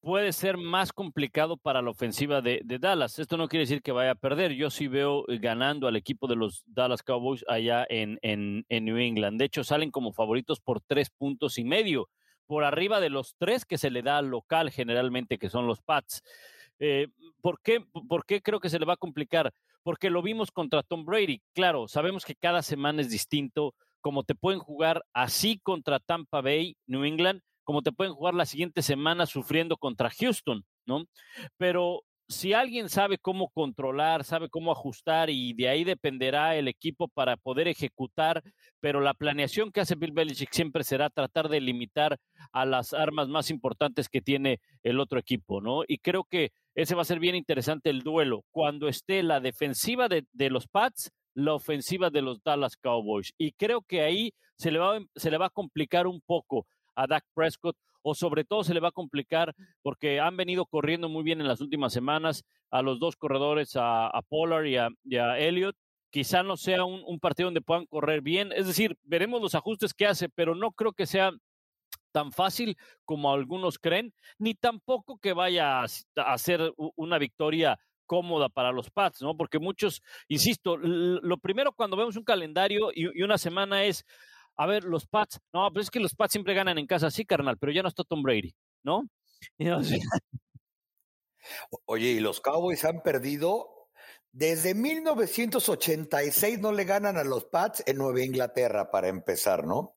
puede 0.03 0.33
ser 0.33 0.57
más 0.57 0.91
complicado 0.91 1.55
para 1.55 1.81
la 1.81 1.89
ofensiva 1.89 2.41
de, 2.41 2.61
de, 2.65 2.77
Dallas. 2.77 3.19
Esto 3.19 3.37
no 3.37 3.47
quiere 3.47 3.63
decir 3.63 3.81
que 3.81 3.93
vaya 3.93 4.11
a 4.11 4.15
perder. 4.15 4.51
Yo 4.51 4.69
sí 4.69 4.87
veo 4.87 5.23
eh, 5.29 5.37
ganando 5.39 5.87
al 5.87 5.95
equipo 5.95 6.27
de 6.27 6.35
los 6.35 6.63
Dallas 6.65 7.01
Cowboys 7.03 7.45
allá 7.47 7.85
en, 7.89 8.19
en, 8.21 8.65
en 8.67 8.85
New 8.85 8.97
England. 8.97 9.39
De 9.39 9.45
hecho, 9.45 9.63
salen 9.63 9.91
como 9.91 10.11
favoritos 10.11 10.59
por 10.59 10.81
tres 10.81 11.09
puntos 11.09 11.57
y 11.57 11.63
medio, 11.63 12.09
por 12.45 12.65
arriba 12.65 12.99
de 12.99 13.09
los 13.09 13.35
tres 13.37 13.63
que 13.63 13.77
se 13.77 13.89
le 13.89 14.01
da 14.01 14.17
al 14.17 14.27
local 14.27 14.71
generalmente, 14.71 15.37
que 15.37 15.49
son 15.49 15.67
los 15.67 15.81
Pats. 15.81 16.21
Eh, 16.79 17.07
¿por, 17.41 17.61
qué, 17.61 17.79
¿Por 18.09 18.25
qué 18.25 18.41
creo 18.41 18.59
que 18.59 18.69
se 18.69 18.79
le 18.79 18.85
va 18.85 18.93
a 18.93 18.97
complicar? 18.97 19.53
Porque 19.83 20.09
lo 20.09 20.21
vimos 20.21 20.51
contra 20.51 20.83
Tom 20.83 21.05
Brady. 21.05 21.41
Claro, 21.53 21.87
sabemos 21.87 22.25
que 22.25 22.35
cada 22.35 22.61
semana 22.61 23.01
es 23.01 23.09
distinto, 23.09 23.75
como 24.01 24.23
te 24.23 24.35
pueden 24.35 24.59
jugar 24.59 25.03
así 25.13 25.59
contra 25.59 25.99
Tampa 25.99 26.41
Bay, 26.41 26.75
New 26.87 27.03
England, 27.03 27.41
como 27.63 27.81
te 27.81 27.91
pueden 27.91 28.13
jugar 28.13 28.33
la 28.33 28.45
siguiente 28.45 28.81
semana 28.81 29.25
sufriendo 29.25 29.77
contra 29.77 30.09
Houston, 30.09 30.63
¿no? 30.85 31.05
Pero 31.57 32.03
si 32.27 32.53
alguien 32.53 32.89
sabe 32.89 33.17
cómo 33.17 33.49
controlar, 33.49 34.23
sabe 34.23 34.49
cómo 34.49 34.71
ajustar 34.71 35.29
y 35.29 35.53
de 35.53 35.69
ahí 35.69 35.83
dependerá 35.83 36.55
el 36.55 36.67
equipo 36.67 37.07
para 37.09 37.37
poder 37.37 37.67
ejecutar, 37.67 38.41
pero 38.79 39.01
la 39.01 39.13
planeación 39.13 39.71
que 39.71 39.81
hace 39.81 39.95
Bill 39.95 40.13
Belichick 40.13 40.51
siempre 40.51 40.83
será 40.83 41.09
tratar 41.09 41.49
de 41.49 41.61
limitar 41.61 42.17
a 42.51 42.65
las 42.65 42.93
armas 42.93 43.27
más 43.27 43.49
importantes 43.49 44.09
que 44.09 44.21
tiene 44.21 44.59
el 44.83 44.99
otro 44.99 45.19
equipo, 45.19 45.61
¿no? 45.61 45.83
Y 45.87 45.97
creo 45.99 46.23
que 46.23 46.51
ese 46.75 46.95
va 46.95 47.01
a 47.03 47.05
ser 47.05 47.19
bien 47.19 47.35
interesante 47.35 47.89
el 47.89 48.01
duelo 48.01 48.43
cuando 48.51 48.87
esté 48.87 49.23
la 49.23 49.39
defensiva 49.39 50.07
de, 50.07 50.25
de 50.31 50.49
los 50.49 50.67
Pats 50.67 51.11
la 51.35 51.53
ofensiva 51.53 52.09
de 52.09 52.21
los 52.21 52.43
Dallas 52.43 52.77
Cowboys. 52.77 53.33
Y 53.37 53.53
creo 53.53 53.81
que 53.81 54.01
ahí 54.01 54.33
se 54.57 54.71
le 54.71 54.79
va, 54.79 54.99
se 55.15 55.31
le 55.31 55.37
va 55.37 55.47
a 55.47 55.51
complicar 55.51 56.07
un 56.07 56.21
poco 56.21 56.67
a 56.95 57.07
Dak 57.07 57.25
Prescott 57.33 57.75
o 58.01 58.13
sobre 58.13 58.43
todo 58.43 58.63
se 58.63 58.73
le 58.73 58.79
va 58.79 58.89
a 58.89 58.93
complicar 58.93 59.55
porque 59.81 60.19
han 60.19 60.37
venido 60.37 60.65
corriendo 60.65 61.09
muy 61.09 61.23
bien 61.23 61.41
en 61.41 61.47
las 61.47 61.61
últimas 61.61 61.93
semanas 61.93 62.43
a 62.69 62.81
los 62.81 62.99
dos 62.99 63.15
corredores, 63.15 63.71
a, 63.75 64.11
Pollard 64.29 64.65
y 64.65 65.17
a, 65.17 65.37
Elliott. 65.37 65.75
Quizá 66.11 66.43
no 66.43 66.57
sea 66.57 66.83
un, 66.85 67.19
partido 67.19 67.47
donde 67.47 67.61
puedan 67.61 67.85
correr 67.87 68.21
bien. 68.21 68.51
Es 68.51 68.67
decir, 68.67 68.97
veremos 69.03 69.41
los 69.41 69.55
ajustes 69.55 69.93
que 69.93 70.05
hace, 70.05 70.29
pero 70.29 70.53
no 70.53 70.71
creo 70.71 70.93
que 70.93 71.07
sea 71.07 71.31
tan 72.13 72.31
fácil 72.31 72.77
como 73.03 73.33
algunos 73.33 73.77
creen, 73.77 74.13
ni 74.37 74.55
tampoco 74.55 75.17
que 75.17 75.33
vaya 75.33 75.83
a, 75.83 76.37
ser 76.37 76.73
una 76.95 77.17
victoria 77.17 77.77
cómoda 78.05 78.47
para 78.47 78.71
los 78.71 78.89
Pats, 78.89 79.21
¿no? 79.21 79.35
Porque 79.35 79.59
muchos, 79.59 80.01
insisto, 80.29 80.77
lo 80.77 81.37
primero 81.37 81.73
cuando 81.73 81.97
vemos 81.97 82.15
un 82.15 82.23
calendario 82.23 82.91
y, 82.93 83.21
una 83.21 83.37
semana 83.37 83.83
es, 83.83 84.05
a 84.55 84.65
ver, 84.65 84.85
los 84.85 85.07
Pats, 85.07 85.41
no, 85.51 85.69
pues 85.73 85.87
es 85.87 85.91
que 85.91 85.99
los 85.99 86.15
Pats 86.15 86.31
siempre 86.31 86.53
ganan 86.53 86.77
en 86.77 86.87
casa, 86.87 87.11
sí, 87.11 87.25
carnal, 87.25 87.57
pero 87.57 87.73
ya 87.73 87.81
no 87.81 87.89
está 87.89 88.03
Tom 88.03 88.21
Brady, 88.21 88.55
¿no? 88.83 89.03
Oye, 91.85 92.11
y 92.11 92.19
los 92.21 92.39
Cowboys 92.39 92.85
han 92.85 93.01
perdido 93.01 93.73
desde 94.33 94.73
1986 94.73 96.59
no 96.59 96.71
le 96.71 96.85
ganan 96.85 97.17
a 97.17 97.23
los 97.23 97.45
Pats 97.45 97.83
en 97.85 97.97
Nueva 97.97 98.21
Inglaterra 98.21 98.89
para 98.89 99.07
empezar, 99.07 99.67
¿no? 99.67 99.95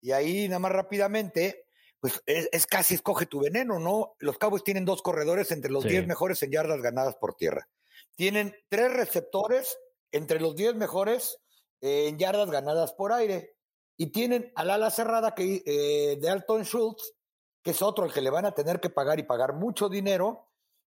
Y 0.00 0.12
ahí 0.12 0.48
nada 0.48 0.58
más 0.58 0.72
rápidamente, 0.72 1.66
pues 2.00 2.22
es, 2.26 2.66
casi 2.66 2.94
escoge 2.94 3.26
tu 3.26 3.40
veneno, 3.40 3.78
¿no? 3.78 4.14
Los 4.18 4.38
Cowboys 4.38 4.64
tienen 4.64 4.84
dos 4.84 5.02
corredores 5.02 5.50
entre 5.50 5.70
los 5.70 5.84
10 5.84 6.06
mejores 6.06 6.42
en 6.42 6.50
yardas 6.50 6.80
ganadas 6.80 7.16
por 7.16 7.34
tierra. 7.34 7.68
Tienen 8.14 8.54
tres 8.68 8.92
receptores 8.92 9.78
entre 10.12 10.40
los 10.40 10.54
10 10.56 10.76
mejores 10.76 11.38
en 11.80 12.18
yardas 12.18 12.50
ganadas 12.50 12.92
por 12.92 13.12
aire. 13.12 13.56
Y 13.96 14.08
tienen 14.08 14.52
al 14.54 14.70
ala 14.70 14.90
cerrada 14.90 15.34
que, 15.34 15.62
eh, 15.64 16.18
de 16.20 16.28
Alton 16.28 16.64
Schultz, 16.64 17.14
que 17.62 17.70
es 17.70 17.82
otro 17.82 18.04
el 18.04 18.12
que 18.12 18.20
le 18.20 18.30
van 18.30 18.44
a 18.44 18.52
tener 18.52 18.78
que 18.78 18.90
pagar 18.90 19.18
y 19.18 19.24
pagar 19.24 19.54
mucho 19.54 19.88
dinero, 19.88 20.46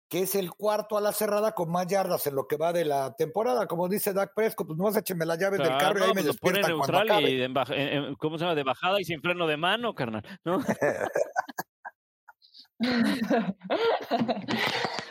que 0.09 0.21
es 0.21 0.35
el 0.35 0.51
cuarto 0.51 0.97
a 0.97 1.01
la 1.01 1.11
cerrada 1.11 1.51
con 1.51 1.69
más 1.69 1.85
yardas 1.87 2.25
en 2.27 2.35
lo 2.35 2.47
que 2.47 2.55
va 2.57 2.71
de 2.71 2.85
la 2.85 3.13
temporada. 3.15 3.67
Como 3.67 3.89
dice 3.89 4.13
Dak 4.13 4.33
Prescott, 4.33 4.67
pues 4.67 4.77
no 4.77 4.85
vas 4.85 4.95
a 4.95 4.99
echarme 4.99 5.25
las 5.25 5.37
llaves 5.37 5.59
del 5.59 5.77
carro 5.77 5.99
y 5.99 6.03
ahí 6.03 6.07
me 6.09 6.23
pues 6.23 6.27
despiertan 6.27 6.71
neutral 6.71 7.27
y 7.27 7.37
de, 7.37 8.15
¿cómo 8.17 8.37
se 8.37 8.45
llama? 8.45 8.55
De 8.55 8.63
bajada 8.63 9.01
y 9.01 9.03
sin 9.03 9.21
freno 9.21 9.45
de 9.47 9.57
mano, 9.57 9.93
carnal, 9.93 10.23
¿no? 10.45 10.59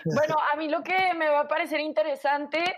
bueno, 0.05 0.37
a 0.53 0.57
mí 0.57 0.69
lo 0.69 0.83
que 0.83 1.15
me 1.17 1.29
va 1.29 1.41
a 1.41 1.49
parecer 1.49 1.81
interesante 1.81 2.77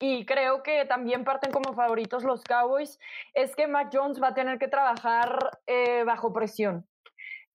y 0.00 0.24
creo 0.24 0.62
que 0.62 0.86
también 0.86 1.24
parten 1.24 1.52
como 1.52 1.74
favoritos 1.74 2.24
los 2.24 2.42
Cowboys 2.42 2.98
es 3.34 3.54
que 3.54 3.66
Mac 3.66 3.90
Jones 3.92 4.20
va 4.20 4.28
a 4.28 4.34
tener 4.34 4.58
que 4.58 4.68
trabajar 4.68 5.58
eh, 5.66 6.04
bajo 6.04 6.32
presión. 6.32 6.86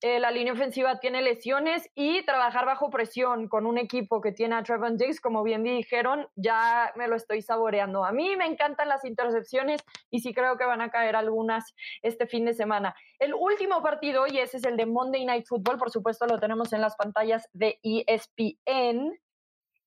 Eh, 0.07 0.19
la 0.19 0.29
línea 0.29 0.53
ofensiva 0.53 0.99
tiene 0.99 1.23
lesiones 1.23 1.89
y 1.95 2.23
trabajar 2.27 2.67
bajo 2.67 2.91
presión 2.91 3.47
con 3.47 3.65
un 3.65 3.79
equipo 3.79 4.21
que 4.21 4.31
tiene 4.31 4.53
a 4.53 4.61
Trevor 4.61 4.95
Diggs, 4.97 5.19
como 5.19 5.41
bien 5.41 5.63
dijeron, 5.63 6.27
ya 6.35 6.93
me 6.95 7.07
lo 7.07 7.15
estoy 7.15 7.41
saboreando. 7.41 8.05
A 8.05 8.11
mí 8.11 8.35
me 8.35 8.45
encantan 8.45 8.87
las 8.87 9.03
intercepciones 9.03 9.81
y 10.11 10.19
sí 10.19 10.31
creo 10.31 10.59
que 10.59 10.65
van 10.65 10.81
a 10.81 10.91
caer 10.91 11.15
algunas 11.15 11.73
este 12.03 12.27
fin 12.27 12.45
de 12.45 12.53
semana. 12.53 12.95
El 13.17 13.33
último 13.33 13.81
partido, 13.81 14.27
y 14.27 14.37
ese 14.37 14.57
es 14.57 14.65
el 14.65 14.77
de 14.77 14.85
Monday 14.85 15.25
Night 15.25 15.47
Football, 15.47 15.79
por 15.79 15.89
supuesto 15.89 16.27
lo 16.27 16.39
tenemos 16.39 16.71
en 16.71 16.81
las 16.81 16.95
pantallas 16.95 17.49
de 17.53 17.79
ESPN, 17.81 19.19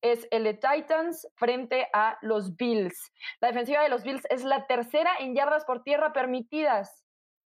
es 0.01 0.27
el 0.31 0.43
de 0.43 0.53
Titans 0.55 1.29
frente 1.35 1.87
a 1.93 2.17
los 2.21 2.57
Bills. 2.57 3.13
La 3.39 3.47
defensiva 3.47 3.83
de 3.83 3.89
los 3.89 4.03
Bills 4.03 4.25
es 4.29 4.43
la 4.43 4.67
tercera 4.67 5.11
en 5.17 5.33
yardas 5.33 5.63
por 5.63 5.81
tierra 5.81 6.11
permitidas. 6.11 7.05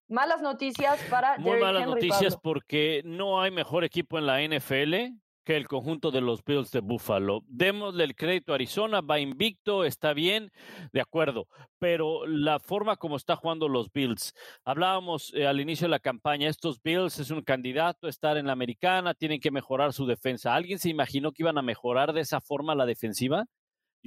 Malas 0.09 0.41
noticias 0.41 0.99
para 1.11 1.37
Muy 1.39 1.61
malas 1.61 1.87
noticias 1.87 2.37
porque 2.43 3.03
no 3.05 3.43
hay 3.43 3.51
mejor 3.51 3.85
equipo 3.85 4.19
en 4.19 4.27
la 4.27 4.41
NFL 4.41 5.19
que 5.49 5.57
el 5.57 5.67
conjunto 5.67 6.11
de 6.11 6.21
los 6.21 6.45
Bills 6.45 6.71
de 6.73 6.81
Buffalo. 6.81 7.43
Démosle 7.47 8.05
el 8.05 8.15
crédito 8.15 8.53
a 8.53 8.57
Arizona, 8.57 9.01
va 9.01 9.19
invicto, 9.19 9.85
está 9.85 10.13
bien, 10.13 10.53
de 10.93 11.01
acuerdo, 11.01 11.47
pero 11.79 12.27
la 12.27 12.59
forma 12.59 12.97
como 12.97 13.17
está 13.17 13.35
jugando 13.35 13.67
los 13.67 13.91
Bills, 13.91 14.35
hablábamos 14.63 15.33
eh, 15.35 15.47
al 15.47 15.61
inicio 15.61 15.87
de 15.87 15.93
la 15.93 16.01
campaña, 16.01 16.51
estos 16.51 16.83
Bills 16.83 17.19
es 17.19 17.31
un 17.31 17.41
candidato 17.41 18.07
a 18.07 18.11
estar 18.11 18.37
en 18.37 18.47
la 18.47 18.53
americana, 18.53 19.15
tienen 19.15 19.41
que 19.41 19.51
mejorar 19.51 19.95
su 19.95 20.05
defensa. 20.05 20.55
¿Alguien 20.55 20.79
se 20.79 20.91
imaginó 20.91 21.33
que 21.33 21.45
iban 21.45 21.57
a 21.57 21.63
mejorar 21.63 22.13
de 22.13 22.21
esa 22.21 22.43
forma 22.43 22.75
la 22.75 22.85
defensiva? 22.85 23.47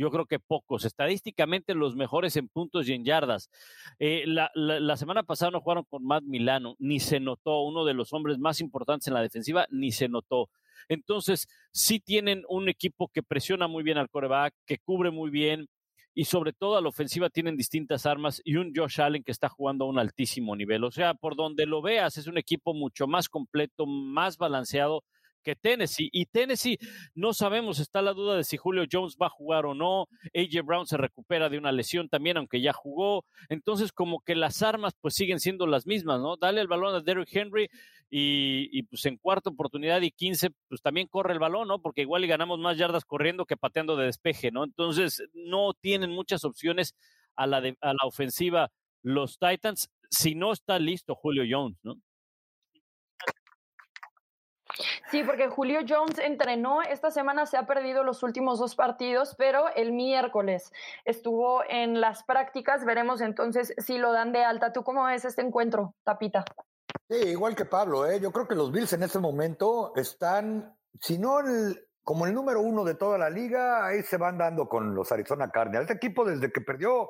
Yo 0.01 0.09
creo 0.09 0.25
que 0.25 0.39
pocos. 0.39 0.83
Estadísticamente 0.83 1.75
los 1.75 1.95
mejores 1.95 2.35
en 2.35 2.47
puntos 2.47 2.89
y 2.89 2.93
en 2.93 3.05
yardas. 3.05 3.51
Eh, 3.99 4.23
la, 4.25 4.97
semana 4.97 5.21
pasada 5.21 5.51
no 5.51 5.61
jugaron 5.61 5.83
con 5.87 6.03
Matt 6.03 6.23
Milano, 6.23 6.75
ni 6.79 6.99
se 6.99 7.19
notó. 7.19 7.61
Uno 7.61 7.85
de 7.85 7.93
los 7.93 8.11
hombres 8.11 8.39
más 8.39 8.61
importantes 8.61 9.07
en 9.07 9.13
la 9.13 9.21
defensiva, 9.21 9.67
ni 9.69 9.91
se 9.91 10.09
notó. 10.09 10.49
Entonces, 10.89 11.47
sí 11.71 11.99
tienen 11.99 12.43
un 12.49 12.67
equipo 12.67 13.09
que 13.09 13.21
presiona 13.21 13.67
muy 13.67 13.83
bien 13.83 13.99
al 13.99 14.09
coreback, 14.09 14.55
que 14.65 14.79
cubre 14.79 15.11
muy 15.11 15.29
bien, 15.29 15.67
y 16.15 16.25
sobre 16.25 16.51
todo 16.51 16.77
a 16.77 16.81
la 16.81 16.89
ofensiva 16.89 17.29
tienen 17.29 17.55
distintas 17.55 18.07
armas 18.07 18.41
y 18.43 18.55
un 18.55 18.73
Josh 18.75 19.01
Allen 19.01 19.23
que 19.23 19.31
está 19.31 19.49
jugando 19.49 19.85
a 19.85 19.89
un 19.89 19.99
altísimo 19.99 20.55
nivel. 20.55 20.83
O 20.83 20.89
sea, 20.89 21.13
por 21.13 21.35
donde 21.35 21.67
lo 21.67 21.83
veas, 21.83 22.17
es 22.17 22.25
un 22.25 22.39
equipo 22.39 22.73
mucho 22.73 23.05
más 23.05 23.29
completo, 23.29 23.85
más 23.85 24.37
balanceado 24.37 25.03
que 25.41 25.55
Tennessee. 25.55 26.09
Y 26.11 26.25
Tennessee, 26.25 26.77
no 27.15 27.33
sabemos, 27.33 27.79
está 27.79 28.01
la 28.01 28.13
duda 28.13 28.35
de 28.35 28.43
si 28.43 28.57
Julio 28.57 28.85
Jones 28.89 29.17
va 29.21 29.27
a 29.27 29.29
jugar 29.29 29.65
o 29.65 29.73
no. 29.73 30.07
AJ 30.35 30.63
Brown 30.63 30.85
se 30.87 30.97
recupera 30.97 31.49
de 31.49 31.57
una 31.57 31.71
lesión 31.71 32.09
también, 32.09 32.37
aunque 32.37 32.61
ya 32.61 32.73
jugó. 32.73 33.25
Entonces, 33.49 33.91
como 33.91 34.21
que 34.21 34.35
las 34.35 34.61
armas 34.61 34.93
pues 34.99 35.15
siguen 35.15 35.39
siendo 35.39 35.67
las 35.67 35.85
mismas, 35.85 36.19
¿no? 36.19 36.37
Dale 36.37 36.61
el 36.61 36.67
balón 36.67 36.95
a 36.95 37.01
Derrick 37.01 37.35
Henry 37.35 37.69
y, 38.09 38.83
pues 38.83 39.05
en 39.05 39.17
cuarta 39.17 39.49
oportunidad 39.49 40.01
y 40.01 40.11
quince, 40.11 40.51
pues 40.67 40.81
también 40.81 41.07
corre 41.07 41.33
el 41.33 41.39
balón, 41.39 41.67
¿no? 41.67 41.81
Porque 41.81 42.01
igual 42.01 42.25
y 42.25 42.27
ganamos 42.27 42.59
más 42.59 42.77
yardas 42.77 43.05
corriendo 43.05 43.45
que 43.45 43.57
pateando 43.57 43.95
de 43.95 44.05
despeje, 44.05 44.51
¿no? 44.51 44.63
Entonces, 44.63 45.23
no 45.33 45.73
tienen 45.73 46.11
muchas 46.11 46.43
opciones 46.43 46.95
a 47.35 47.47
la, 47.47 47.57
a 47.57 47.93
la 47.93 48.05
ofensiva 48.05 48.71
los 49.03 49.39
Titans 49.39 49.89
si 50.09 50.35
no 50.35 50.51
está 50.51 50.77
listo 50.77 51.15
Julio 51.15 51.43
Jones, 51.49 51.77
¿no? 51.83 51.95
Sí, 55.11 55.23
porque 55.23 55.49
Julio 55.49 55.81
Jones 55.85 56.17
entrenó, 56.19 56.81
esta 56.81 57.11
semana 57.11 57.45
se 57.45 57.57
ha 57.57 57.67
perdido 57.67 58.01
los 58.01 58.23
últimos 58.23 58.59
dos 58.59 58.75
partidos, 58.75 59.35
pero 59.37 59.65
el 59.75 59.91
miércoles 59.91 60.71
estuvo 61.03 61.63
en 61.67 61.99
las 61.99 62.23
prácticas, 62.23 62.85
veremos 62.85 63.19
entonces 63.19 63.73
si 63.77 63.97
lo 63.97 64.13
dan 64.13 64.31
de 64.31 64.45
alta. 64.45 64.71
¿Tú 64.71 64.85
cómo 64.85 65.03
ves 65.03 65.25
este 65.25 65.41
encuentro, 65.41 65.95
Tapita? 66.05 66.45
Sí, 67.09 67.17
igual 67.27 67.57
que 67.57 67.65
Pablo, 67.65 68.09
¿eh? 68.09 68.21
yo 68.21 68.31
creo 68.31 68.47
que 68.47 68.55
los 68.55 68.71
Bills 68.71 68.93
en 68.93 69.03
este 69.03 69.19
momento 69.19 69.91
están, 69.97 70.77
si 71.01 71.17
no 71.17 71.39
como 72.03 72.25
el 72.25 72.33
número 72.33 72.61
uno 72.61 72.85
de 72.85 72.95
toda 72.95 73.17
la 73.17 73.29
liga, 73.29 73.85
ahí 73.85 74.03
se 74.03 74.15
van 74.15 74.37
dando 74.37 74.69
con 74.69 74.95
los 74.95 75.11
Arizona 75.11 75.51
Cardinals. 75.51 75.89
Este 75.89 76.05
equipo 76.05 76.23
desde 76.23 76.53
que 76.53 76.61
perdió, 76.61 77.09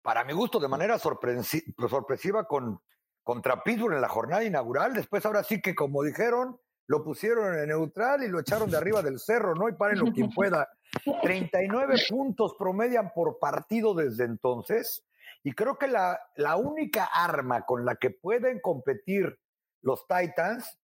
para 0.00 0.22
mi 0.22 0.32
gusto, 0.32 0.60
de 0.60 0.68
manera 0.68 0.96
sorpresiva 0.96 2.46
con, 2.46 2.80
contra 3.24 3.64
Pittsburgh 3.64 3.94
en 3.94 4.00
la 4.00 4.08
jornada 4.08 4.44
inaugural, 4.44 4.94
después 4.94 5.26
ahora 5.26 5.42
sí 5.42 5.60
que 5.60 5.74
como 5.74 6.04
dijeron, 6.04 6.60
lo 6.92 7.02
pusieron 7.02 7.58
en 7.58 7.68
neutral 7.68 8.22
y 8.22 8.28
lo 8.28 8.38
echaron 8.38 8.70
de 8.70 8.76
arriba 8.76 9.00
del 9.00 9.18
cerro, 9.18 9.54
¿no? 9.54 9.66
Y 9.66 9.96
lo 9.96 10.12
quien 10.12 10.28
pueda. 10.34 10.68
39 11.22 11.94
puntos 12.10 12.54
promedian 12.58 13.12
por 13.14 13.38
partido 13.38 13.94
desde 13.94 14.24
entonces. 14.24 15.02
Y 15.42 15.54
creo 15.54 15.78
que 15.78 15.88
la, 15.88 16.20
la 16.36 16.56
única 16.56 17.06
arma 17.06 17.62
con 17.62 17.86
la 17.86 17.96
que 17.96 18.10
pueden 18.10 18.60
competir 18.60 19.38
los 19.80 20.06
Titans 20.06 20.78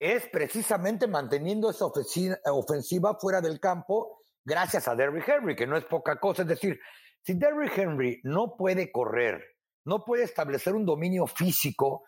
es 0.00 0.26
precisamente 0.26 1.06
manteniendo 1.06 1.70
esa 1.70 1.86
ofensiva 1.86 3.16
fuera 3.20 3.40
del 3.40 3.60
campo 3.60 4.24
gracias 4.44 4.88
a 4.88 4.96
Derrick 4.96 5.28
Henry, 5.28 5.54
que 5.54 5.68
no 5.68 5.76
es 5.76 5.84
poca 5.84 6.18
cosa. 6.18 6.42
Es 6.42 6.48
decir, 6.48 6.80
si 7.22 7.34
Derrick 7.34 7.78
Henry 7.78 8.20
no 8.24 8.56
puede 8.56 8.90
correr, 8.90 9.40
no 9.84 10.04
puede 10.04 10.24
establecer 10.24 10.74
un 10.74 10.84
dominio 10.84 11.28
físico, 11.28 12.02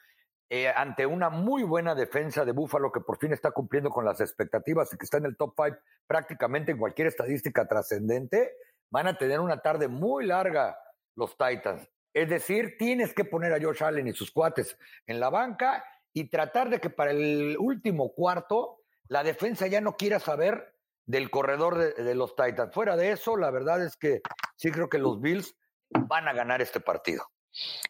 eh, 0.50 0.68
ante 0.68 1.06
una 1.06 1.30
muy 1.30 1.62
buena 1.62 1.94
defensa 1.94 2.44
de 2.44 2.52
Búfalo 2.52 2.92
que 2.92 3.00
por 3.00 3.18
fin 3.18 3.32
está 3.32 3.50
cumpliendo 3.50 3.90
con 3.90 4.04
las 4.04 4.20
expectativas 4.20 4.92
y 4.92 4.96
que 4.96 5.04
está 5.04 5.16
en 5.18 5.26
el 5.26 5.36
top 5.36 5.54
five 5.56 5.78
prácticamente 6.06 6.72
en 6.72 6.78
cualquier 6.78 7.08
estadística 7.08 7.66
trascendente, 7.66 8.52
van 8.90 9.06
a 9.06 9.16
tener 9.16 9.40
una 9.40 9.60
tarde 9.60 9.88
muy 9.88 10.26
larga 10.26 10.78
los 11.16 11.36
Titans. 11.36 11.88
Es 12.12 12.28
decir, 12.28 12.76
tienes 12.78 13.12
que 13.14 13.24
poner 13.24 13.52
a 13.52 13.60
Josh 13.60 13.82
Allen 13.82 14.06
y 14.06 14.12
sus 14.12 14.30
cuates 14.30 14.78
en 15.06 15.18
la 15.18 15.30
banca 15.30 15.84
y 16.12 16.30
tratar 16.30 16.70
de 16.70 16.80
que 16.80 16.90
para 16.90 17.10
el 17.10 17.56
último 17.58 18.12
cuarto 18.12 18.82
la 19.08 19.24
defensa 19.24 19.66
ya 19.66 19.80
no 19.80 19.96
quiera 19.96 20.20
saber 20.20 20.74
del 21.06 21.30
corredor 21.30 21.76
de, 21.76 22.14
los 22.14 22.34
Titans. 22.36 22.72
Fuera 22.72 22.96
de 22.96 23.12
eso, 23.12 23.36
la 23.36 23.50
verdad 23.50 23.84
es 23.84 23.96
que 23.96 24.22
sí 24.56 24.70
creo 24.70 24.88
que 24.88 24.98
los 24.98 25.20
Bills 25.20 25.56
van 25.90 26.28
a 26.28 26.32
ganar 26.32 26.62
este 26.62 26.80
partido. 26.80 27.24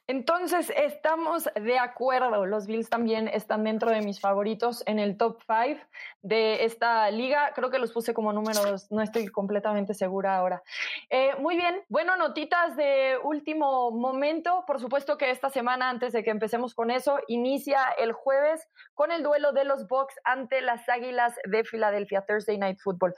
Entonces, 0.07 0.73
estamos 0.77 1.49
de 1.55 1.79
acuerdo. 1.79 2.47
Los 2.47 2.67
Bills 2.67 2.91
también 2.91 3.29
están 3.29 3.65
dentro 3.65 3.91
de 3.91 4.03
mis 4.03 4.21
favoritos 4.21 4.83
en 4.87 4.99
el 4.99 5.17
top 5.17 5.41
5 5.47 5.81
de 6.23 6.65
esta 6.65 7.11
liga. 7.11 7.53
Creo 7.55 7.71
que 7.71 7.79
los 7.79 7.93
puse 7.93 8.13
como 8.13 8.33
números, 8.33 8.91
no 8.91 9.01
estoy 9.03 9.29
completamente 9.29 9.95
segura 9.95 10.37
ahora. 10.37 10.63
Eh, 11.11 11.35
muy 11.39 11.57
bien, 11.57 11.83
bueno, 11.89 12.17
notitas 12.17 12.77
de 12.77 13.19
último 13.23 13.91
momento. 13.91 14.65
Por 14.67 14.81
supuesto 14.81 15.17
que 15.17 15.31
esta 15.31 15.49
semana, 15.49 15.89
antes 15.89 16.13
de 16.13 16.23
que 16.23 16.31
empecemos 16.31 16.75
con 16.75 16.91
eso, 16.91 17.19
inicia 17.29 17.89
el 17.99 18.13
jueves 18.13 18.69
con 18.95 19.13
el 19.13 19.23
duelo 19.23 19.53
de 19.53 19.65
los 19.65 19.89
Bucks 19.89 20.15
ante 20.25 20.61
las 20.61 20.89
Águilas 20.89 21.35
de 21.45 21.65
Filadelfia, 21.65 22.25
Thursday 22.27 22.59
Night 22.59 22.79
Football. 22.81 23.15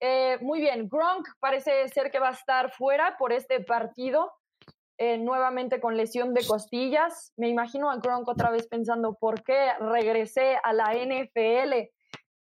Eh, 0.00 0.38
muy 0.40 0.60
bien, 0.60 0.88
Gronk 0.88 1.28
parece 1.40 1.88
ser 1.88 2.10
que 2.10 2.18
va 2.18 2.28
a 2.28 2.32
estar 2.32 2.70
fuera 2.70 3.16
por 3.18 3.32
este 3.32 3.60
partido. 3.60 4.32
Eh, 5.04 5.18
nuevamente 5.18 5.80
con 5.80 5.96
lesión 5.96 6.32
de 6.32 6.46
costillas. 6.46 7.32
Me 7.36 7.48
imagino 7.48 7.90
a 7.90 7.96
Gronk 7.96 8.28
otra 8.28 8.52
vez 8.52 8.68
pensando, 8.68 9.14
¿por 9.14 9.42
qué 9.42 9.72
regresé 9.80 10.58
a 10.62 10.72
la 10.72 10.92
NFL? 10.94 11.90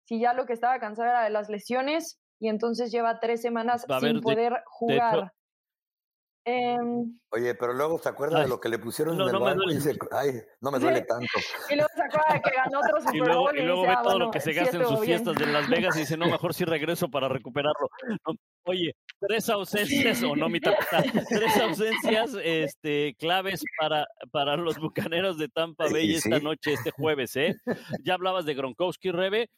Si 0.02 0.18
ya 0.18 0.32
lo 0.34 0.44
que 0.44 0.54
estaba 0.54 0.80
cansado 0.80 1.08
era 1.08 1.22
de 1.22 1.30
las 1.30 1.48
lesiones 1.48 2.20
y 2.40 2.48
entonces 2.48 2.90
lleva 2.90 3.20
tres 3.20 3.42
semanas 3.42 3.86
sin 4.00 4.20
poder 4.20 4.60
jugar. 4.66 5.32
Em, 6.48 7.18
Oye, 7.30 7.54
pero 7.54 7.74
luego 7.74 7.98
se 7.98 8.08
acuerda 8.08 8.40
de 8.40 8.48
lo 8.48 8.58
que 8.58 8.70
le 8.70 8.78
pusieron 8.78 9.20
en 9.20 9.28
el 9.28 9.32
no 9.32 9.70
y 9.70 9.74
dice, 9.74 9.98
ay, 10.12 10.32
no 10.62 10.70
me 10.70 10.78
duele 10.78 11.02
tanto. 11.02 11.26
Y 11.68 11.74
luego 11.74 11.90
se 11.94 12.02
acuerda 12.02 12.32
de 12.32 12.40
que 12.40 12.50
ganó 12.56 12.80
otro 12.80 13.00
Super 13.02 13.14
Y 13.14 13.18
luego, 13.18 13.52
y 13.52 13.60
luego 13.60 13.82
ve 13.82 13.88
ah, 13.90 14.02
todo 14.02 14.18
lo 14.18 14.30
que 14.30 14.40
se 14.40 14.54
gasta 14.54 14.78
en 14.78 14.86
sus 14.86 15.00
fiestas 15.00 15.36
de 15.36 15.46
Las 15.46 15.68
Vegas 15.68 15.94
y 15.96 16.00
dice, 16.00 16.16
no, 16.16 16.26
mejor 16.26 16.54
sí 16.54 16.64
regreso 16.64 17.10
para 17.10 17.28
recuperarlo. 17.28 17.90
oye, 18.62 18.94
tres 19.20 19.50
ausencias, 19.50 20.22
o 20.22 20.34
no, 20.34 20.48
mi 20.48 20.58
tapita, 20.58 21.02
tres 21.28 21.56
ausencias 21.60 22.34
este, 22.42 23.14
claves 23.18 23.62
para, 23.78 24.06
para 24.30 24.56
los 24.56 24.78
bucaneros 24.78 25.36
de 25.36 25.48
Tampa 25.48 25.84
Bay 25.90 26.14
esta 26.14 26.38
noche, 26.38 26.72
este 26.72 26.92
jueves, 26.92 27.36
¿eh? 27.36 27.54
Ya 28.04 28.14
hablabas 28.14 28.46
de 28.46 28.54
Gronkowski, 28.54 29.10
Rebe, 29.10 29.50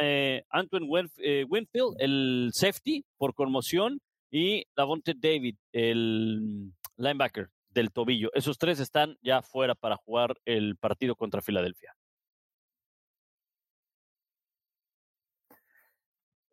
eh, 0.00 0.42
Antoine 0.50 0.88
eh, 1.18 1.44
Winfield, 1.48 1.94
el 2.00 2.50
safety 2.52 3.04
por 3.16 3.34
conmoción, 3.34 4.00
y 4.30 4.66
Davonte 4.76 5.14
David, 5.14 5.56
el 5.72 6.72
linebacker 6.96 7.50
del 7.68 7.92
tobillo. 7.92 8.30
Esos 8.34 8.58
tres 8.58 8.80
están 8.80 9.16
ya 9.22 9.42
fuera 9.42 9.74
para 9.74 9.96
jugar 9.96 10.36
el 10.44 10.76
partido 10.76 11.16
contra 11.16 11.42
Filadelfia. 11.42 11.94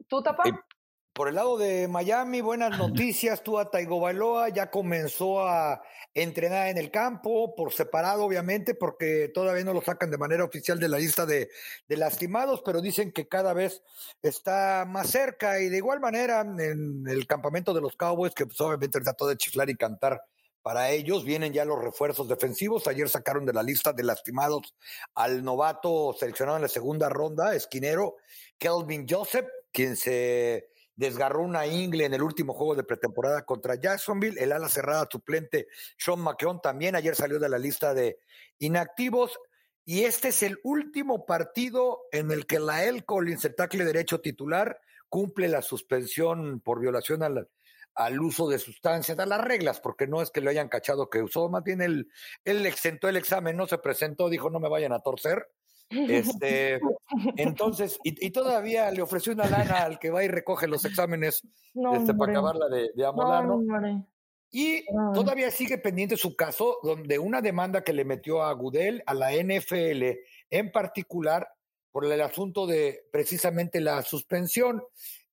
¿Tú, 0.07 0.21
Tapa? 0.21 0.43
Por 1.17 1.29
el 1.29 1.33
lado 1.33 1.57
de 1.57 1.87
Miami, 1.87 2.41
buenas 2.41 2.77
noticias. 2.77 3.41
Tua 3.43 3.71
Baloa 3.73 4.49
ya 4.49 4.69
comenzó 4.69 5.47
a 5.47 5.81
entrenar 6.13 6.67
en 6.67 6.77
el 6.77 6.91
campo, 6.91 7.55
por 7.55 7.73
separado, 7.73 8.23
obviamente, 8.23 8.75
porque 8.75 9.31
todavía 9.33 9.63
no 9.63 9.73
lo 9.73 9.81
sacan 9.81 10.11
de 10.11 10.19
manera 10.19 10.43
oficial 10.43 10.79
de 10.79 10.87
la 10.87 10.99
lista 10.99 11.25
de, 11.25 11.49
lastimados, 11.87 12.61
pero 12.63 12.81
dicen 12.81 13.11
que 13.11 13.27
cada 13.27 13.53
vez 13.53 13.81
está 14.21 14.85
más 14.87 15.09
cerca. 15.09 15.59
Y 15.59 15.69
de 15.69 15.77
igual 15.77 15.99
manera, 15.99 16.41
en 16.41 17.07
el 17.07 17.25
campamento 17.25 17.73
de 17.73 17.81
los 17.81 17.95
Cowboys, 17.95 18.35
que 18.35 18.45
pues, 18.45 18.61
obviamente 18.61 19.01
trató 19.01 19.25
de 19.25 19.37
chiflar 19.37 19.71
y 19.71 19.75
cantar 19.75 20.21
para 20.61 20.91
ellos, 20.91 21.25
vienen 21.25 21.51
ya 21.51 21.65
los 21.65 21.83
refuerzos 21.83 22.27
defensivos. 22.27 22.85
Ayer 22.85 23.09
sacaron 23.09 23.43
de 23.43 23.53
la 23.53 23.63
lista 23.63 23.91
de 23.91 24.03
lastimados 24.03 24.75
al 25.15 25.43
novato 25.43 26.13
seleccionado 26.13 26.57
en 26.57 26.63
la 26.63 26.69
segunda 26.69 27.09
ronda, 27.09 27.55
esquinero, 27.55 28.17
Kelvin 28.59 29.07
Joseph, 29.09 29.47
quien 29.71 29.97
se 29.97 30.76
desgarró 30.97 31.43
una 31.43 31.65
ingle 31.67 32.05
en 32.05 32.13
el 32.13 32.23
último 32.23 32.53
juego 32.53 32.75
de 32.75 32.83
pretemporada 32.83 33.45
contra 33.45 33.75
Jacksonville. 33.75 34.41
El 34.41 34.51
ala 34.51 34.67
cerrada 34.67 35.07
suplente 35.09 35.67
Sean 35.97 36.19
McKeon 36.19 36.59
también 36.61 36.95
ayer 36.95 37.15
salió 37.15 37.39
de 37.39 37.47
la 37.47 37.59
lista 37.59 37.93
de 37.93 38.19
inactivos. 38.59 39.39
Y 39.85 40.03
este 40.03 40.29
es 40.29 40.43
el 40.43 40.59
último 40.63 41.25
partido 41.25 42.01
en 42.11 42.31
el 42.31 42.45
que 42.45 42.59
Lael 42.59 43.05
Collins, 43.05 43.45
el 43.45 43.55
tackle 43.55 43.85
derecho 43.85 44.19
titular, 44.19 44.81
cumple 45.07 45.47
la 45.47 45.61
suspensión 45.61 46.59
por 46.59 46.81
violación 46.81 47.23
al, 47.23 47.47
uso 48.19 48.49
de 48.49 48.59
sustancias, 48.59 49.17
a 49.17 49.25
las 49.25 49.39
reglas, 49.39 49.79
porque 49.79 50.07
no 50.07 50.21
es 50.21 50.29
que 50.29 50.41
lo 50.41 50.49
hayan 50.49 50.67
cachado 50.67 51.09
que 51.09 51.23
usó, 51.23 51.47
más 51.47 51.63
bien 51.63 51.81
él, 51.81 52.11
él 52.43 52.65
exentó 52.65 53.07
el 53.07 53.15
examen, 53.15 53.55
no 53.55 53.65
se 53.65 53.77
presentó, 53.77 54.29
dijo 54.29 54.49
no 54.49 54.59
me 54.59 54.67
vayan 54.67 54.91
a 54.91 54.99
torcer. 54.99 55.47
Este, 55.89 56.79
entonces, 57.37 57.99
y, 58.03 58.29
todavía 58.31 58.91
le 58.91 59.01
ofreció 59.01 59.33
una 59.33 59.47
lana 59.47 59.83
al 59.83 59.99
que 59.99 60.09
va 60.09 60.23
y 60.23 60.27
recoge 60.27 60.67
los 60.67 60.83
exámenes 60.85 61.41
este, 61.93 62.13
para 62.13 62.33
acabarla 62.33 62.67
de, 62.67 62.89
de 62.93 63.05
y 64.49 64.85
todavía 65.13 65.51
sigue 65.51 65.77
pendiente 65.77 66.15
su 66.15 66.35
caso, 66.35 66.79
donde 66.81 67.19
una 67.19 67.41
demanda 67.41 67.83
que 67.83 67.93
le 67.93 68.05
metió 68.05 68.43
a 68.43 68.53
Gudel, 68.53 69.03
a 69.05 69.13
la 69.13 69.31
NFL 69.31 70.03
en 70.49 70.71
particular, 70.71 71.49
por 71.91 72.05
el 72.05 72.21
asunto 72.21 72.65
de 72.65 73.07
precisamente 73.11 73.81
la 73.81 74.01
suspensión. 74.03 74.83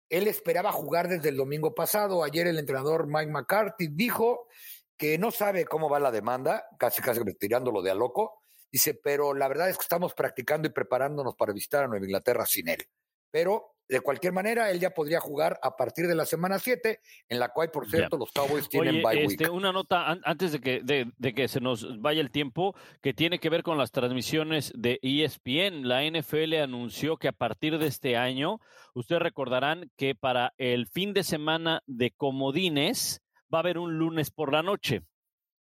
Él 0.08 0.26
esperaba 0.26 0.72
jugar 0.72 1.08
desde 1.08 1.28
el 1.28 1.36
domingo 1.36 1.74
pasado. 1.74 2.24
Ayer 2.24 2.46
el 2.46 2.58
entrenador 2.58 3.06
Mike 3.06 3.30
McCarthy 3.30 3.88
dijo 3.88 4.48
que 4.96 5.18
no 5.18 5.30
sabe 5.30 5.64
cómo 5.64 5.88
va 5.88 6.00
la 6.00 6.10
demanda, 6.10 6.66
casi 6.78 7.02
casi 7.02 7.20
tirándolo 7.36 7.82
de 7.82 7.90
a 7.90 7.94
loco, 7.94 8.42
Dice, 8.74 8.92
pero 9.00 9.34
la 9.34 9.46
verdad 9.46 9.70
es 9.70 9.76
que 9.76 9.84
estamos 9.84 10.14
practicando 10.14 10.66
y 10.66 10.72
preparándonos 10.72 11.36
para 11.36 11.52
visitar 11.52 11.84
a 11.84 11.86
Nueva 11.86 12.06
Inglaterra 12.06 12.44
sin 12.44 12.68
él. 12.68 12.84
Pero 13.30 13.76
de 13.88 14.00
cualquier 14.00 14.32
manera, 14.32 14.68
él 14.72 14.80
ya 14.80 14.90
podría 14.90 15.20
jugar 15.20 15.60
a 15.62 15.76
partir 15.76 16.08
de 16.08 16.16
la 16.16 16.26
semana 16.26 16.58
7, 16.58 16.98
en 17.28 17.38
la 17.38 17.50
cual, 17.50 17.70
por 17.70 17.88
cierto, 17.88 18.16
los 18.16 18.32
Cowboys 18.32 18.68
tienen 18.68 19.00
bye 19.00 19.26
este, 19.26 19.48
Una 19.48 19.70
nota 19.70 20.18
antes 20.24 20.50
de 20.50 20.60
que, 20.60 20.80
de, 20.82 21.34
que 21.34 21.46
se 21.46 21.60
nos 21.60 22.00
vaya 22.00 22.20
el 22.20 22.32
tiempo, 22.32 22.74
que 23.00 23.14
tiene 23.14 23.38
que 23.38 23.48
ver 23.48 23.62
con 23.62 23.78
las 23.78 23.92
transmisiones 23.92 24.72
de 24.74 24.98
ESPN. 25.02 25.86
La 25.86 26.02
NFL 26.02 26.54
anunció 26.54 27.16
que 27.16 27.28
a 27.28 27.32
partir 27.32 27.78
de 27.78 27.86
este 27.86 28.16
año, 28.16 28.58
ustedes 28.92 29.22
recordarán 29.22 29.88
que 29.96 30.16
para 30.16 30.52
el 30.58 30.88
fin 30.88 31.12
de 31.12 31.22
semana 31.22 31.80
de 31.86 32.10
Comodines 32.10 33.22
va 33.54 33.58
a 33.58 33.60
haber 33.60 33.78
un 33.78 33.98
lunes 33.98 34.32
por 34.32 34.52
la 34.52 34.64
noche. 34.64 35.04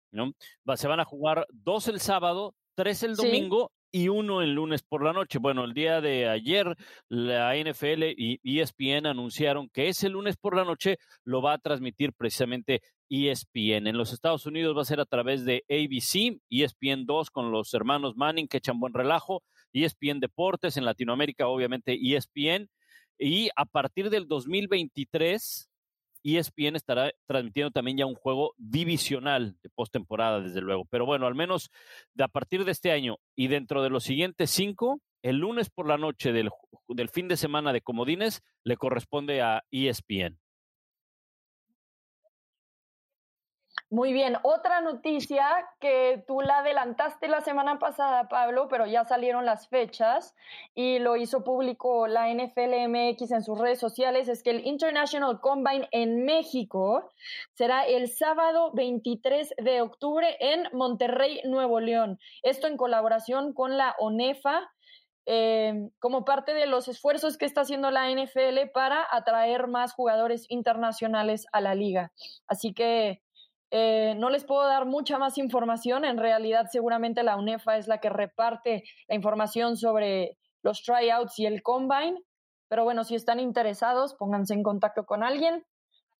¿no? 0.10 0.34
se 0.76 0.88
van 0.88 1.00
a 1.00 1.06
jugar 1.06 1.46
dos 1.52 1.88
el 1.88 2.00
sábado, 2.00 2.56
tres 2.76 3.04
el 3.04 3.16
domingo 3.16 3.72
y 3.92 4.08
uno 4.10 4.42
el 4.42 4.56
lunes 4.56 4.82
por 4.82 5.04
la 5.04 5.14
noche. 5.14 5.38
Bueno, 5.38 5.64
el 5.64 5.74
día 5.74 6.02
de 6.02 6.28
ayer 6.28 6.76
la 7.10 7.56
NFL 7.56 8.04
y 8.18 8.60
ESPN 8.60 9.06
anunciaron 9.06 9.70
que 9.70 9.88
ese 9.88 10.10
lunes 10.10 10.36
por 10.36 10.56
la 10.56 10.66
noche 10.66 10.98
lo 11.24 11.42
va 11.42 11.54
a 11.54 11.60
transmitir 11.60 12.12
precisamente 12.14 12.82
ESPN. 13.10 13.88
En 13.88 13.98
los 13.98 14.12
Estados 14.12 14.48
Unidos 14.48 14.76
va 14.76 14.82
a 14.82 14.86
ser 14.86 15.00
a 15.00 15.06
través 15.06 15.46
de 15.46 15.64
ABC, 15.70 16.40
ESPN 16.50 17.06
2 17.06 17.30
con 17.30 17.52
los 17.52 17.72
hermanos 17.76 18.16
Manning 18.16 18.48
que 18.48 18.58
echan 18.58 18.80
buen 18.80 18.94
relajo, 18.94 19.44
ESPN 19.74 20.20
Deportes, 20.20 20.76
en 20.78 20.86
Latinoamérica 20.86 21.48
obviamente 21.48 21.98
ESPN. 22.02 22.70
Y 23.20 23.50
a 23.56 23.66
partir 23.66 24.10
del 24.10 24.28
2023 24.28 25.70
ESPN 26.24 26.76
estará 26.76 27.12
transmitiendo 27.26 27.72
también 27.72 27.98
ya 27.98 28.06
un 28.06 28.16
juego 28.16 28.54
divisional 28.58 29.58
de 29.62 29.70
postemporada, 29.70 30.42
desde 30.42 30.62
luego. 30.62 30.86
Pero 30.90 31.06
bueno, 31.06 31.28
al 31.28 31.36
menos 31.36 31.70
de 32.14 32.24
a 32.24 32.28
partir 32.28 32.66
de 32.66 32.72
este 32.72 32.92
año 32.92 33.18
y 33.36 33.48
dentro 33.48 33.84
de 33.84 33.90
los 33.90 34.04
siguientes 34.04 34.50
cinco, 34.50 35.02
el 35.22 35.38
lunes 35.38 35.70
por 35.70 35.88
la 35.88 35.98
noche 35.98 36.32
del, 36.34 36.50
del 36.88 37.10
fin 37.10 37.28
de 37.28 37.38
semana 37.38 37.74
de 37.74 37.82
Comodines 37.82 38.42
le 38.64 38.78
corresponde 38.78 39.42
a 39.42 39.64
ESPN. 39.72 40.40
Muy 43.94 44.12
bien, 44.12 44.38
otra 44.42 44.82
noticia 44.82 45.46
que 45.80 46.24
tú 46.26 46.42
la 46.42 46.58
adelantaste 46.58 47.28
la 47.28 47.42
semana 47.42 47.78
pasada, 47.78 48.28
Pablo, 48.28 48.68
pero 48.68 48.88
ya 48.88 49.06
salieron 49.06 49.46
las 49.46 49.68
fechas 49.68 50.34
y 50.74 50.98
lo 50.98 51.16
hizo 51.16 51.44
público 51.44 52.08
la 52.08 52.28
NFL 52.34 52.88
MX 52.88 53.30
en 53.34 53.44
sus 53.44 53.60
redes 53.60 53.78
sociales, 53.78 54.30
es 54.30 54.42
que 54.42 54.50
el 54.50 54.66
International 54.66 55.40
Combine 55.40 55.88
en 55.92 56.26
México 56.26 57.12
será 57.54 57.86
el 57.86 58.10
sábado 58.10 58.72
23 58.74 59.54
de 59.64 59.82
octubre 59.82 60.38
en 60.40 60.64
Monterrey, 60.74 61.42
Nuevo 61.44 61.80
León. 61.80 62.18
Esto 62.42 62.66
en 62.66 62.78
colaboración 62.78 63.54
con 63.54 63.78
la 63.78 63.96
ONEFA, 64.00 64.72
eh, 65.28 65.92
como 66.00 66.26
parte 66.26 66.56
de 66.56 66.66
los 66.66 66.88
esfuerzos 66.88 67.38
que 67.38 67.46
está 67.46 67.62
haciendo 67.62 67.92
la 67.92 68.10
NFL 68.10 68.72
para 68.74 69.06
atraer 69.12 69.68
más 69.68 69.94
jugadores 69.94 70.48
internacionales 70.50 71.46
a 71.52 71.62
la 71.62 71.76
liga. 71.76 72.12
Así 72.48 72.74
que 72.74 73.22
eh, 73.76 74.14
no 74.18 74.30
les 74.30 74.46
puedo 74.46 74.68
dar 74.68 74.86
mucha 74.86 75.18
más 75.18 75.40
información. 75.40 76.06
En 76.06 76.20
realidad, 76.20 76.68
seguramente 76.72 77.24
la 77.24 77.38
UNEFA 77.38 77.78
es 77.78 77.88
la 77.88 77.98
que 77.98 78.10
reparte 78.12 78.84
la 79.08 79.16
información 79.16 79.78
sobre 79.78 80.38
los 80.62 80.84
tryouts 80.84 81.40
y 81.40 81.48
el 81.48 81.64
combine. 81.64 82.22
Pero 82.68 82.84
bueno, 82.84 83.04
si 83.04 83.16
están 83.16 83.40
interesados, 83.40 84.14
pónganse 84.14 84.54
en 84.54 84.62
contacto 84.62 85.08
con 85.08 85.24
alguien 85.24 85.66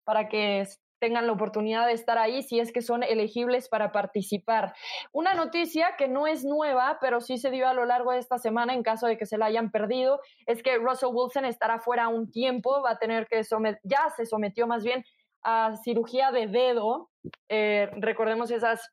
para 0.02 0.28
que 0.28 0.66
tengan 0.98 1.26
la 1.26 1.32
oportunidad 1.32 1.86
de 1.86 1.92
estar 1.92 2.18
ahí 2.18 2.42
si 2.42 2.58
es 2.58 2.72
que 2.72 2.82
son 2.82 3.04
elegibles 3.04 3.68
para 3.68 3.92
participar. 3.92 4.74
Una 5.12 5.34
noticia 5.34 5.94
que 5.96 6.08
no 6.08 6.26
es 6.26 6.44
nueva, 6.44 6.98
pero 7.00 7.20
sí 7.20 7.38
se 7.38 7.52
dio 7.52 7.68
a 7.68 7.74
lo 7.74 7.84
largo 7.84 8.10
de 8.10 8.18
esta 8.18 8.38
semana 8.38 8.74
en 8.74 8.82
caso 8.82 9.06
de 9.06 9.16
que 9.16 9.26
se 9.26 9.38
la 9.38 9.46
hayan 9.46 9.70
perdido, 9.70 10.20
es 10.46 10.62
que 10.62 10.78
Russell 10.78 11.10
Wilson 11.12 11.44
estará 11.44 11.78
fuera 11.78 12.08
un 12.08 12.32
tiempo, 12.32 12.82
va 12.82 12.92
a 12.92 12.98
tener 12.98 13.28
que 13.28 13.44
someter, 13.44 13.80
ya 13.84 14.10
se 14.16 14.26
sometió 14.26 14.66
más 14.66 14.82
bien 14.82 15.04
a 15.44 15.76
cirugía 15.84 16.32
de 16.32 16.46
dedo. 16.46 17.10
Eh, 17.48 17.90
recordemos 17.96 18.50
esas 18.50 18.90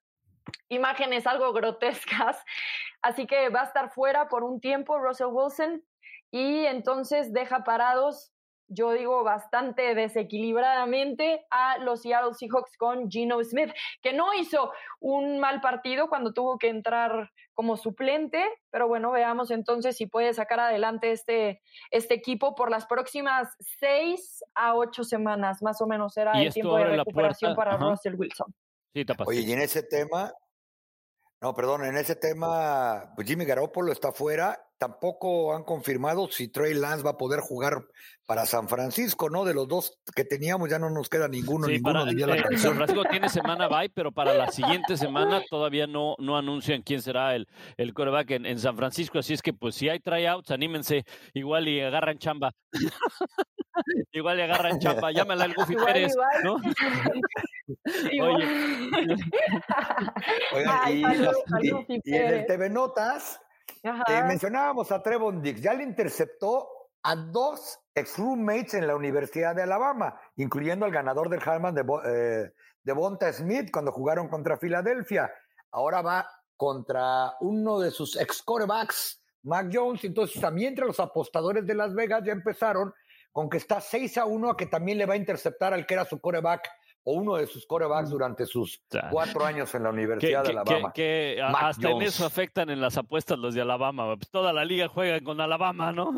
imágenes 0.69 1.25
algo 1.25 1.53
grotescas. 1.53 2.37
Así 3.01 3.25
que 3.25 3.49
va 3.49 3.61
a 3.61 3.65
estar 3.65 3.91
fuera 3.91 4.27
por 4.27 4.43
un 4.43 4.59
tiempo 4.59 4.99
Russell 4.99 5.29
Wilson 5.31 5.83
y 6.31 6.65
entonces 6.65 7.33
deja 7.33 7.63
parados 7.63 8.31
yo 8.71 8.93
digo 8.93 9.23
bastante 9.23 9.93
desequilibradamente 9.95 11.45
a 11.51 11.77
los 11.79 12.01
Seattle 12.01 12.33
Seahawks 12.33 12.77
con 12.77 13.11
Geno 13.11 13.43
Smith, 13.43 13.71
que 14.01 14.13
no 14.13 14.33
hizo 14.33 14.71
un 14.99 15.39
mal 15.39 15.61
partido 15.61 16.07
cuando 16.07 16.33
tuvo 16.33 16.57
que 16.57 16.69
entrar 16.69 17.31
como 17.53 17.77
suplente, 17.77 18.43
pero 18.69 18.87
bueno, 18.87 19.11
veamos 19.11 19.51
entonces 19.51 19.97
si 19.97 20.07
puede 20.07 20.33
sacar 20.33 20.59
adelante 20.59 21.11
este, 21.11 21.61
este 21.91 22.13
equipo 22.13 22.55
por 22.55 22.71
las 22.71 22.85
próximas 22.85 23.49
seis 23.79 24.43
a 24.55 24.75
ocho 24.75 25.03
semanas, 25.03 25.61
más 25.61 25.81
o 25.81 25.87
menos 25.87 26.13
será 26.13 26.41
el 26.41 26.53
tiempo 26.53 26.77
de 26.77 26.85
recuperación 26.97 27.55
para 27.55 27.77
Russell 27.77 28.15
Wilson. 28.15 28.53
Sí, 28.93 29.05
Oye, 29.25 29.41
y 29.41 29.51
en 29.51 29.61
ese 29.61 29.83
tema, 29.83 30.33
no, 31.41 31.53
perdón, 31.53 31.85
en 31.85 31.97
ese 31.97 32.15
tema, 32.15 33.13
pues 33.15 33.27
Jimmy 33.27 33.45
Garoppolo 33.45 33.91
está 33.91 34.11
fuera. 34.11 34.57
Tampoco 34.81 35.53
han 35.53 35.63
confirmado 35.63 36.27
si 36.31 36.47
Trey 36.47 36.73
Lance 36.73 37.03
va 37.03 37.11
a 37.11 37.17
poder 37.17 37.39
jugar 37.39 37.83
para 38.25 38.47
San 38.47 38.67
Francisco, 38.67 39.29
¿no? 39.29 39.45
De 39.45 39.53
los 39.53 39.67
dos 39.67 39.99
que 40.15 40.23
teníamos 40.25 40.71
ya 40.71 40.79
no 40.79 40.89
nos 40.89 41.07
queda 41.07 41.27
ninguno, 41.27 41.67
ninguno 41.67 41.99
para, 41.99 42.11
la 42.11 42.35
eh, 42.35 42.57
San 42.57 42.73
Francisco 42.73 43.03
tiene 43.07 43.29
semana 43.29 43.67
bye, 43.67 43.91
pero 43.91 44.11
para 44.11 44.33
la 44.33 44.49
siguiente 44.51 44.97
semana 44.97 45.43
todavía 45.51 45.85
no, 45.85 46.15
no 46.17 46.35
anuncian 46.35 46.81
quién 46.81 46.99
será 46.99 47.35
el, 47.35 47.47
el 47.77 47.93
coreback 47.93 48.31
en, 48.31 48.57
San 48.57 48.75
Francisco. 48.75 49.19
Así 49.19 49.33
es 49.35 49.43
que, 49.43 49.53
pues, 49.53 49.75
si 49.75 49.87
hay 49.87 49.99
tryouts, 49.99 50.49
anímense, 50.49 51.05
igual 51.35 51.67
y 51.67 51.79
agarran 51.79 52.17
chamba. 52.17 52.51
igual 54.13 54.39
y 54.39 54.41
agarran 54.41 54.79
chamba. 54.79 55.11
Llámala 55.11 55.43
al 55.43 55.53
Goofy 55.53 55.75
Pérez, 55.75 56.15
¿no? 56.43 56.55
Oye. 58.19 58.45
y, 62.03 62.15
en 62.15 62.33
el 62.33 62.45
TV 62.47 62.67
Notas 62.71 63.39
eh, 63.83 64.23
mencionábamos 64.27 64.91
a 64.91 65.01
Trevon 65.01 65.41
Dix, 65.41 65.61
ya 65.61 65.73
le 65.73 65.83
interceptó 65.83 66.67
a 67.03 67.15
dos 67.15 67.79
ex 67.95 68.17
roommates 68.17 68.75
en 68.75 68.87
la 68.87 68.95
Universidad 68.95 69.55
de 69.55 69.63
Alabama, 69.63 70.19
incluyendo 70.35 70.85
al 70.85 70.91
ganador 70.91 71.29
del 71.29 71.41
Harman 71.43 71.73
de, 71.73 71.81
eh, 72.05 72.51
de 72.83 72.93
Bonta 72.93 73.31
Smith 73.33 73.71
cuando 73.71 73.91
jugaron 73.91 74.27
contra 74.27 74.57
Filadelfia. 74.57 75.31
Ahora 75.71 76.01
va 76.01 76.29
contra 76.55 77.33
uno 77.39 77.79
de 77.79 77.89
sus 77.89 78.15
ex 78.19 78.43
corebacks, 78.43 79.23
Mac 79.43 79.69
Jones. 79.73 80.03
Entonces, 80.03 80.39
también 80.39 80.69
entre 80.69 80.85
los 80.85 80.99
apostadores 80.99 81.65
de 81.65 81.73
Las 81.73 81.95
Vegas 81.95 82.23
ya 82.23 82.33
empezaron 82.33 82.93
con 83.31 83.49
que 83.49 83.57
está 83.57 83.81
6 83.81 84.17
a 84.17 84.25
1 84.25 84.51
a 84.51 84.57
que 84.57 84.67
también 84.67 84.97
le 84.97 85.05
va 85.05 85.15
a 85.15 85.17
interceptar 85.17 85.73
al 85.73 85.85
que 85.85 85.93
era 85.93 86.05
su 86.05 86.19
coreback 86.19 86.69
o 87.03 87.13
uno 87.13 87.35
de 87.35 87.47
sus 87.47 87.65
corebacks 87.65 88.09
durante 88.09 88.45
sus 88.45 88.83
cuatro 89.09 89.43
años 89.43 89.73
en 89.75 89.83
la 89.83 89.89
Universidad 89.89 90.43
de 90.43 90.49
Alabama. 90.51 90.91
Que, 90.93 91.41
hasta 91.43 91.89
en 91.89 92.01
eso 92.01 92.25
afectan 92.25 92.69
en 92.69 92.79
las 92.81 92.97
apuestas 92.97 93.37
los 93.39 93.53
de 93.55 93.61
Alabama. 93.61 94.15
Pues 94.15 94.29
toda 94.29 94.53
la 94.53 94.63
liga 94.65 94.87
juega 94.87 95.19
con 95.21 95.41
Alabama, 95.41 95.91
¿no? 95.91 96.13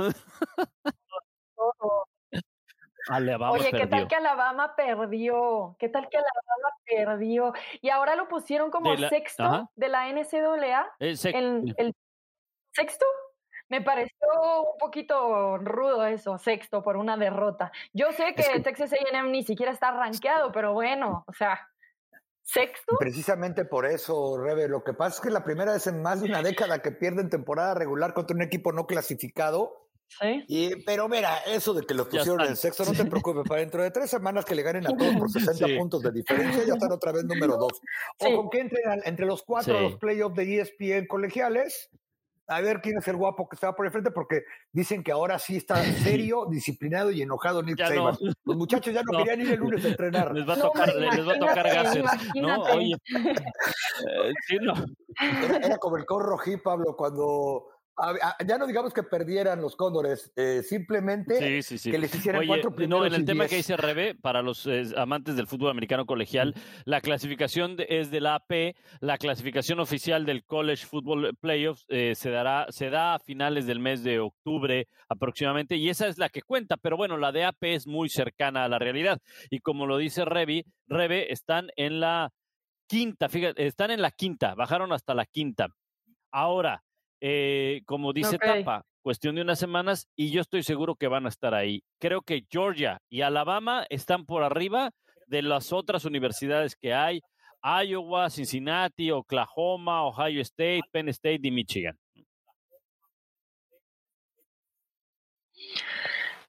Oye, 3.51 3.71
¿qué 3.71 3.87
tal 3.87 4.07
que 4.07 4.15
Alabama 4.15 4.75
perdió? 4.75 5.75
¿Qué 5.77 5.89
tal 5.89 6.07
que 6.09 6.17
Alabama 6.17 6.77
perdió? 6.85 7.53
Y 7.81 7.89
ahora 7.89 8.15
lo 8.15 8.27
pusieron 8.27 8.71
como 8.71 8.95
sexto 8.97 9.69
de 9.75 9.89
la 9.89 10.07
NCAA. 10.11 10.95
El, 10.99 11.73
el 11.77 11.93
sexto. 12.71 13.05
Me 13.73 13.81
pareció 13.81 14.27
un 14.71 14.77
poquito 14.77 15.57
rudo 15.57 16.05
eso, 16.05 16.37
sexto 16.37 16.83
por 16.83 16.95
una 16.95 17.17
derrota. 17.17 17.71
Yo 17.91 18.11
sé 18.11 18.35
que, 18.35 18.59
Texas 18.59 18.91
AM 18.93 19.31
ni 19.31 19.41
siquiera 19.41 19.71
está 19.71 19.89
rankeado, 19.89 20.51
pero 20.51 20.73
bueno, 20.73 21.23
o 21.25 21.33
sea, 21.33 21.59
sexto. 22.43 22.97
Precisamente 22.99 23.65
por 23.65 23.87
eso, 23.87 24.37
Rebe, 24.37 24.67
lo 24.67 24.83
que 24.83 24.93
pasa 24.93 25.15
es 25.15 25.21
que 25.21 25.31
la 25.31 25.43
primera 25.43 25.73
vez 25.73 25.87
en 25.87 26.03
más 26.03 26.21
de 26.21 26.29
una 26.29 26.43
década 26.43 26.83
que 26.83 26.91
pierden 26.91 27.31
temporada 27.31 27.73
regular 27.73 28.13
contra 28.13 28.35
un 28.35 28.43
equipo 28.43 28.71
no 28.71 28.85
clasificado. 28.85 29.89
Sí. 30.07 30.45
Y, 30.47 30.83
pero 30.83 31.09
mira, 31.09 31.39
eso 31.39 31.73
de 31.73 31.81
que 31.81 31.95
lo 31.95 32.07
pusieron 32.07 32.41
en 32.41 32.55
sexto, 32.55 32.85
no 32.85 32.91
te 32.91 33.05
preocupes, 33.05 33.41
para 33.49 33.61
dentro 33.61 33.81
de 33.81 33.89
tres 33.89 34.07
semanas 34.07 34.45
que 34.45 34.53
le 34.53 34.61
ganen 34.61 34.85
a 34.85 34.89
todos 34.95 35.15
por 35.15 35.31
60 35.31 35.65
puntos 35.79 36.03
de 36.03 36.11
diferencia, 36.11 36.63
ya 36.63 36.73
están 36.73 36.91
otra 36.91 37.11
vez 37.11 37.23
número 37.25 37.57
dos. 37.57 37.81
O 38.19 38.35
con 38.35 38.51
que 38.51 38.59
entren 38.59 39.01
entre 39.03 39.25
los 39.25 39.41
cuatro 39.41 39.81
los 39.81 39.95
playoffs 39.95 40.35
de 40.35 40.61
ESPN 40.61 41.07
colegiales, 41.07 41.89
a 42.53 42.61
ver 42.61 42.81
quién 42.81 42.97
es 42.97 43.07
el 43.07 43.17
guapo 43.17 43.47
que 43.47 43.55
estaba 43.55 43.75
por 43.75 43.85
el 43.85 43.91
frente, 43.91 44.11
porque 44.11 44.43
dicen 44.71 45.03
que 45.03 45.11
ahora 45.11 45.39
sí 45.39 45.57
está 45.57 45.75
serio, 46.03 46.45
disciplinado 46.49 47.11
y 47.11 47.21
enojado 47.21 47.63
Nick 47.63 47.77
Saban. 47.79 48.17
Los 48.45 48.57
muchachos 48.57 48.93
ya 48.93 49.01
no, 49.11 49.17
querían 49.19 49.41
ir 49.41 49.53
el 49.53 49.59
lunes 49.59 49.83
a 49.85 49.87
entrenar. 49.89 50.33
Les 50.33 50.47
va 50.47 50.53
a 50.53 50.61
tocar, 50.61 50.93
les 50.95 51.27
va 51.27 51.33
a 51.33 51.39
tocar 51.39 51.63
gases. 51.63 52.03
No, 52.35 52.61
oye. 52.63 52.95
Eh, 54.05 54.33
sí, 54.47 54.57
no. 54.59 54.73
Era, 55.63 55.77
como 55.77 55.97
el 55.97 56.05
corro 56.05 56.37
Pablo, 56.63 56.95
cuando 56.97 57.72
ya 58.45 58.57
no 58.57 58.65
digamos 58.65 58.93
que 58.93 59.03
perdieran 59.03 59.61
los 59.61 59.75
cóndores, 59.75 60.31
eh, 60.35 60.63
simplemente 60.63 61.37
que 61.37 61.97
les 61.97 62.15
hicieran 62.15 62.45
cuatro 62.47 62.73
primeros 62.73 63.01
No, 63.01 63.05
en 63.05 63.13
el 63.13 63.25
tema 63.25 63.47
que 63.47 63.57
dice 63.57 63.77
Rebe, 63.77 64.15
para 64.15 64.41
los 64.41 64.65
eh, 64.65 64.83
amantes 64.97 65.35
del 65.35 65.47
fútbol 65.47 65.69
americano 65.69 66.05
colegial, 66.05 66.55
la 66.85 67.01
clasificación 67.01 67.77
es 67.87 68.09
de 68.09 68.21
la 68.21 68.35
AP, 68.35 68.75
la 68.99 69.17
clasificación 69.17 69.79
oficial 69.79 70.25
del 70.25 70.43
College 70.43 70.85
Football 70.85 71.37
Playoffs 71.39 71.85
eh, 71.89 72.15
se, 72.15 72.31
dará, 72.31 72.65
se 72.69 72.89
da 72.89 73.15
a 73.15 73.19
finales 73.19 73.67
del 73.67 73.79
mes 73.79 74.03
de 74.03 74.19
octubre 74.19 74.87
aproximadamente, 75.07 75.75
y 75.75 75.89
esa 75.89 76.07
es 76.07 76.17
la 76.17 76.29
que 76.29 76.41
cuenta, 76.41 76.77
pero 76.77 76.97
bueno, 76.97 77.17
la 77.17 77.31
de 77.31 77.45
AP 77.45 77.63
es 77.63 77.85
muy 77.85 78.09
cercana 78.09 78.63
a 78.63 78.69
la 78.69 78.79
realidad. 78.79 79.19
Y 79.51 79.59
como 79.59 79.85
lo 79.85 79.97
dice 79.97 80.25
Rebe, 80.25 80.65
Rebe 80.87 81.31
están 81.31 81.69
en 81.75 81.99
la 81.99 82.31
quinta, 82.87 83.29
fíjate, 83.29 83.67
están 83.67 83.91
en 83.91 84.01
la 84.01 84.11
quinta, 84.11 84.55
bajaron 84.55 84.91
hasta 84.93 85.13
la 85.13 85.25
quinta. 85.25 85.67
Ahora, 86.31 86.83
eh, 87.25 87.83
como 87.85 88.11
dice 88.11 88.37
Tapa, 88.37 88.85
cuestión 89.01 89.35
de 89.35 89.43
unas 89.43 89.57
semanas 89.57 90.09
y 90.13 90.31
yo 90.31 90.41
estoy 90.41 90.61
seguro 90.61 90.95
que 90.95 91.07
van 91.07 91.25
a 91.25 91.29
estar 91.29 91.53
ahí. 91.53 91.81
Creo 91.97 92.21
que 92.21 92.45
Georgia 92.51 92.99
y 93.09 93.21
Alabama 93.21 93.85
están 93.89 94.25
por 94.25 94.43
arriba 94.43 94.91
de 95.27 95.41
las 95.41 95.71
otras 95.71 96.03
universidades 96.03 96.75
que 96.75 96.93
hay, 96.93 97.21
Iowa, 97.63 98.29
Cincinnati, 98.29 99.09
Oklahoma, 99.09 100.03
Ohio 100.03 100.41
State, 100.41 100.81
Penn 100.91 101.07
State 101.07 101.39
y 101.43 101.51
Michigan. 101.51 101.97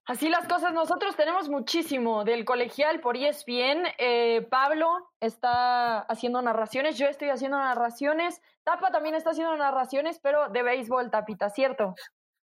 Así 0.07 0.29
las 0.29 0.47
cosas, 0.47 0.75
nosotros 0.75 1.17
tenemos 1.17 1.49
muchísimo 1.49 2.25
del 2.25 2.45
colegial 2.45 3.01
por 3.01 3.17
ESPN. 3.17 3.87
Eh, 3.97 4.47
Pablo 4.51 5.11
está 5.19 6.01
haciendo 6.01 6.43
narraciones, 6.43 6.99
yo 6.99 7.07
estoy 7.07 7.31
haciendo 7.31 7.57
narraciones, 7.57 8.43
Tapa 8.65 8.91
también 8.91 9.15
está 9.15 9.31
haciendo 9.31 9.57
narraciones, 9.57 10.21
pero 10.23 10.51
de 10.51 10.63
béisbol, 10.63 11.11
Tapita, 11.11 11.49
¿cierto? 11.49 11.95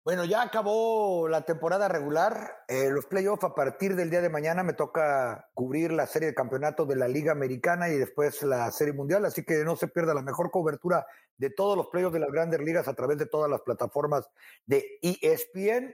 Bueno, 0.02 0.24
ya 0.24 0.40
acabó 0.40 1.28
la 1.28 1.42
temporada 1.42 1.86
regular, 1.86 2.64
eh, 2.66 2.88
los 2.88 3.04
playoffs 3.04 3.44
a 3.44 3.54
partir 3.54 3.94
del 3.94 4.08
día 4.08 4.22
de 4.22 4.30
mañana 4.30 4.62
me 4.62 4.72
toca 4.72 5.50
cubrir 5.52 5.92
la 5.92 6.06
serie 6.06 6.28
de 6.28 6.34
campeonatos 6.34 6.88
de 6.88 6.96
la 6.96 7.08
Liga 7.08 7.32
Americana 7.32 7.90
y 7.90 7.98
después 7.98 8.42
la 8.42 8.70
serie 8.70 8.94
mundial, 8.94 9.26
así 9.26 9.44
que 9.44 9.62
no 9.64 9.76
se 9.76 9.88
pierda 9.88 10.14
la 10.14 10.22
mejor 10.22 10.50
cobertura 10.50 11.04
de 11.36 11.50
todos 11.50 11.76
los 11.76 11.88
playoffs 11.88 12.14
de 12.14 12.20
las 12.20 12.30
grandes 12.30 12.60
ligas 12.60 12.88
a 12.88 12.94
través 12.94 13.18
de 13.18 13.26
todas 13.26 13.50
las 13.50 13.60
plataformas 13.60 14.30
de 14.64 14.98
ESPN 15.02 15.92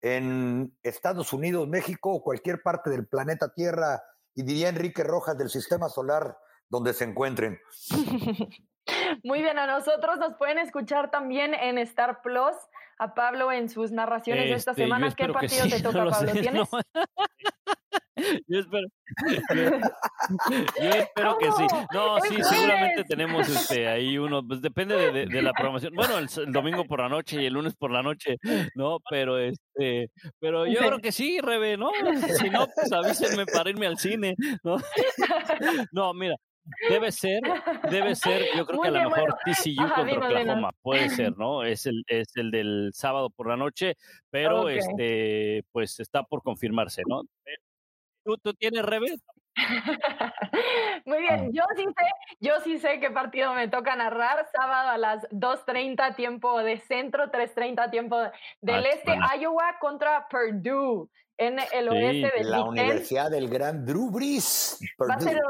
en 0.00 0.76
Estados 0.82 1.32
Unidos, 1.32 1.68
México 1.68 2.12
o 2.12 2.22
cualquier 2.22 2.62
parte 2.62 2.90
del 2.90 3.06
planeta 3.06 3.52
Tierra, 3.54 4.02
y 4.34 4.42
diría 4.42 4.68
Enrique 4.68 5.02
Rojas 5.02 5.36
del 5.36 5.50
sistema 5.50 5.88
solar 5.88 6.36
donde 6.68 6.92
se 6.92 7.04
encuentren. 7.04 7.58
Muy 9.24 9.42
bien, 9.42 9.58
a 9.58 9.66
nosotros 9.66 10.18
nos 10.18 10.34
pueden 10.34 10.58
escuchar 10.58 11.10
también 11.10 11.54
en 11.54 11.78
Star 11.78 12.22
Plus, 12.22 12.54
a 12.98 13.14
Pablo 13.14 13.52
en 13.52 13.68
sus 13.68 13.90
narraciones 13.90 14.44
de 14.44 14.54
esta 14.54 14.72
este, 14.72 14.84
semana. 14.84 15.12
¿Qué 15.14 15.28
partido 15.28 15.66
te 15.68 15.82
toca, 15.82 16.06
Pablo? 16.06 16.32
¿Tienes? 16.32 16.68
Yo 18.46 18.60
espero, 18.60 18.88
yo, 20.80 20.90
espero 20.90 21.38
que 21.38 21.52
sí. 21.52 21.66
No, 21.92 22.20
sí, 22.20 22.36
seguramente 22.42 23.04
tenemos 23.04 23.48
este 23.48 23.88
ahí 23.88 24.18
uno, 24.18 24.46
pues 24.46 24.60
depende 24.60 25.12
de, 25.12 25.42
la 25.42 25.52
programación. 25.52 25.94
Bueno, 25.94 26.18
el, 26.18 26.52
domingo 26.52 26.84
por 26.84 27.00
la 27.00 27.08
noche 27.08 27.42
y 27.42 27.46
el 27.46 27.54
lunes 27.54 27.74
por 27.76 27.90
la 27.90 28.02
noche, 28.02 28.36
¿no? 28.74 28.98
Pero 29.10 29.38
este, 29.38 30.10
pero 30.38 30.66
yo 30.66 30.78
creo 30.78 30.98
que 31.02 31.12
sí, 31.12 31.40
Rebe, 31.40 31.76
¿no? 31.76 31.90
Si 32.38 32.50
no, 32.50 32.66
pues 32.74 32.92
avísenme 32.92 33.46
para 33.46 33.70
irme 33.70 33.86
al 33.86 33.98
cine, 33.98 34.34
¿no? 34.62 34.76
No, 35.92 36.14
mira, 36.14 36.36
Debe 36.88 37.12
ser, 37.12 37.40
debe 37.90 38.14
ser, 38.14 38.44
yo 38.56 38.66
creo 38.66 38.80
que 38.80 38.88
a 38.88 38.90
lo 38.90 39.10
mejor 39.10 39.36
TCU 39.44 39.88
contra 39.94 40.18
Oklahoma, 40.18 40.70
puede 40.82 41.08
ser, 41.10 41.36
¿no? 41.36 41.64
Es 41.64 41.86
el, 41.86 42.04
es 42.06 42.28
el 42.36 42.50
del 42.50 42.90
sábado 42.92 43.30
por 43.30 43.48
la 43.48 43.56
noche, 43.56 43.96
pero 44.30 44.68
este, 44.68 45.64
pues 45.72 45.98
está 46.00 46.22
por 46.22 46.42
confirmarse, 46.42 47.02
¿no? 47.06 47.22
¿Tú, 48.28 48.36
tú 48.36 48.52
tienes 48.52 48.82
Rebe? 48.84 49.16
Muy 51.06 51.18
bien, 51.20 51.46
ah. 51.46 51.48
yo 51.50 51.62
sí 51.74 51.84
sé, 51.84 52.36
yo 52.40 52.60
sí 52.62 52.78
sé 52.78 53.00
qué 53.00 53.10
partido 53.10 53.54
me 53.54 53.68
toca 53.68 53.96
narrar. 53.96 54.46
Sábado 54.54 54.90
a 54.90 54.98
las 54.98 55.22
2.30 55.30 56.14
tiempo 56.14 56.58
de 56.58 56.78
centro, 56.80 57.32
3.30 57.32 57.90
tiempo 57.90 58.18
del 58.60 58.84
ah, 58.84 58.88
este, 58.92 59.16
Iowa 59.40 59.78
contra 59.80 60.28
Purdue 60.28 61.08
en 61.38 61.58
el 61.72 61.88
oeste 61.88 62.30
de 62.36 62.44
la 62.44 62.64
Universidad 62.64 63.30
del 63.30 63.48
Gran 63.48 63.86
Drew 63.86 64.10
Brees. 64.10 64.78
Va 65.00 65.14
a 65.14 65.20
ser 65.20 65.40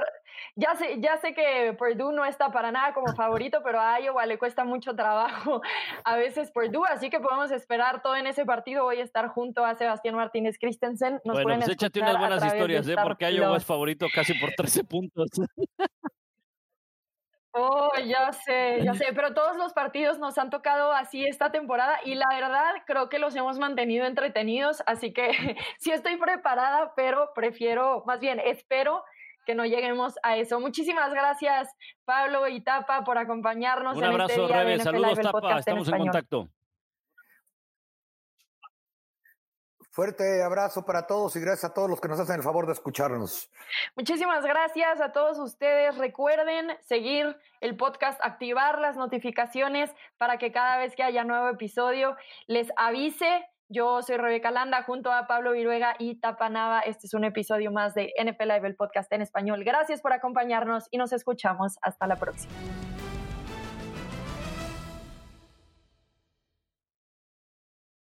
ya 0.59 0.75
sé, 0.75 1.01
ya 1.01 1.17
sé 1.19 1.35
que 1.35 1.73
Purdue 1.79 2.13
no 2.13 2.25
está 2.25 2.51
para 2.51 2.73
nada 2.73 2.93
como 2.93 3.15
favorito, 3.15 3.61
pero 3.63 3.81
a 3.81 4.01
Iowa 4.01 4.27
le 4.27 4.39
cuesta 4.39 4.65
mucho 4.65 4.97
trabajo 4.97 5.63
a 6.05 6.17
veces 6.17 6.51
Purdue, 6.51 6.85
así 6.91 7.11
que 7.11 7.21
podemos 7.21 7.53
esperar 7.53 8.03
todo 8.03 8.17
en 8.17 8.27
ese 8.27 8.45
partido. 8.45 8.83
Voy 8.83 8.99
a 8.99 9.05
estar 9.05 9.29
junto 9.29 9.65
a 9.65 9.77
Sebastián 9.77 10.17
Martínez 10.17 10.59
Christensen. 10.59 11.21
Nos 11.25 11.45
bueno, 11.45 11.61
pues 11.61 11.69
échate 11.71 12.01
unas 12.01 12.19
buenas 12.19 12.45
historias, 12.45 12.89
¿eh? 12.89 12.97
porque 13.01 13.31
Iowa 13.31 13.57
es 13.57 13.65
favorito 13.65 14.07
casi 14.13 14.35
por 14.35 14.51
13 14.51 14.85
puntos. 14.85 15.29
Oh, 17.61 17.91
ya 18.07 18.31
sé, 18.33 18.85
ya 18.85 18.95
sé, 18.95 19.07
pero 19.15 19.35
todos 19.35 19.57
los 19.57 19.73
partidos 19.73 20.19
nos 20.21 20.39
han 20.39 20.49
tocado 20.49 20.93
así 20.93 21.25
esta 21.25 21.51
temporada 21.51 21.99
y 22.05 22.15
la 22.15 22.27
verdad 22.31 22.73
creo 22.87 23.09
que 23.09 23.19
los 23.19 23.35
hemos 23.35 23.59
mantenido 23.59 24.07
entretenidos, 24.07 24.83
así 24.87 25.13
que 25.13 25.31
sí 25.81 25.91
estoy 25.91 26.17
preparada, 26.19 26.93
pero 26.95 27.33
prefiero, 27.35 28.05
más 28.07 28.21
bien, 28.21 28.39
espero 28.39 29.03
que 29.49 29.55
no 29.55 29.64
lleguemos 29.64 30.12
a 30.22 30.36
eso. 30.36 30.61
Muchísimas 30.61 31.11
gracias, 31.11 31.74
Pablo 32.05 32.46
y 32.49 32.61
Tapa, 32.61 33.03
por 33.03 33.16
acompañarnos. 33.16 33.96
Un 33.96 34.05
en 34.05 34.20
este 34.20 34.46
día 34.46 34.62
de 34.62 34.78
Saludos, 34.78 35.18
Tapa. 35.18 35.59
Estamos 35.61 35.88
en, 35.88 35.96
contacto. 35.96 36.49
Fuerte 39.90 40.42
abrazo 40.42 40.84
para 40.84 41.07
todos 41.07 41.34
y 41.36 41.40
gracias 41.40 41.70
a 41.70 41.72
todos 41.72 41.88
los 41.88 41.99
que 41.99 42.09
nos 42.09 42.20
hacen 42.20 42.36
el 42.36 42.42
favor 42.42 42.66
de 42.66 42.74
escucharnos. 42.74 43.51
Muchísimas 43.96 44.44
gracias 44.44 45.01
a 45.01 45.12
todos 45.12 45.38
ustedes. 45.38 45.96
Recuerden 45.96 46.76
seguir 46.82 47.34
el 47.62 47.74
podcast, 47.74 48.20
activar 48.22 48.78
las 48.78 48.96
notificaciones 48.96 49.90
para 50.18 50.36
que 50.36 50.53
cada 50.53 50.76
vez 50.76 50.94
que 50.94 51.05
haya 51.05 51.24
nuevo 51.24 51.49
episodio 51.49 52.16
les 52.49 52.70
avise 52.76 53.49
yo 53.69 54.03
soy 54.03 54.16
Rebeca 54.16 54.51
Landa 54.51 54.83
junto 54.83 55.12
a 55.12 55.27
Pablo 55.27 55.53
Viruega 55.53 55.95
y 55.99 56.16
Tapanava. 56.16 56.81
Este 56.81 57.07
es 57.07 57.14
un 57.14 57.25
episodio 57.25 57.71
más 57.71 57.95
de 57.95 58.12
NP 58.16 58.41
Live, 58.47 58.66
el 58.66 58.75
podcast 58.75 59.12
en 59.12 59.23
español. 59.23 59.62
Gracias 59.64 60.01
por 60.01 60.12
acompañarnos 60.12 60.89
y 60.91 60.99
nos 60.99 61.12
escuchamos. 61.12 61.79
Hasta 61.83 62.07
la 62.07 62.16
próxima. 62.16 62.53